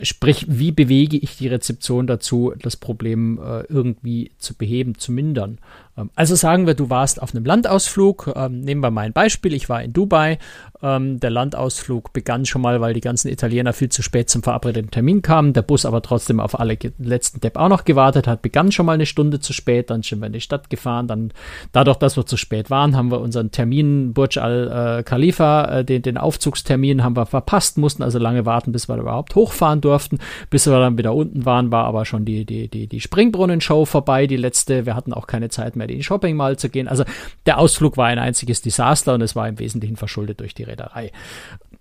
Sprich, 0.00 0.46
wie 0.48 0.72
bewege 0.72 1.16
ich 1.16 1.36
die 1.36 1.48
Rezeption 1.48 2.06
dazu, 2.06 2.52
das 2.60 2.76
Problem 2.76 3.38
äh, 3.38 3.62
irgendwie 3.68 4.32
zu 4.38 4.54
beheben, 4.54 4.98
zu 4.98 5.12
mindern? 5.12 5.58
Ähm, 5.96 6.10
also 6.14 6.34
sagen 6.34 6.66
wir, 6.66 6.74
du 6.74 6.90
warst 6.90 7.20
auf 7.20 7.34
einem 7.34 7.44
Landausflug. 7.44 8.32
Ähm, 8.34 8.60
nehmen 8.60 8.80
wir 8.82 8.90
mal 8.90 9.02
ein 9.02 9.12
Beispiel. 9.12 9.54
Ich 9.54 9.68
war 9.68 9.82
in 9.82 9.92
Dubai. 9.92 10.38
Ähm, 10.82 11.20
der 11.20 11.30
Landausflug 11.30 12.12
begann 12.12 12.44
schon 12.44 12.62
mal, 12.62 12.80
weil 12.80 12.94
die 12.94 13.00
ganzen 13.00 13.28
Italiener 13.28 13.72
viel 13.72 13.88
zu 13.88 14.02
spät 14.02 14.30
zum 14.30 14.42
verabredeten 14.42 14.90
Termin 14.90 15.22
kamen. 15.22 15.52
Der 15.52 15.62
Bus 15.62 15.84
aber 15.84 16.02
trotzdem 16.02 16.40
auf 16.40 16.58
alle 16.58 16.78
letzten 16.98 17.40
Depp 17.40 17.56
auch 17.56 17.68
noch 17.68 17.84
gewartet 17.84 18.26
hat. 18.26 18.42
Begann 18.42 18.72
schon 18.72 18.86
mal 18.86 18.92
eine 18.92 19.06
Stunde 19.06 19.40
zu 19.40 19.52
spät. 19.52 19.90
Dann 19.90 20.02
sind 20.02 20.20
wir 20.20 20.26
in 20.26 20.32
die 20.32 20.40
Stadt 20.40 20.70
gefahren. 20.70 21.06
Dann, 21.06 21.32
dadurch, 21.72 21.98
dass 21.98 22.16
wir 22.16 22.26
zu 22.26 22.36
spät 22.36 22.70
waren, 22.70 22.96
haben 22.96 23.10
wir 23.10 23.20
unseren 23.20 23.50
Termin 23.50 24.12
Burj 24.12 24.38
Al 24.38 24.98
äh, 24.98 25.02
Khalifa, 25.02 25.80
äh, 25.80 25.84
den, 25.84 26.02
den 26.02 26.16
Aufzugstermin, 26.16 27.04
haben 27.04 27.16
wir 27.16 27.26
verpasst. 27.26 27.78
Mussten 27.78 28.02
also 28.02 28.18
lange 28.18 28.46
warten, 28.46 28.72
bis 28.72 28.88
wir 28.88 28.96
überhaupt 28.96 29.34
hochfahren 29.34 29.80
durften. 29.80 30.18
Bis 30.50 30.66
wir 30.66 30.78
dann 30.78 30.98
wieder 30.98 31.14
unten 31.14 31.44
waren, 31.44 31.70
war 31.70 31.84
aber 31.84 32.04
schon 32.04 32.24
die, 32.24 32.44
die, 32.44 32.68
die, 32.68 32.86
die 32.86 33.00
Springbrunnen-Show 33.00 33.84
vorbei. 33.84 34.26
Die 34.26 34.36
letzte. 34.36 34.86
Wir 34.86 34.96
hatten 34.96 35.12
auch 35.12 35.26
keine 35.26 35.48
Zeit 35.48 35.76
mehr 35.76 35.81
mehr 35.86 35.94
in 35.94 35.98
die 35.98 36.04
Shopping 36.04 36.36
Mall 36.36 36.58
zu 36.58 36.68
gehen. 36.68 36.88
Also 36.88 37.04
der 37.46 37.58
Ausflug 37.58 37.96
war 37.96 38.06
ein 38.06 38.18
einziges 38.18 38.62
Desaster 38.62 39.14
und 39.14 39.22
es 39.22 39.36
war 39.36 39.48
im 39.48 39.58
Wesentlichen 39.58 39.96
verschuldet 39.96 40.40
durch 40.40 40.54
die 40.54 40.64
Reederei. 40.64 41.12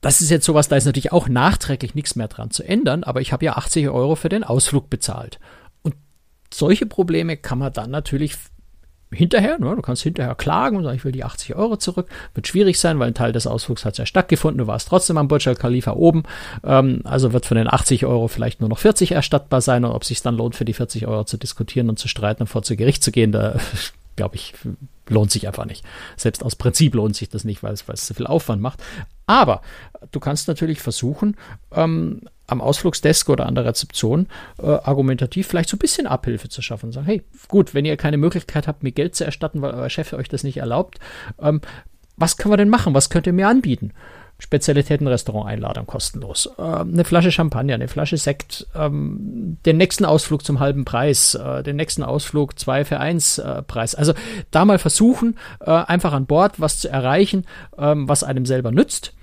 Das 0.02 0.22
ist 0.22 0.30
jetzt 0.30 0.46
sowas, 0.46 0.68
da 0.68 0.76
ist 0.76 0.86
natürlich 0.86 1.12
auch 1.12 1.28
nachträglich 1.28 1.94
nichts 1.94 2.16
mehr 2.16 2.28
dran 2.28 2.52
zu 2.52 2.64
ändern, 2.64 3.04
aber 3.04 3.22
ich 3.22 3.34
habe 3.34 3.46
ja 3.46 3.54
80 3.54 3.90
Euro 3.90 4.16
für 4.16 4.30
den 4.30 4.44
Ausflug 4.44 4.90
bezahlt. 4.90 5.40
Und 5.84 5.96
solche 6.52 6.88
Probleme 6.88 7.38
kann 7.38 7.60
man 7.60 7.72
dann 7.72 7.92
natürlich 7.92 8.36
hinterher, 9.12 9.60
ne, 9.60 9.76
du 9.76 9.82
kannst 9.82 10.04
hinterher 10.04 10.36
klagen 10.36 10.78
und 10.78 10.84
sagen, 10.84 10.96
ich 10.96 11.04
will 11.04 11.12
die 11.12 11.24
80 11.24 11.56
Euro 11.56 11.78
zurück. 11.78 12.08
Wird 12.34 12.48
schwierig 12.48 12.80
sein, 12.80 12.98
weil 13.00 13.08
ein 13.08 13.14
Teil 13.14 13.34
des 13.34 13.48
Ausflugs 13.48 13.84
hat 13.84 13.98
ja 13.98 14.06
stattgefunden. 14.06 14.60
Du 14.60 14.68
warst 14.68 14.88
trotzdem 14.88 15.18
am 15.18 15.28
Burj 15.28 15.48
Al 15.48 15.56
Khalifa 15.56 15.92
oben. 15.92 16.24
Ähm, 16.64 17.02
also 17.04 17.34
wird 17.34 17.46
von 17.46 17.58
den 17.58 17.72
80 17.72 18.06
Euro 18.06 18.28
vielleicht 18.28 18.62
nur 18.62 18.70
noch 18.70 18.80
40 18.80 19.12
erstattbar 19.12 19.62
sein. 19.62 19.84
Und 19.84 19.92
ob 19.92 20.04
es 20.04 20.08
sich 20.08 20.22
dann 20.22 20.38
lohnt, 20.38 20.56
für 20.56 20.66
die 20.66 20.74
40 20.74 21.08
Euro 21.08 21.26
zu 21.26 21.38
diskutieren 21.38 21.90
und 21.90 22.00
zu 22.00 22.08
streiten 22.08 22.44
und 22.44 22.48
vor 22.48 22.64
zu 22.64 22.76
Gericht 22.76 23.04
zu 23.04 23.12
gehen, 23.12 23.32
da 23.32 23.56
glaube 24.16 24.36
ich, 24.36 24.54
lohnt 25.08 25.32
sich 25.32 25.48
einfach 25.48 25.66
nicht. 25.66 25.84
Selbst 26.16 26.44
aus 26.44 26.56
Prinzip 26.56 26.96
lohnt 26.96 27.16
sich 27.16 27.30
das 27.30 27.44
nicht, 27.44 27.64
weil 27.64 27.74
es, 27.74 27.86
zu 28.06 28.14
viel 28.14 28.28
Aufwand 28.28 28.62
macht. 28.62 28.82
Aber 29.26 29.62
du 30.12 30.20
kannst 30.20 30.48
natürlich 30.48 30.82
versuchen, 30.82 31.36
ähm, 31.74 32.22
am 32.52 32.62
Ausflugsdesk 32.62 33.30
oder 33.30 33.46
an 33.46 33.56
der 33.56 33.66
Rezeption 33.66 34.28
äh, 34.62 34.68
argumentativ 34.68 35.48
vielleicht 35.48 35.70
so 35.70 35.76
ein 35.76 35.80
bisschen 35.80 36.08
Abhilfe 36.08 36.50
zu 36.50 36.62
schaffen 36.62 36.88
und 36.88 36.92
sagen, 36.92 37.08
hey, 37.08 37.24
gut, 37.48 37.74
wenn 37.74 37.86
ihr 37.86 37.98
keine 37.98 38.18
Möglichkeit 38.18 38.68
habt, 38.68 38.84
mir 38.84 38.92
Geld 38.92 39.16
zu 39.16 39.24
erstatten, 39.24 39.62
weil 39.62 39.74
euer 39.74 39.90
Chef 39.90 40.14
euch 40.14 40.30
das 40.30 40.44
nicht 40.44 40.58
erlaubt, 40.58 41.00
ähm, 41.42 41.62
was 42.18 42.38
können 42.38 42.52
wir 42.52 42.58
denn 42.58 42.70
machen? 42.70 42.94
Was 42.94 43.10
könnt 43.10 43.26
ihr 43.26 43.34
mir 43.34 43.48
anbieten? 43.48 43.94
Spezialitäten-Restaurant-Einladung 44.38 45.86
kostenlos. 45.86 46.50
Äh, 46.58 46.62
eine 46.62 47.04
Flasche 47.04 47.32
Champagner, 47.32 47.76
eine 47.76 47.88
Flasche 47.88 48.18
Sekt, 48.18 48.68
ähm, 48.76 49.58
den 49.66 49.78
nächsten 49.78 50.04
Ausflug 50.04 50.44
zum 50.44 50.60
halben 50.60 50.84
Preis, 50.84 51.36
äh, 51.36 51.64
den 51.64 51.76
nächsten 51.76 52.04
Ausflug 52.04 52.58
zwei 52.60 52.84
für 52.84 53.00
eins 53.00 53.38
äh, 53.38 53.62
Preis. 53.62 53.96
Also 53.96 54.14
da 54.50 54.66
mal 54.66 54.80
versuchen, 54.80 55.38
äh, 55.60 55.72
einfach 55.72 56.14
an 56.14 56.26
Bord 56.26 56.60
was 56.60 56.80
zu 56.80 56.90
erreichen, 56.90 57.46
ähm, 57.78 58.10
was 58.10 58.24
einem 58.24 58.46
selber 58.46 58.72
nützt 58.72 59.14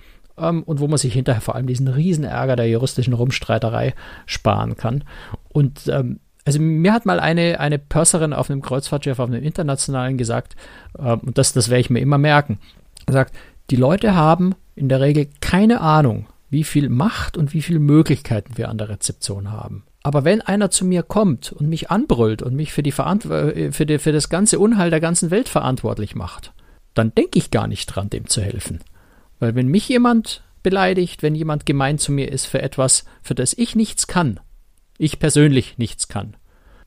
ähm, 0.41 0.63
und 0.63 0.81
wo 0.81 0.89
man 0.89 0.99
sich 0.99 1.13
hinterher 1.13 1.41
vor 1.41 1.55
allem 1.55 1.67
diesen 1.67 1.89
riesen 1.89 2.25
Ärger 2.25 2.57
der 2.57 2.69
juristischen 2.69 3.15
Rumstreiterei 3.15 3.95
sparen 4.27 4.77
kann. 4.77 5.05
Und 5.49 5.89
ähm, 5.89 6.21
also 6.45 6.61
mir 6.61 6.93
hat 6.93 7.05
mal 7.05 7.21
eine, 7.21 7.61
eine 7.61 7.79
Purserin 7.79 8.33
auf 8.33 8.51
einem 8.51 8.63
Kreuzfahrtschiff, 8.63 9.19
auf 9.19 9.29
einem 9.29 9.43
internationalen 9.43 10.17
gesagt, 10.17 10.57
äh, 10.99 11.13
und 11.13 11.37
das, 11.37 11.53
das 11.53 11.69
werde 11.69 11.81
ich 11.81 11.91
mir 11.91 12.01
immer 12.01 12.19
merken, 12.19 12.59
sagt, 13.07 13.35
die 13.71 13.77
Leute 13.77 14.15
haben 14.15 14.55
in 14.75 14.89
der 14.89 15.01
Regel 15.01 15.29
keine 15.41 15.81
Ahnung, 15.81 16.27
wie 16.51 16.65
viel 16.65 16.89
Macht 16.89 17.37
und 17.37 17.53
wie 17.53 17.63
viele 17.63 17.81
Möglichkeiten 17.81 18.57
wir 18.57 18.71
an 18.71 18.79
der 18.79 18.89
Rezeption 18.89 19.51
haben. 19.51 19.85
Aber 20.03 20.25
wenn 20.25 20.41
einer 20.41 20.71
zu 20.71 20.87
mir 20.87 21.03
kommt 21.03 21.53
und 21.53 21.69
mich 21.69 21.91
anbrüllt 21.91 22.41
und 22.41 22.55
mich 22.55 22.73
für, 22.73 22.83
die 22.83 22.95
äh, 22.95 23.73
für, 23.73 23.85
die, 23.85 23.99
für 23.99 24.13
das 24.13 24.31
ganze 24.31 24.59
Unheil 24.59 24.91
der 24.91 25.01
ganzen 25.01 25.31
Welt 25.31 25.51
verantwortlich 25.51 26.15
macht, 26.15 26.55
dann 26.95 27.15
denke 27.15 27.39
ich 27.39 27.51
gar 27.51 27.67
nicht 27.67 27.87
dran, 27.87 28.09
dem 28.09 28.27
zu 28.27 28.41
helfen. 28.41 28.81
Weil 29.39 29.55
wenn 29.55 29.69
mich 29.69 29.89
jemand 29.89 30.43
beleidigt, 30.63 31.23
wenn 31.23 31.35
jemand 31.35 31.67
gemein 31.67 31.99
zu 31.99 32.13
mir 32.13 32.31
ist 32.31 32.47
für 32.47 32.63
etwas, 32.63 33.05
für 33.23 33.35
das 33.35 33.55
ich 33.55 33.77
nichts 33.77 34.07
kann, 34.07 34.41
ich 34.99 35.19
persönlich 35.19 35.79
nichts 35.79 36.09
kann, 36.09 36.37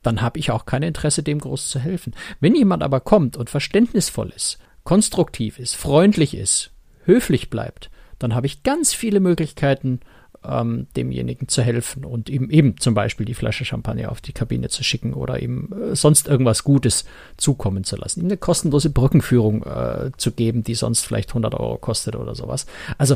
dann 0.04 0.22
habe 0.22 0.40
ich 0.40 0.52
auch 0.52 0.66
kein 0.66 0.84
Interesse, 0.84 1.24
dem 1.24 1.40
groß 1.40 1.70
zu 1.70 1.80
helfen. 1.80 2.14
Wenn 2.40 2.56
jemand 2.56 2.84
aber 2.84 3.00
kommt 3.00 3.38
und 3.38 3.50
verständnisvoll 3.50 4.32
ist, 4.36 4.60
konstruktiv 4.84 5.60
ist, 5.60 5.76
freundlich 5.76 6.36
ist, 6.36 6.72
höflich 7.06 7.50
bleibt, 7.50 7.90
dann 8.20 8.36
habe 8.36 8.48
ich 8.48 8.64
ganz 8.64 8.94
viele 8.94 9.20
Möglichkeiten, 9.20 10.00
ähm, 10.48 10.88
demjenigen 10.96 11.48
zu 11.48 11.62
helfen 11.62 12.06
und 12.06 12.30
ihm 12.30 12.50
eben 12.50 12.78
zum 12.78 12.94
Beispiel 12.94 13.26
die 13.26 13.34
Flasche 13.34 13.66
Champagner 13.66 14.12
auf 14.12 14.22
die 14.22 14.34
Kabine 14.34 14.70
zu 14.70 14.84
schicken 14.84 15.14
oder 15.14 15.42
ihm 15.42 15.70
äh, 15.72 15.96
sonst 15.96 16.28
irgendwas 16.28 16.64
Gutes 16.64 17.06
zukommen 17.38 17.84
zu 17.84 17.96
lassen, 17.96 18.22
ihm 18.22 18.28
eine 18.28 18.38
kostenlose 18.38 18.90
Brückenführung 18.90 19.64
äh, 19.64 20.12
zu 20.18 20.32
geben, 20.32 20.64
die 20.64 20.76
sonst 20.76 21.06
vielleicht 21.06 21.30
100 21.30 21.54
Euro 21.54 21.78
kostet 21.78 22.16
oder 22.16 22.36
sowas. 22.36 22.66
Also 22.98 23.16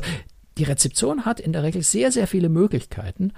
die 0.58 0.64
Rezeption 0.64 1.26
hat 1.26 1.40
in 1.40 1.54
der 1.54 1.64
Regel 1.64 1.82
sehr, 1.82 2.12
sehr 2.12 2.28
viele 2.28 2.50
Möglichkeiten, 2.50 3.34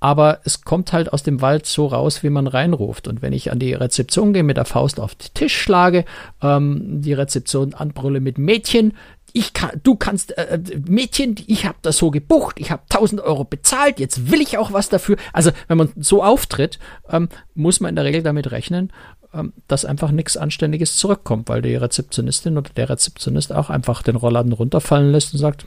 aber 0.00 0.40
es 0.44 0.62
kommt 0.62 0.94
halt 0.94 1.12
aus 1.12 1.22
dem 1.22 1.42
Wald 1.42 1.66
so 1.66 1.86
raus, 1.86 2.22
wie 2.22 2.30
man 2.30 2.46
reinruft. 2.46 3.06
Und 3.06 3.20
wenn 3.20 3.34
ich 3.34 3.52
an 3.52 3.58
die 3.58 3.74
Rezeption 3.74 4.32
gehe, 4.32 4.42
mit 4.42 4.56
der 4.56 4.64
Faust 4.64 4.98
auf 4.98 5.14
den 5.14 5.34
Tisch 5.34 5.54
schlage, 5.54 6.06
ähm, 6.42 7.02
die 7.02 7.12
Rezeption 7.12 7.74
anbrülle 7.74 8.20
mit 8.20 8.38
Mädchen, 8.38 8.94
ich 9.34 9.52
kann, 9.52 9.80
du 9.82 9.96
kannst, 9.96 10.36
äh, 10.36 10.58
Mädchen, 10.86 11.36
ich 11.46 11.66
habe 11.66 11.78
das 11.82 11.96
so 11.96 12.10
gebucht, 12.10 12.56
ich 12.58 12.70
habe 12.70 12.82
1000 12.88 13.20
Euro 13.20 13.44
bezahlt, 13.44 14.00
jetzt 14.00 14.30
will 14.30 14.40
ich 14.40 14.58
auch 14.58 14.72
was 14.72 14.88
dafür. 14.88 15.16
Also 15.32 15.50
wenn 15.68 15.78
man 15.78 15.92
so 15.96 16.22
auftritt, 16.22 16.78
ähm, 17.08 17.28
muss 17.54 17.80
man 17.80 17.90
in 17.90 17.96
der 17.96 18.04
Regel 18.04 18.22
damit 18.22 18.50
rechnen, 18.50 18.92
ähm, 19.32 19.52
dass 19.68 19.84
einfach 19.84 20.10
nichts 20.10 20.36
Anständiges 20.36 20.96
zurückkommt, 20.96 21.48
weil 21.48 21.62
die 21.62 21.74
Rezeptionistin 21.74 22.58
oder 22.58 22.70
der 22.70 22.88
Rezeptionist 22.88 23.52
auch 23.52 23.70
einfach 23.70 24.02
den 24.02 24.16
Rollladen 24.16 24.52
runterfallen 24.52 25.12
lässt 25.12 25.32
und 25.32 25.38
sagt, 25.38 25.66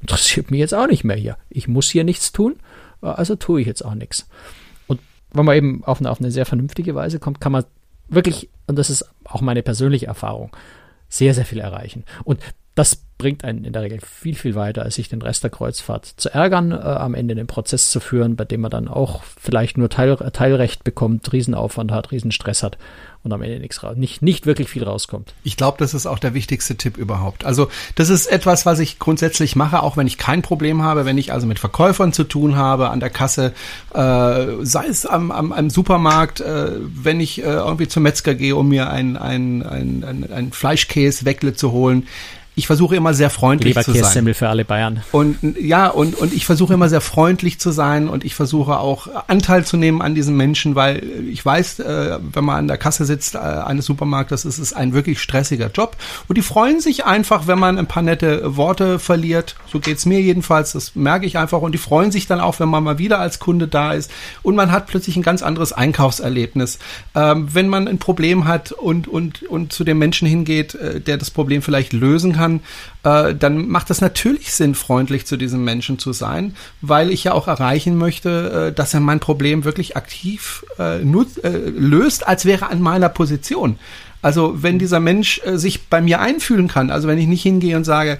interessiert 0.00 0.50
mich 0.50 0.60
jetzt 0.60 0.74
auch 0.74 0.86
nicht 0.86 1.04
mehr 1.04 1.16
hier. 1.16 1.36
Ich 1.48 1.68
muss 1.68 1.90
hier 1.90 2.04
nichts 2.04 2.32
tun 2.32 2.56
also 3.12 3.36
tue 3.36 3.60
ich 3.60 3.66
jetzt 3.66 3.84
auch 3.84 3.94
nichts. 3.94 4.28
Und 4.86 5.00
wenn 5.32 5.44
man 5.44 5.56
eben 5.56 5.84
auf 5.84 6.00
eine, 6.00 6.10
auf 6.10 6.20
eine 6.20 6.30
sehr 6.30 6.46
vernünftige 6.46 6.94
Weise 6.94 7.18
kommt, 7.18 7.40
kann 7.40 7.52
man 7.52 7.64
wirklich, 8.08 8.48
und 8.66 8.78
das 8.78 8.90
ist 8.90 9.04
auch 9.24 9.40
meine 9.40 9.62
persönliche 9.62 10.06
Erfahrung, 10.06 10.50
sehr, 11.08 11.34
sehr 11.34 11.44
viel 11.44 11.60
erreichen. 11.60 12.04
Und 12.24 12.40
das 12.74 13.03
bringt 13.18 13.44
einen 13.44 13.64
in 13.64 13.72
der 13.72 13.82
Regel 13.82 14.00
viel, 14.00 14.34
viel 14.34 14.54
weiter, 14.54 14.82
als 14.82 14.96
sich 14.96 15.08
den 15.08 15.22
Rest 15.22 15.44
der 15.44 15.50
Kreuzfahrt 15.50 16.06
zu 16.16 16.32
ärgern, 16.32 16.72
äh, 16.72 16.76
am 16.76 17.14
Ende 17.14 17.34
den 17.34 17.46
Prozess 17.46 17.90
zu 17.90 18.00
führen, 18.00 18.36
bei 18.36 18.44
dem 18.44 18.60
man 18.60 18.70
dann 18.70 18.88
auch 18.88 19.22
vielleicht 19.40 19.78
nur 19.78 19.88
Teil, 19.88 20.16
Teilrecht 20.32 20.84
bekommt, 20.84 21.32
Riesenaufwand 21.32 21.92
hat, 21.92 22.10
Riesenstress 22.10 22.62
hat 22.62 22.76
und 23.24 23.32
am 23.32 23.40
Ende 23.42 23.58
nichts 23.58 23.82
raus, 23.82 23.96
nicht, 23.96 24.20
nicht 24.20 24.44
wirklich 24.44 24.68
viel 24.68 24.84
rauskommt. 24.84 25.32
Ich 25.44 25.56
glaube, 25.56 25.78
das 25.78 25.94
ist 25.94 26.06
auch 26.06 26.18
der 26.18 26.34
wichtigste 26.34 26.76
Tipp 26.76 26.98
überhaupt. 26.98 27.44
Also 27.44 27.68
das 27.94 28.10
ist 28.10 28.26
etwas, 28.26 28.66
was 28.66 28.80
ich 28.80 28.98
grundsätzlich 28.98 29.56
mache, 29.56 29.82
auch 29.82 29.96
wenn 29.96 30.06
ich 30.06 30.18
kein 30.18 30.42
Problem 30.42 30.82
habe, 30.82 31.06
wenn 31.06 31.16
ich 31.16 31.32
also 31.32 31.46
mit 31.46 31.58
Verkäufern 31.58 32.12
zu 32.12 32.24
tun 32.24 32.56
habe, 32.56 32.90
an 32.90 33.00
der 33.00 33.10
Kasse, 33.10 33.52
äh, 33.94 34.46
sei 34.62 34.86
es 34.88 35.06
am, 35.06 35.30
am, 35.30 35.52
am 35.52 35.70
Supermarkt, 35.70 36.40
äh, 36.40 36.72
wenn 36.80 37.20
ich 37.20 37.38
äh, 37.38 37.44
irgendwie 37.44 37.88
zum 37.88 38.02
Metzger 38.02 38.34
gehe, 38.34 38.56
um 38.56 38.68
mir 38.68 38.90
ein, 38.90 39.16
ein, 39.16 39.62
ein, 39.62 40.04
ein, 40.04 40.32
ein 40.32 40.52
Fleischkäse 40.52 41.24
Weckle 41.24 41.54
zu 41.54 41.72
holen 41.72 42.06
ich 42.56 42.68
versuche 42.68 42.94
immer 42.94 43.14
sehr 43.14 43.30
freundlich 43.30 43.76
zu 43.80 43.92
sein. 43.92 44.32
für 44.34 44.48
alle 44.48 44.64
Bayern. 44.64 45.02
Und 45.10 45.38
ja, 45.60 45.88
und, 45.88 46.14
und 46.14 46.32
ich 46.32 46.46
versuche 46.46 46.74
immer 46.74 46.88
sehr 46.88 47.00
freundlich 47.00 47.58
zu 47.58 47.72
sein 47.72 48.08
und 48.08 48.24
ich 48.24 48.36
versuche 48.36 48.78
auch 48.78 49.08
Anteil 49.26 49.64
zu 49.64 49.76
nehmen 49.76 50.00
an 50.00 50.14
diesen 50.14 50.36
Menschen, 50.36 50.76
weil 50.76 51.02
ich 51.28 51.44
weiß, 51.44 51.80
äh, 51.80 52.18
wenn 52.32 52.44
man 52.44 52.56
an 52.58 52.68
der 52.68 52.78
Kasse 52.78 53.06
sitzt 53.06 53.34
äh, 53.34 53.38
eines 53.38 53.86
Supermarktes, 53.86 54.44
ist 54.44 54.58
es 54.58 54.72
ein 54.72 54.92
wirklich 54.92 55.20
stressiger 55.20 55.68
Job. 55.74 55.96
Und 56.28 56.38
die 56.38 56.42
freuen 56.42 56.80
sich 56.80 57.04
einfach, 57.04 57.48
wenn 57.48 57.58
man 57.58 57.76
ein 57.76 57.86
paar 57.86 58.04
nette 58.04 58.56
Worte 58.56 59.00
verliert. 59.00 59.56
So 59.66 59.80
geht's 59.80 60.06
mir 60.06 60.20
jedenfalls, 60.20 60.72
das 60.72 60.94
merke 60.94 61.26
ich 61.26 61.36
einfach. 61.36 61.60
Und 61.60 61.72
die 61.72 61.78
freuen 61.78 62.12
sich 62.12 62.28
dann 62.28 62.38
auch, 62.38 62.60
wenn 62.60 62.68
man 62.68 62.84
mal 62.84 62.98
wieder 62.98 63.18
als 63.18 63.40
Kunde 63.40 63.66
da 63.66 63.92
ist. 63.92 64.12
Und 64.42 64.54
man 64.54 64.70
hat 64.70 64.86
plötzlich 64.86 65.16
ein 65.16 65.22
ganz 65.22 65.42
anderes 65.42 65.72
Einkaufserlebnis. 65.72 66.78
Ähm, 67.16 67.48
wenn 67.52 67.66
man 67.66 67.88
ein 67.88 67.98
Problem 67.98 68.46
hat 68.46 68.70
und, 68.70 69.08
und, 69.08 69.42
und 69.42 69.72
zu 69.72 69.82
dem 69.82 69.98
Menschen 69.98 70.28
hingeht, 70.28 70.76
äh, 70.76 71.00
der 71.00 71.16
das 71.16 71.32
Problem 71.32 71.60
vielleicht 71.60 71.92
lösen 71.92 72.34
kann, 72.34 72.43
kann, 72.44 72.60
äh, 73.04 73.34
dann 73.34 73.68
macht 73.68 73.90
es 73.90 74.00
natürlich 74.00 74.52
Sinn, 74.52 74.74
freundlich 74.74 75.26
zu 75.26 75.36
diesem 75.36 75.64
Menschen 75.64 75.98
zu 75.98 76.12
sein, 76.12 76.54
weil 76.80 77.10
ich 77.10 77.24
ja 77.24 77.32
auch 77.32 77.48
erreichen 77.48 77.96
möchte, 77.96 78.68
äh, 78.70 78.74
dass 78.74 78.94
er 78.94 79.00
mein 79.00 79.20
Problem 79.20 79.64
wirklich 79.64 79.96
aktiv 79.96 80.64
äh, 80.78 80.98
nut, 80.98 81.42
äh, 81.42 81.50
löst, 81.50 82.26
als 82.26 82.44
wäre 82.44 82.68
an 82.68 82.80
meiner 82.80 83.08
Position. 83.08 83.78
Also 84.24 84.62
wenn 84.62 84.78
dieser 84.78 85.00
Mensch 85.00 85.38
äh, 85.44 85.58
sich 85.58 85.88
bei 85.88 86.00
mir 86.00 86.18
einfühlen 86.18 86.66
kann, 86.66 86.90
also 86.90 87.06
wenn 87.08 87.18
ich 87.18 87.26
nicht 87.26 87.42
hingehe 87.42 87.76
und 87.76 87.84
sage, 87.84 88.18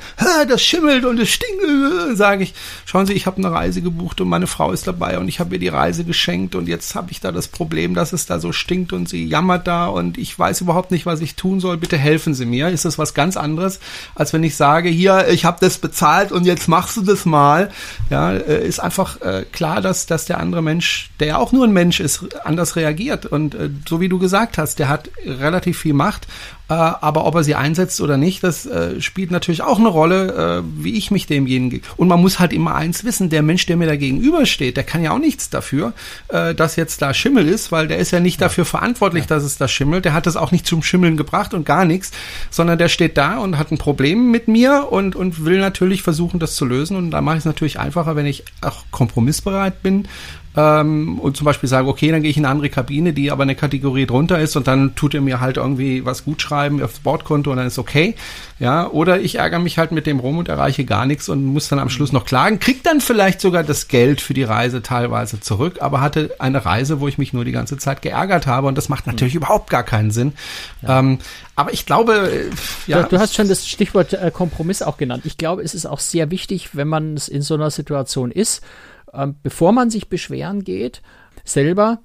das 0.48 0.62
schimmelt 0.62 1.06
und 1.06 1.18
es 1.18 1.30
stinkt, 1.30 1.64
äh, 1.64 2.14
sage 2.14 2.42
ich, 2.42 2.52
schauen 2.84 3.06
Sie, 3.06 3.14
ich 3.14 3.24
habe 3.24 3.38
eine 3.38 3.50
Reise 3.50 3.80
gebucht 3.80 4.20
und 4.20 4.28
meine 4.28 4.46
Frau 4.46 4.70
ist 4.70 4.86
dabei 4.86 5.18
und 5.18 5.28
ich 5.28 5.40
habe 5.40 5.54
ihr 5.54 5.58
die 5.58 5.68
Reise 5.68 6.04
geschenkt 6.04 6.56
und 6.56 6.68
jetzt 6.68 6.94
habe 6.94 7.10
ich 7.10 7.20
da 7.20 7.32
das 7.32 7.48
Problem, 7.48 7.94
dass 7.94 8.12
es 8.12 8.26
da 8.26 8.38
so 8.38 8.52
stinkt 8.52 8.92
und 8.92 9.08
sie 9.08 9.24
jammert 9.24 9.66
da 9.66 9.86
und 9.86 10.18
ich 10.18 10.38
weiß 10.38 10.60
überhaupt 10.60 10.90
nicht, 10.90 11.06
was 11.06 11.22
ich 11.22 11.36
tun 11.36 11.58
soll. 11.58 11.78
Bitte 11.78 11.96
helfen 11.96 12.34
Sie 12.34 12.44
mir. 12.44 12.68
Ist 12.68 12.84
das 12.84 12.98
was 12.98 13.14
ganz 13.14 13.38
anderes, 13.38 13.80
als 14.14 14.34
wenn 14.34 14.44
ich 14.44 14.56
sage, 14.56 14.90
hier, 14.90 15.28
ich 15.30 15.46
habe 15.46 15.56
das 15.62 15.78
bezahlt 15.78 16.32
und 16.32 16.44
jetzt 16.44 16.68
machst 16.68 16.98
du 16.98 17.00
das 17.00 17.24
mal. 17.24 17.70
Ja, 18.10 18.30
äh, 18.30 18.68
ist 18.68 18.78
einfach 18.78 19.22
äh, 19.22 19.46
klar, 19.50 19.80
dass 19.80 20.04
dass 20.04 20.26
der 20.26 20.38
andere 20.38 20.60
Mensch, 20.60 21.08
der 21.18 21.28
ja 21.28 21.38
auch 21.38 21.52
nur 21.52 21.64
ein 21.64 21.72
Mensch 21.72 22.00
ist, 22.00 22.26
anders 22.44 22.76
reagiert 22.76 23.24
und 23.24 23.54
äh, 23.54 23.70
so 23.88 24.02
wie 24.02 24.10
du 24.10 24.18
gesagt 24.18 24.58
hast, 24.58 24.78
der 24.78 24.90
hat 24.90 25.08
relativ 25.24 25.78
viel 25.78 25.93
macht. 25.94 26.26
Äh, 26.68 26.72
aber 26.72 27.26
ob 27.26 27.34
er 27.34 27.44
sie 27.44 27.54
einsetzt 27.54 28.00
oder 28.00 28.16
nicht, 28.16 28.42
das 28.42 28.64
äh, 28.64 29.00
spielt 29.02 29.30
natürlich 29.30 29.60
auch 29.60 29.78
eine 29.78 29.88
Rolle, 29.88 30.62
äh, 30.62 30.82
wie 30.82 30.94
ich 30.94 31.10
mich 31.10 31.26
demjenigen. 31.26 31.82
Und 31.96 32.08
man 32.08 32.20
muss 32.20 32.38
halt 32.38 32.54
immer 32.54 32.74
eins 32.74 33.04
wissen: 33.04 33.28
Der 33.28 33.42
Mensch, 33.42 33.66
der 33.66 33.76
mir 33.76 33.86
da 33.86 33.96
gegenübersteht, 33.96 34.76
der 34.76 34.84
kann 34.84 35.02
ja 35.02 35.12
auch 35.12 35.18
nichts 35.18 35.50
dafür, 35.50 35.92
äh, 36.28 36.54
dass 36.54 36.76
jetzt 36.76 37.02
da 37.02 37.12
Schimmel 37.12 37.46
ist, 37.48 37.70
weil 37.70 37.86
der 37.88 37.98
ist 37.98 38.12
ja 38.12 38.20
nicht 38.20 38.40
dafür 38.40 38.64
verantwortlich, 38.64 39.26
dass 39.26 39.42
es 39.42 39.58
da 39.58 39.68
schimmelt. 39.68 40.06
Der 40.06 40.14
hat 40.14 40.26
das 40.26 40.36
auch 40.36 40.52
nicht 40.52 40.66
zum 40.66 40.82
Schimmeln 40.82 41.18
gebracht 41.18 41.52
und 41.52 41.66
gar 41.66 41.84
nichts, 41.84 42.12
sondern 42.50 42.78
der 42.78 42.88
steht 42.88 43.18
da 43.18 43.38
und 43.38 43.58
hat 43.58 43.70
ein 43.70 43.78
Problem 43.78 44.30
mit 44.30 44.48
mir 44.48 44.88
und, 44.90 45.16
und 45.16 45.44
will 45.44 45.58
natürlich 45.58 46.02
versuchen, 46.02 46.40
das 46.40 46.56
zu 46.56 46.64
lösen. 46.64 46.96
Und 46.96 47.10
da 47.10 47.20
mache 47.20 47.36
ich 47.36 47.40
es 47.40 47.46
natürlich 47.46 47.78
einfacher, 47.78 48.16
wenn 48.16 48.26
ich 48.26 48.42
auch 48.62 48.84
kompromissbereit 48.90 49.82
bin 49.82 50.08
ähm, 50.56 51.18
und 51.18 51.36
zum 51.36 51.44
Beispiel 51.46 51.68
sage, 51.68 51.88
okay, 51.88 52.10
dann 52.10 52.22
gehe 52.22 52.30
ich 52.30 52.36
in 52.36 52.44
eine 52.44 52.52
andere 52.52 52.70
Kabine, 52.70 53.12
die 53.12 53.32
aber 53.32 53.42
eine 53.42 53.56
Kategorie 53.56 54.06
drunter 54.06 54.38
ist 54.38 54.56
und 54.56 54.68
dann 54.68 54.94
tut 54.94 55.14
er 55.14 55.20
mir 55.20 55.40
halt 55.40 55.56
irgendwie 55.56 56.04
was 56.04 56.24
gut 56.24 56.40
schreiben 56.42 56.82
aufs 56.82 57.00
Bordkonto 57.00 57.50
und 57.50 57.56
dann 57.56 57.66
ist 57.66 57.78
okay. 57.78 58.14
Ja, 58.60 58.88
oder 58.88 59.20
ich 59.20 59.36
ärgere 59.36 59.58
mich 59.58 59.78
halt 59.78 59.90
mit 59.90 60.06
dem 60.06 60.20
rum 60.20 60.38
und 60.38 60.48
erreiche 60.48 60.84
gar 60.84 61.06
nichts 61.06 61.28
und 61.28 61.44
muss 61.44 61.68
dann 61.68 61.80
am 61.80 61.90
Schluss 61.90 62.12
noch 62.12 62.24
klagen, 62.24 62.60
krieg 62.60 62.84
dann 62.84 63.00
vielleicht 63.00 63.40
sogar 63.40 63.64
das 63.64 63.88
Geld 63.88 64.20
für 64.20 64.32
die 64.32 64.44
Reise 64.44 64.80
teilweise 64.80 65.40
zurück, 65.40 65.78
aber 65.80 66.00
hatte 66.00 66.36
eine 66.38 66.64
Reise, 66.64 67.00
wo 67.00 67.08
ich 67.08 67.18
mich 67.18 67.32
nur 67.32 67.44
die 67.44 67.52
ganze 67.52 67.76
Zeit 67.76 68.00
geärgert 68.00 68.46
habe 68.46 68.68
und 68.68 68.78
das 68.78 68.88
macht 68.88 69.08
natürlich 69.08 69.34
mhm. 69.34 69.38
überhaupt 69.38 69.70
gar 69.70 69.82
keinen 69.82 70.12
Sinn. 70.12 70.34
Ja. 70.82 71.00
Ähm, 71.00 71.18
aber 71.56 71.72
ich 71.72 71.84
glaube, 71.84 72.30
äh, 72.30 72.90
ja. 72.90 73.02
Du, 73.02 73.10
du, 73.10 73.18
hast 73.18 73.34
schon 73.34 73.48
das 73.48 73.66
Stichwort 73.66 74.12
äh, 74.12 74.30
Kompromiss 74.32 74.82
auch 74.82 74.98
genannt. 74.98 75.24
Ich 75.26 75.36
glaube, 75.36 75.62
es 75.62 75.74
ist 75.74 75.86
auch 75.86 76.00
sehr 76.00 76.30
wichtig, 76.30 76.70
wenn 76.74 76.88
man 76.88 77.16
in 77.28 77.42
so 77.42 77.54
einer 77.54 77.70
Situation 77.72 78.30
ist, 78.30 78.62
ähm, 79.14 79.36
bevor 79.42 79.72
man 79.72 79.90
sich 79.90 80.08
beschweren 80.08 80.64
geht, 80.64 81.02
selber 81.44 82.00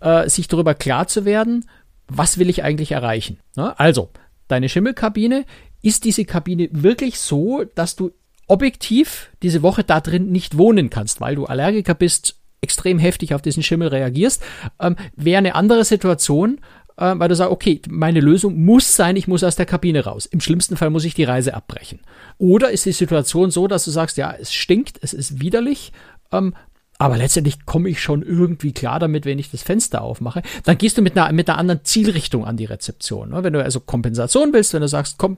äh, 0.00 0.28
sich 0.28 0.48
darüber 0.48 0.74
klar 0.74 1.06
zu 1.06 1.24
werden, 1.24 1.68
was 2.08 2.38
will 2.38 2.50
ich 2.50 2.62
eigentlich 2.62 2.92
erreichen. 2.92 3.38
Ne? 3.56 3.78
Also, 3.78 4.10
deine 4.48 4.68
Schimmelkabine, 4.68 5.44
ist 5.82 6.04
diese 6.04 6.24
Kabine 6.24 6.68
wirklich 6.72 7.20
so, 7.20 7.64
dass 7.74 7.96
du 7.96 8.10
objektiv 8.48 9.30
diese 9.42 9.62
Woche 9.62 9.84
da 9.84 10.00
drin 10.00 10.30
nicht 10.30 10.58
wohnen 10.58 10.90
kannst, 10.90 11.20
weil 11.20 11.36
du 11.36 11.46
Allergiker 11.46 11.94
bist, 11.94 12.36
extrem 12.60 12.98
heftig 12.98 13.34
auf 13.34 13.42
diesen 13.42 13.62
Schimmel 13.62 13.88
reagierst, 13.88 14.42
ähm, 14.80 14.96
wäre 15.14 15.38
eine 15.38 15.54
andere 15.54 15.84
Situation, 15.84 16.60
äh, 16.96 17.14
weil 17.16 17.28
du 17.28 17.36
sagst, 17.36 17.52
okay, 17.52 17.80
meine 17.88 18.20
Lösung 18.20 18.64
muss 18.64 18.96
sein, 18.96 19.16
ich 19.16 19.28
muss 19.28 19.44
aus 19.44 19.56
der 19.56 19.66
Kabine 19.66 20.04
raus. 20.04 20.26
Im 20.26 20.40
schlimmsten 20.40 20.76
Fall 20.76 20.90
muss 20.90 21.04
ich 21.04 21.14
die 21.14 21.24
Reise 21.24 21.54
abbrechen. 21.54 22.00
Oder 22.38 22.70
ist 22.70 22.86
die 22.86 22.92
Situation 22.92 23.50
so, 23.50 23.68
dass 23.68 23.84
du 23.84 23.90
sagst, 23.90 24.16
ja, 24.16 24.32
es 24.32 24.52
stinkt, 24.52 24.98
es 25.02 25.12
ist 25.12 25.40
widerlich, 25.40 25.92
ähm, 26.32 26.54
aber 26.98 27.18
letztendlich 27.18 27.66
komme 27.66 27.88
ich 27.88 28.00
schon 28.00 28.22
irgendwie 28.22 28.72
klar 28.72 28.98
damit, 28.98 29.26
wenn 29.26 29.38
ich 29.38 29.50
das 29.50 29.62
Fenster 29.62 30.00
aufmache. 30.00 30.42
Dann 30.64 30.78
gehst 30.78 30.96
du 30.96 31.02
mit 31.02 31.16
einer, 31.16 31.30
mit 31.32 31.48
einer 31.48 31.58
anderen 31.58 31.84
Zielrichtung 31.84 32.46
an 32.46 32.56
die 32.56 32.64
Rezeption. 32.64 33.30
Ne? 33.30 33.44
Wenn 33.44 33.52
du 33.52 33.62
also 33.62 33.80
Kompensation 33.80 34.52
willst, 34.52 34.72
wenn 34.72 34.80
du 34.80 34.88
sagst, 34.88 35.18
komm, 35.18 35.36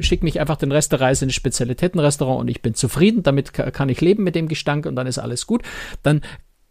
schick 0.00 0.22
mich 0.22 0.40
einfach 0.40 0.56
den 0.56 0.72
Rest 0.72 0.90
der 0.92 1.00
Reise 1.00 1.24
in 1.24 1.28
ein 1.28 1.32
Spezialitätenrestaurant 1.32 2.40
und 2.40 2.48
ich 2.48 2.62
bin 2.62 2.74
zufrieden, 2.74 3.22
damit 3.22 3.52
kann 3.52 3.88
ich 3.88 4.00
leben 4.00 4.24
mit 4.24 4.34
dem 4.34 4.48
Gestank 4.48 4.86
und 4.86 4.96
dann 4.96 5.06
ist 5.06 5.18
alles 5.18 5.46
gut, 5.46 5.62
dann 6.02 6.22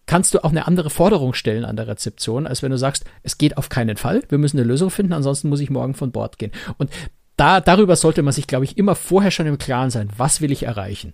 kannst 0.06 0.34
du 0.34 0.44
auch 0.44 0.50
eine 0.50 0.68
andere 0.68 0.90
Forderung 0.90 1.34
stellen 1.34 1.64
an 1.64 1.78
der 1.78 1.88
Rezeption, 1.88 2.46
als 2.46 2.62
wenn 2.62 2.72
du 2.72 2.78
sagst, 2.78 3.06
es 3.22 3.38
geht 3.38 3.58
auf 3.58 3.70
keinen 3.70 3.96
Fall, 3.96 4.22
wir 4.28 4.38
müssen 4.38 4.58
eine 4.58 4.68
Lösung 4.68 4.90
finden, 4.90 5.14
ansonsten 5.14 5.48
muss 5.48 5.62
ich 5.62 5.70
morgen 5.70 5.94
von 5.94 6.12
Bord 6.12 6.40
gehen. 6.40 6.52
Und 6.78 6.92
da, 7.38 7.62
darüber 7.62 7.96
sollte 7.96 8.22
man 8.22 8.34
sich, 8.34 8.48
glaube 8.48 8.66
ich, 8.66 8.78
immer 8.78 8.96
vorher 8.96 9.32
schon 9.32 9.48
im 9.48 9.58
Klaren 9.58 9.92
sein, 9.92 10.10
was 10.18 10.42
will 10.42 10.52
ich 10.52 10.64
erreichen. 10.64 11.14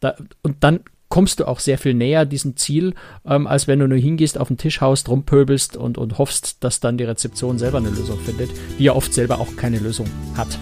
Da, 0.00 0.14
und 0.42 0.62
dann 0.62 0.80
kommst 1.12 1.40
du 1.40 1.46
auch 1.46 1.58
sehr 1.58 1.76
viel 1.76 1.92
näher 1.92 2.24
diesem 2.24 2.56
Ziel, 2.56 2.94
ähm, 3.26 3.46
als 3.46 3.68
wenn 3.68 3.78
du 3.78 3.86
nur 3.86 3.98
hingehst, 3.98 4.38
auf 4.38 4.48
den 4.48 4.56
Tisch 4.56 4.80
haust, 4.80 5.10
rumpöbelst 5.10 5.76
und, 5.76 5.98
und 5.98 6.16
hoffst, 6.16 6.64
dass 6.64 6.80
dann 6.80 6.96
die 6.96 7.04
Rezeption 7.04 7.58
selber 7.58 7.76
eine 7.76 7.90
Lösung 7.90 8.18
findet, 8.18 8.48
die 8.78 8.84
ja 8.84 8.94
oft 8.94 9.12
selber 9.12 9.38
auch 9.38 9.54
keine 9.54 9.78
Lösung 9.78 10.06
hat. 10.38 10.58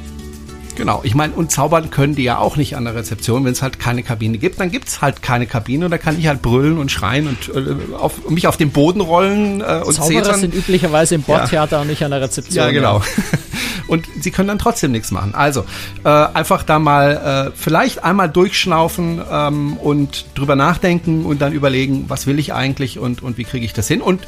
Genau, 0.77 1.01
ich 1.03 1.14
meine, 1.14 1.35
und 1.35 1.51
zaubern 1.51 1.91
können 1.91 2.14
die 2.14 2.23
ja 2.23 2.39
auch 2.39 2.57
nicht 2.57 2.77
an 2.77 2.85
der 2.85 2.95
Rezeption. 2.95 3.45
Wenn 3.45 3.53
es 3.53 3.62
halt 3.62 3.79
keine 3.79 4.03
Kabine 4.03 4.39
gibt, 4.39 4.61
dann 4.61 4.71
gibt 4.71 4.89
es 4.89 5.03
halt 5.03 5.23
keine 5.23 5.47
Kabine 5.47 5.85
und 5.85 5.91
da 5.91 5.99
kann 5.99 6.18
ich 6.18 6.27
halt 6.27 6.43
brüllen 6.43 6.79
und 6.79 6.91
schreien 6.91 7.29
und 7.29 7.55
äh, 7.55 7.95
auf, 7.95 8.29
mich 8.29 8.47
auf 8.47 8.57
den 8.57 8.71
Boden 8.71 9.01
rollen 9.01 9.61
äh, 9.61 9.83
und 9.85 9.95
Zauberer 9.95 10.23
zetern. 10.23 10.41
sind 10.41 10.55
üblicherweise 10.55 11.14
im 11.14 11.23
Bordtheater 11.23 11.77
ja. 11.77 11.83
und 11.83 11.89
nicht 11.89 12.03
an 12.05 12.11
der 12.11 12.21
Rezeption. 12.21 12.64
Ja, 12.64 12.71
genau. 12.71 13.03
und 13.89 14.07
sie 14.21 14.31
können 14.31 14.49
dann 14.49 14.59
trotzdem 14.59 14.93
nichts 14.93 15.11
machen. 15.11 15.35
Also 15.35 15.64
äh, 16.05 16.09
einfach 16.09 16.62
da 16.62 16.79
mal 16.79 17.51
äh, 17.51 17.57
vielleicht 17.57 18.05
einmal 18.05 18.29
durchschnaufen 18.29 19.21
ähm, 19.31 19.77
und 19.77 20.27
drüber 20.35 20.57
nachdenken 20.57 21.27
und 21.27 21.43
dann 21.43 21.53
überlegen, 21.53 22.05
was 22.09 22.27
will 22.27 22.39
ich 22.39 22.53
eigentlich 22.55 22.99
und, 22.99 23.23
und 23.23 23.37
wie 23.37 23.45
kriege 23.45 23.64
ich 23.64 23.73
das 23.73 23.89
hin. 23.89 24.01
Und 24.01 24.21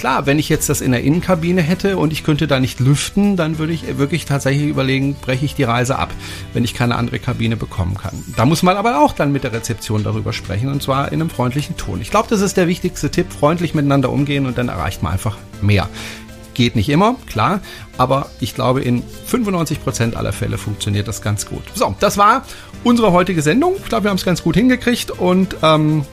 klar, 0.00 0.24
wenn 0.24 0.38
ich 0.38 0.48
jetzt 0.48 0.70
das 0.70 0.80
in 0.80 0.92
der 0.92 1.02
Innenkabine 1.02 1.60
hätte 1.60 1.98
und 1.98 2.10
ich 2.10 2.24
könnte 2.24 2.46
da 2.46 2.58
nicht 2.58 2.80
lüften, 2.80 3.36
dann 3.36 3.58
würde 3.58 3.74
ich 3.74 3.98
wirklich 3.98 4.24
tatsächlich 4.24 4.66
überlegen, 4.66 5.14
breche 5.14 5.44
ich 5.44 5.54
die 5.54 5.62
Reise 5.62 5.98
ab, 5.98 6.08
wenn 6.54 6.64
ich 6.64 6.72
keine 6.72 6.96
andere 6.96 7.18
Kabine 7.18 7.54
bekommen 7.54 7.98
kann. 7.98 8.24
Da 8.34 8.46
muss 8.46 8.62
man 8.62 8.78
aber 8.78 9.00
auch 9.00 9.12
dann 9.12 9.30
mit 9.30 9.44
der 9.44 9.52
Rezeption 9.52 10.02
darüber 10.02 10.32
sprechen 10.32 10.68
und 10.68 10.82
zwar 10.82 11.12
in 11.12 11.20
einem 11.20 11.28
freundlichen 11.28 11.76
Ton. 11.76 12.00
Ich 12.00 12.10
glaube, 12.10 12.28
das 12.30 12.40
ist 12.40 12.56
der 12.56 12.66
wichtigste 12.66 13.10
Tipp, 13.10 13.30
freundlich 13.30 13.74
miteinander 13.74 14.10
umgehen 14.10 14.46
und 14.46 14.56
dann 14.56 14.70
erreicht 14.70 15.02
man 15.02 15.12
einfach 15.12 15.36
mehr. 15.60 15.86
Geht 16.54 16.76
nicht 16.76 16.88
immer, 16.88 17.16
klar, 17.26 17.60
aber 17.98 18.30
ich 18.40 18.54
glaube, 18.54 18.80
in 18.80 19.02
95 19.26 19.84
Prozent 19.84 20.16
aller 20.16 20.32
Fälle 20.32 20.56
funktioniert 20.56 21.08
das 21.08 21.20
ganz 21.20 21.44
gut. 21.44 21.62
So, 21.74 21.94
das 22.00 22.16
war 22.16 22.46
unsere 22.84 23.12
heutige 23.12 23.42
Sendung. 23.42 23.74
Ich 23.76 23.90
glaube, 23.90 24.04
wir 24.04 24.10
haben 24.10 24.16
es 24.16 24.24
ganz 24.24 24.42
gut 24.42 24.56
hingekriegt 24.56 25.10
und 25.10 25.56
ähm, 25.62 26.06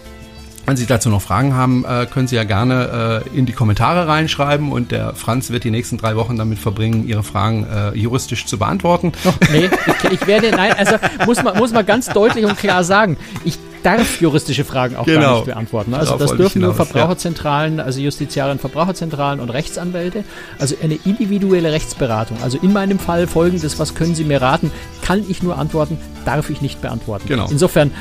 wenn 0.68 0.76
Sie 0.76 0.86
dazu 0.86 1.10
noch 1.10 1.22
Fragen 1.22 1.56
haben, 1.56 1.86
äh, 1.86 2.06
können 2.06 2.28
Sie 2.28 2.36
ja 2.36 2.44
gerne 2.44 3.24
äh, 3.26 3.38
in 3.38 3.46
die 3.46 3.54
Kommentare 3.54 4.08
reinschreiben 4.08 4.74
und 4.74 4.92
der 4.92 5.16
Franz 5.16 5.50
wird 5.50 5.64
die 5.64 5.72
nächsten 5.72 5.98
drei 5.98 6.18
Wochen 6.18 6.36
damit 6.36 6.60
verbringen, 6.60 7.08
Ihre 7.08 7.24
Fragen 7.24 7.66
äh, 7.66 7.98
juristisch 7.98 8.46
zu 8.46 8.58
beantworten. 8.60 9.14
Oh, 9.26 9.32
nee, 9.50 9.70
ich, 10.04 10.12
ich, 10.12 10.28
werde, 10.28 10.52
nein, 10.52 10.74
also 10.78 10.98
muss 11.26 11.42
man, 11.42 11.58
muss 11.58 11.72
man 11.72 11.86
ganz 11.86 12.08
deutlich 12.08 12.44
und 12.44 12.58
klar 12.58 12.84
sagen, 12.84 13.16
ich 13.46 13.58
darf 13.82 14.20
juristische 14.20 14.66
Fragen 14.66 14.98
auch 14.98 15.06
genau. 15.06 15.22
gar 15.22 15.36
nicht 15.36 15.46
beantworten. 15.46 15.94
Also 15.94 16.18
Darauf 16.18 16.32
das 16.32 16.38
dürfen 16.38 16.62
nur 16.62 16.74
Verbraucherzentralen, 16.74 17.80
also 17.80 18.02
Justiziarien, 18.02 18.60
Verbraucherzentralen 18.60 19.40
und 19.40 19.50
Rechtsanwälte. 19.50 20.26
Also 20.60 20.76
eine 20.84 20.96
individuelle 21.06 21.72
Rechtsberatung. 21.72 22.38
Also 22.44 22.58
in 22.62 22.74
meinem 22.74 23.00
Fall 23.00 23.28
folgendes, 23.28 23.80
was 23.80 23.96
können 23.96 24.16
Sie 24.16 24.26
mir 24.26 24.42
raten, 24.42 24.72
kann 25.02 25.24
ich 25.30 25.42
nur 25.44 25.58
antworten, 25.58 25.98
darf 26.26 26.50
ich 26.50 26.62
nicht 26.62 26.82
beantworten. 26.82 27.28
Genau. 27.30 27.48
Insofern 27.50 27.92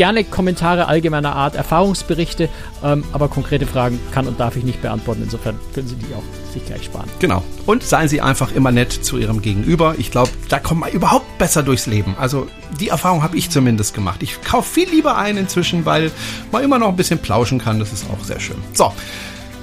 gerne 0.00 0.24
Kommentare 0.24 0.88
allgemeiner 0.88 1.36
Art, 1.36 1.56
Erfahrungsberichte, 1.56 2.48
ähm, 2.82 3.04
aber 3.12 3.28
konkrete 3.28 3.66
Fragen 3.66 4.00
kann 4.12 4.26
und 4.26 4.40
darf 4.40 4.56
ich 4.56 4.64
nicht 4.64 4.80
beantworten. 4.80 5.20
Insofern 5.22 5.56
können 5.74 5.88
Sie 5.88 5.96
die 5.96 6.14
auch 6.14 6.22
sich 6.54 6.64
gleich 6.64 6.84
sparen. 6.84 7.04
Genau. 7.18 7.44
Und 7.66 7.82
seien 7.82 8.08
Sie 8.08 8.22
einfach 8.22 8.50
immer 8.52 8.72
nett 8.72 8.92
zu 8.92 9.18
Ihrem 9.18 9.42
Gegenüber. 9.42 9.96
Ich 9.98 10.10
glaube, 10.10 10.30
da 10.48 10.58
kommt 10.58 10.80
man 10.80 10.90
überhaupt 10.90 11.36
besser 11.36 11.62
durchs 11.62 11.84
Leben. 11.84 12.16
Also 12.18 12.46
die 12.80 12.88
Erfahrung 12.88 13.22
habe 13.22 13.36
ich 13.36 13.50
zumindest 13.50 13.92
gemacht. 13.92 14.22
Ich 14.22 14.40
kaufe 14.40 14.72
viel 14.72 14.88
lieber 14.88 15.18
ein 15.18 15.36
inzwischen, 15.36 15.84
weil 15.84 16.10
man 16.50 16.64
immer 16.64 16.78
noch 16.78 16.88
ein 16.88 16.96
bisschen 16.96 17.18
plauschen 17.18 17.58
kann. 17.58 17.78
Das 17.78 17.92
ist 17.92 18.06
auch 18.10 18.24
sehr 18.24 18.40
schön. 18.40 18.56
So. 18.72 18.94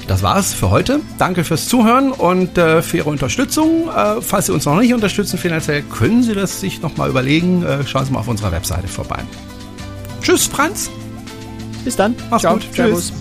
Das 0.05 0.21
war's 0.21 0.53
für 0.53 0.69
heute. 0.69 0.99
Danke 1.17 1.45
fürs 1.45 1.67
Zuhören 1.67 2.11
und 2.11 2.59
äh, 2.59 2.83
für 2.83 2.97
Ihre 2.97 3.09
Unterstützung. 3.09 3.89
Äh, 3.89 4.21
falls 4.21 4.45
Sie 4.45 4.53
uns 4.53 4.65
noch 4.65 4.79
nicht 4.79 4.93
unterstützen 4.93 5.39
finanziell, 5.39 5.81
können 5.81 6.21
Sie 6.21 6.35
das 6.35 6.61
sich 6.61 6.79
nochmal 6.83 7.09
überlegen. 7.09 7.63
Äh, 7.63 7.87
schauen 7.87 8.05
Sie 8.05 8.11
mal 8.11 8.19
auf 8.19 8.27
unserer 8.27 8.51
Webseite 8.51 8.87
vorbei. 8.87 9.23
Tschüss, 10.21 10.47
Franz. 10.47 10.89
Bis 11.83 11.95
dann. 11.95 12.15
Mach's 12.29 12.41
Ciao. 12.41 12.53
gut. 12.55 12.67
Tschüss. 12.73 13.13